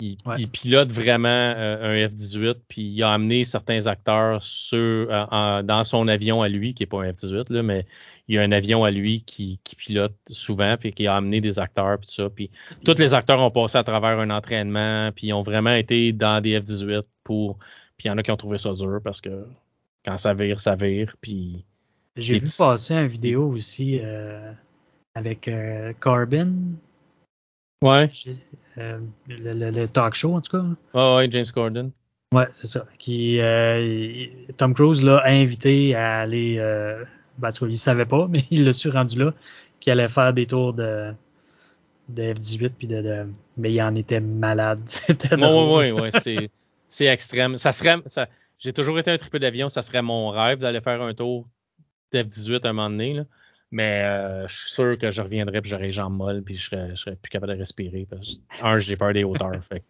[0.03, 5.85] Il, pilote vraiment euh, un F-18, puis il a amené certains acteurs sur, euh, dans
[5.85, 7.85] son avion à lui, qui n'est pas un F-18, là, mais
[8.27, 11.59] il y a un avion à lui qui, pilote souvent, puis qui a amené des
[11.59, 12.31] acteurs, puis tout ça.
[12.31, 12.51] Puis
[12.85, 16.41] tous les acteurs ont passé à travers un entraînement, puis ils ont vraiment été dans
[16.41, 17.59] des F-18 pour.
[17.99, 19.45] Puis il y en a qui ont trouvé ça dur parce que
[20.05, 21.65] quand ça vire, ça vire, puis.
[22.17, 24.53] J'ai vu passer une vidéo aussi euh,
[25.15, 25.51] avec
[26.01, 26.53] Corbin,
[27.83, 28.11] Ouais.
[28.77, 30.65] Euh, le, talk show, en tout cas.
[30.93, 31.93] Oh, ouais, James Corden.
[32.33, 32.85] Ouais, c'est ça.
[32.99, 34.27] Qui, euh,
[34.59, 36.57] Tom Cruise l'a invité à aller.
[36.59, 37.05] Euh,
[37.39, 39.33] ben, il ne savait pas, mais il l'a su rendu là,
[39.81, 41.13] qu'il allait faire des tours de,
[42.11, 42.73] de F-18.
[42.77, 43.27] Puis de,
[43.57, 44.81] mais il en était malade.
[44.85, 46.51] C'était oui, oui, oui, c'est,
[46.89, 47.57] c'est extrême.
[47.57, 47.97] Ça serait.
[48.07, 48.29] Ça,
[48.59, 49.71] j'ai toujours été un triple d'avion.
[49.71, 51.47] Ça serait mon rêve d'aller faire un tour
[52.13, 53.15] d'F-18 un moment donné.
[53.15, 53.25] Là.
[53.73, 56.71] Mais euh, je suis sûr que je reviendrai et j'aurai les jambes molles puis je
[56.71, 58.07] serais, je serais plus capable de respirer.
[58.09, 59.65] Parce un, j'ai peur des hauteurs.
[59.65, 59.85] fait.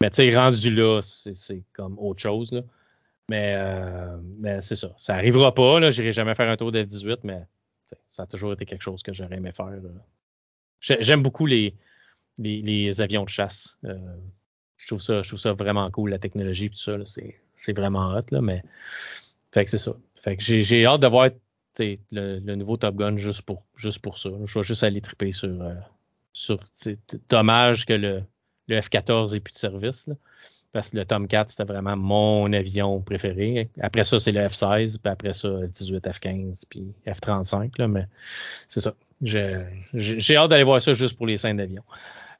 [0.00, 2.52] Mais tu sais, rendu là, c'est, comme autre chose.
[2.52, 2.62] Là.
[3.28, 4.92] Mais, euh, mais c'est ça.
[4.98, 5.80] Ça arrivera pas.
[5.80, 5.90] Là.
[5.90, 7.42] J'irai jamais faire un tour d'F-18, mais
[8.08, 9.72] ça a toujours été quelque chose que j'aurais aimé faire.
[10.80, 11.74] J'aime beaucoup les,
[12.38, 13.76] les, les, avions de chasse.
[13.84, 13.96] Euh,
[14.78, 16.96] je, trouve ça, je trouve ça vraiment cool, la technologie et tout ça.
[17.04, 18.24] C'est, c'est vraiment hot.
[18.30, 18.62] Là, mais
[19.52, 19.94] fait que c'est ça.
[20.22, 21.30] Fait que j'ai, hâte de voir
[21.78, 24.30] le, nouveau Top Gun juste pour, juste pour ça.
[24.44, 25.48] Je vais juste aller triper sur.
[25.48, 25.74] Euh,
[27.28, 28.22] dommage que le,
[28.68, 30.08] le F-14 ait plus de service.
[30.72, 33.68] parce que le Tom 4, c'était vraiment mon avion préféré.
[33.80, 37.72] Après ça, c'est le F-16, puis après ça, F-18, F-15, puis F-35.
[37.78, 38.06] Là, mais
[38.68, 38.94] c'est ça.
[39.22, 41.82] J'ai hâte d'aller voir ça juste pour les scènes d'avion.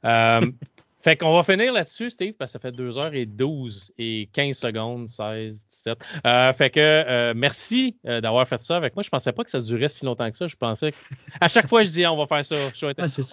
[0.05, 0.51] Euh,
[1.01, 5.61] fait qu'on va finir là-dessus, Steve, parce que ça fait 2h12 et 15 secondes, 16,
[5.87, 9.03] euh, fait que euh, merci euh, d'avoir fait ça avec moi.
[9.03, 10.47] Je pensais pas que ça durait si longtemps que ça.
[10.47, 10.97] Je pensais que
[11.41, 12.55] à chaque fois je dis on va faire ça.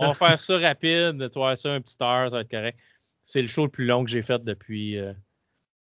[0.01, 2.78] on va faire ça rapide, tu vois ça un petit heure, ça va être correct.
[3.22, 4.98] C'est le show le plus long que j'ai fait depuis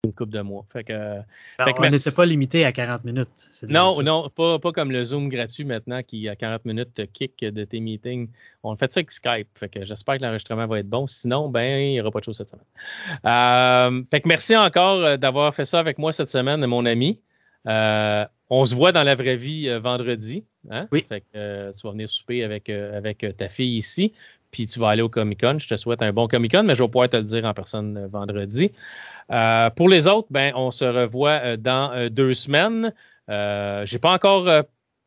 [0.04, 0.66] une coupe de mois.
[0.72, 1.20] Fait que,
[1.60, 3.50] on n'était pas limité à 40 minutes.
[3.70, 7.40] Non, non, pas, pas comme le Zoom gratuit maintenant qui, à 40 minutes, te kick
[7.40, 8.28] de tes meetings.
[8.64, 9.48] On fait ça avec Skype.
[9.56, 11.08] Fait que j'espère que l'enregistrement va être bon.
[11.08, 12.66] Sinon, ben, il n'y aura pas de chose cette semaine.
[13.26, 17.22] Euh, fait que merci encore euh, d'avoir fait ça avec moi cette semaine, mon ami.
[17.68, 20.44] Euh, on se voit dans la vraie vie vendredi.
[20.70, 20.88] Hein?
[20.92, 21.06] Oui.
[21.08, 24.14] Fait que tu vas venir souper avec, avec ta fille ici
[24.54, 25.58] puis tu vas aller au Comic Con.
[25.60, 27.54] Je te souhaite un bon Comic Con, mais je vais pouvoir te le dire en
[27.54, 28.72] personne euh, vendredi.
[29.32, 32.94] Euh, pour les autres, ben, on se revoit euh, dans deux semaines.
[33.30, 34.48] Euh, j'ai pas encore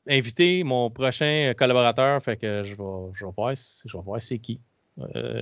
[0.08, 4.60] invité mon prochain collaborateur, fait que je vais, je voir, je c'est qui.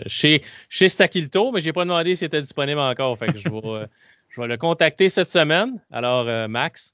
[0.07, 3.87] chez, chez Stakilto, mais j'ai pas demandé s'il était disponible encore, fait que je vais,
[4.35, 5.81] je vais le contacter cette semaine.
[5.93, 6.93] Alors, euh, Max,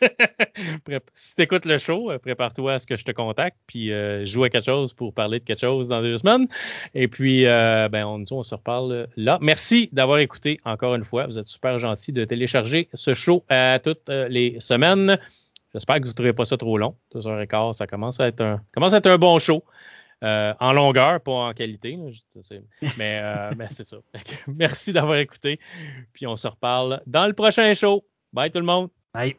[1.14, 4.26] si tu écoutes le show, euh, prépare-toi à ce que je te contacte, puis euh,
[4.26, 6.46] joue à quelque chose pour parler de quelque chose dans deux semaines.
[6.94, 9.38] Et puis, ben, on, se reparle là.
[9.40, 11.26] Merci d'avoir écouté encore une fois.
[11.26, 15.18] Vous êtes super gentil de télécharger ce show à toutes les semaines.
[15.72, 16.96] J'espère que vous ne trouvez pas ça trop long.
[17.14, 19.64] Deux heures et quart, ça commence à être un, commence à être un bon show.
[20.24, 21.98] Euh, en longueur, pas en qualité.
[22.96, 23.98] mais, euh, mais c'est ça.
[24.46, 25.60] Merci d'avoir écouté.
[26.14, 28.04] Puis on se reparle dans le prochain show.
[28.32, 28.88] Bye tout le monde.
[29.12, 29.32] Bye.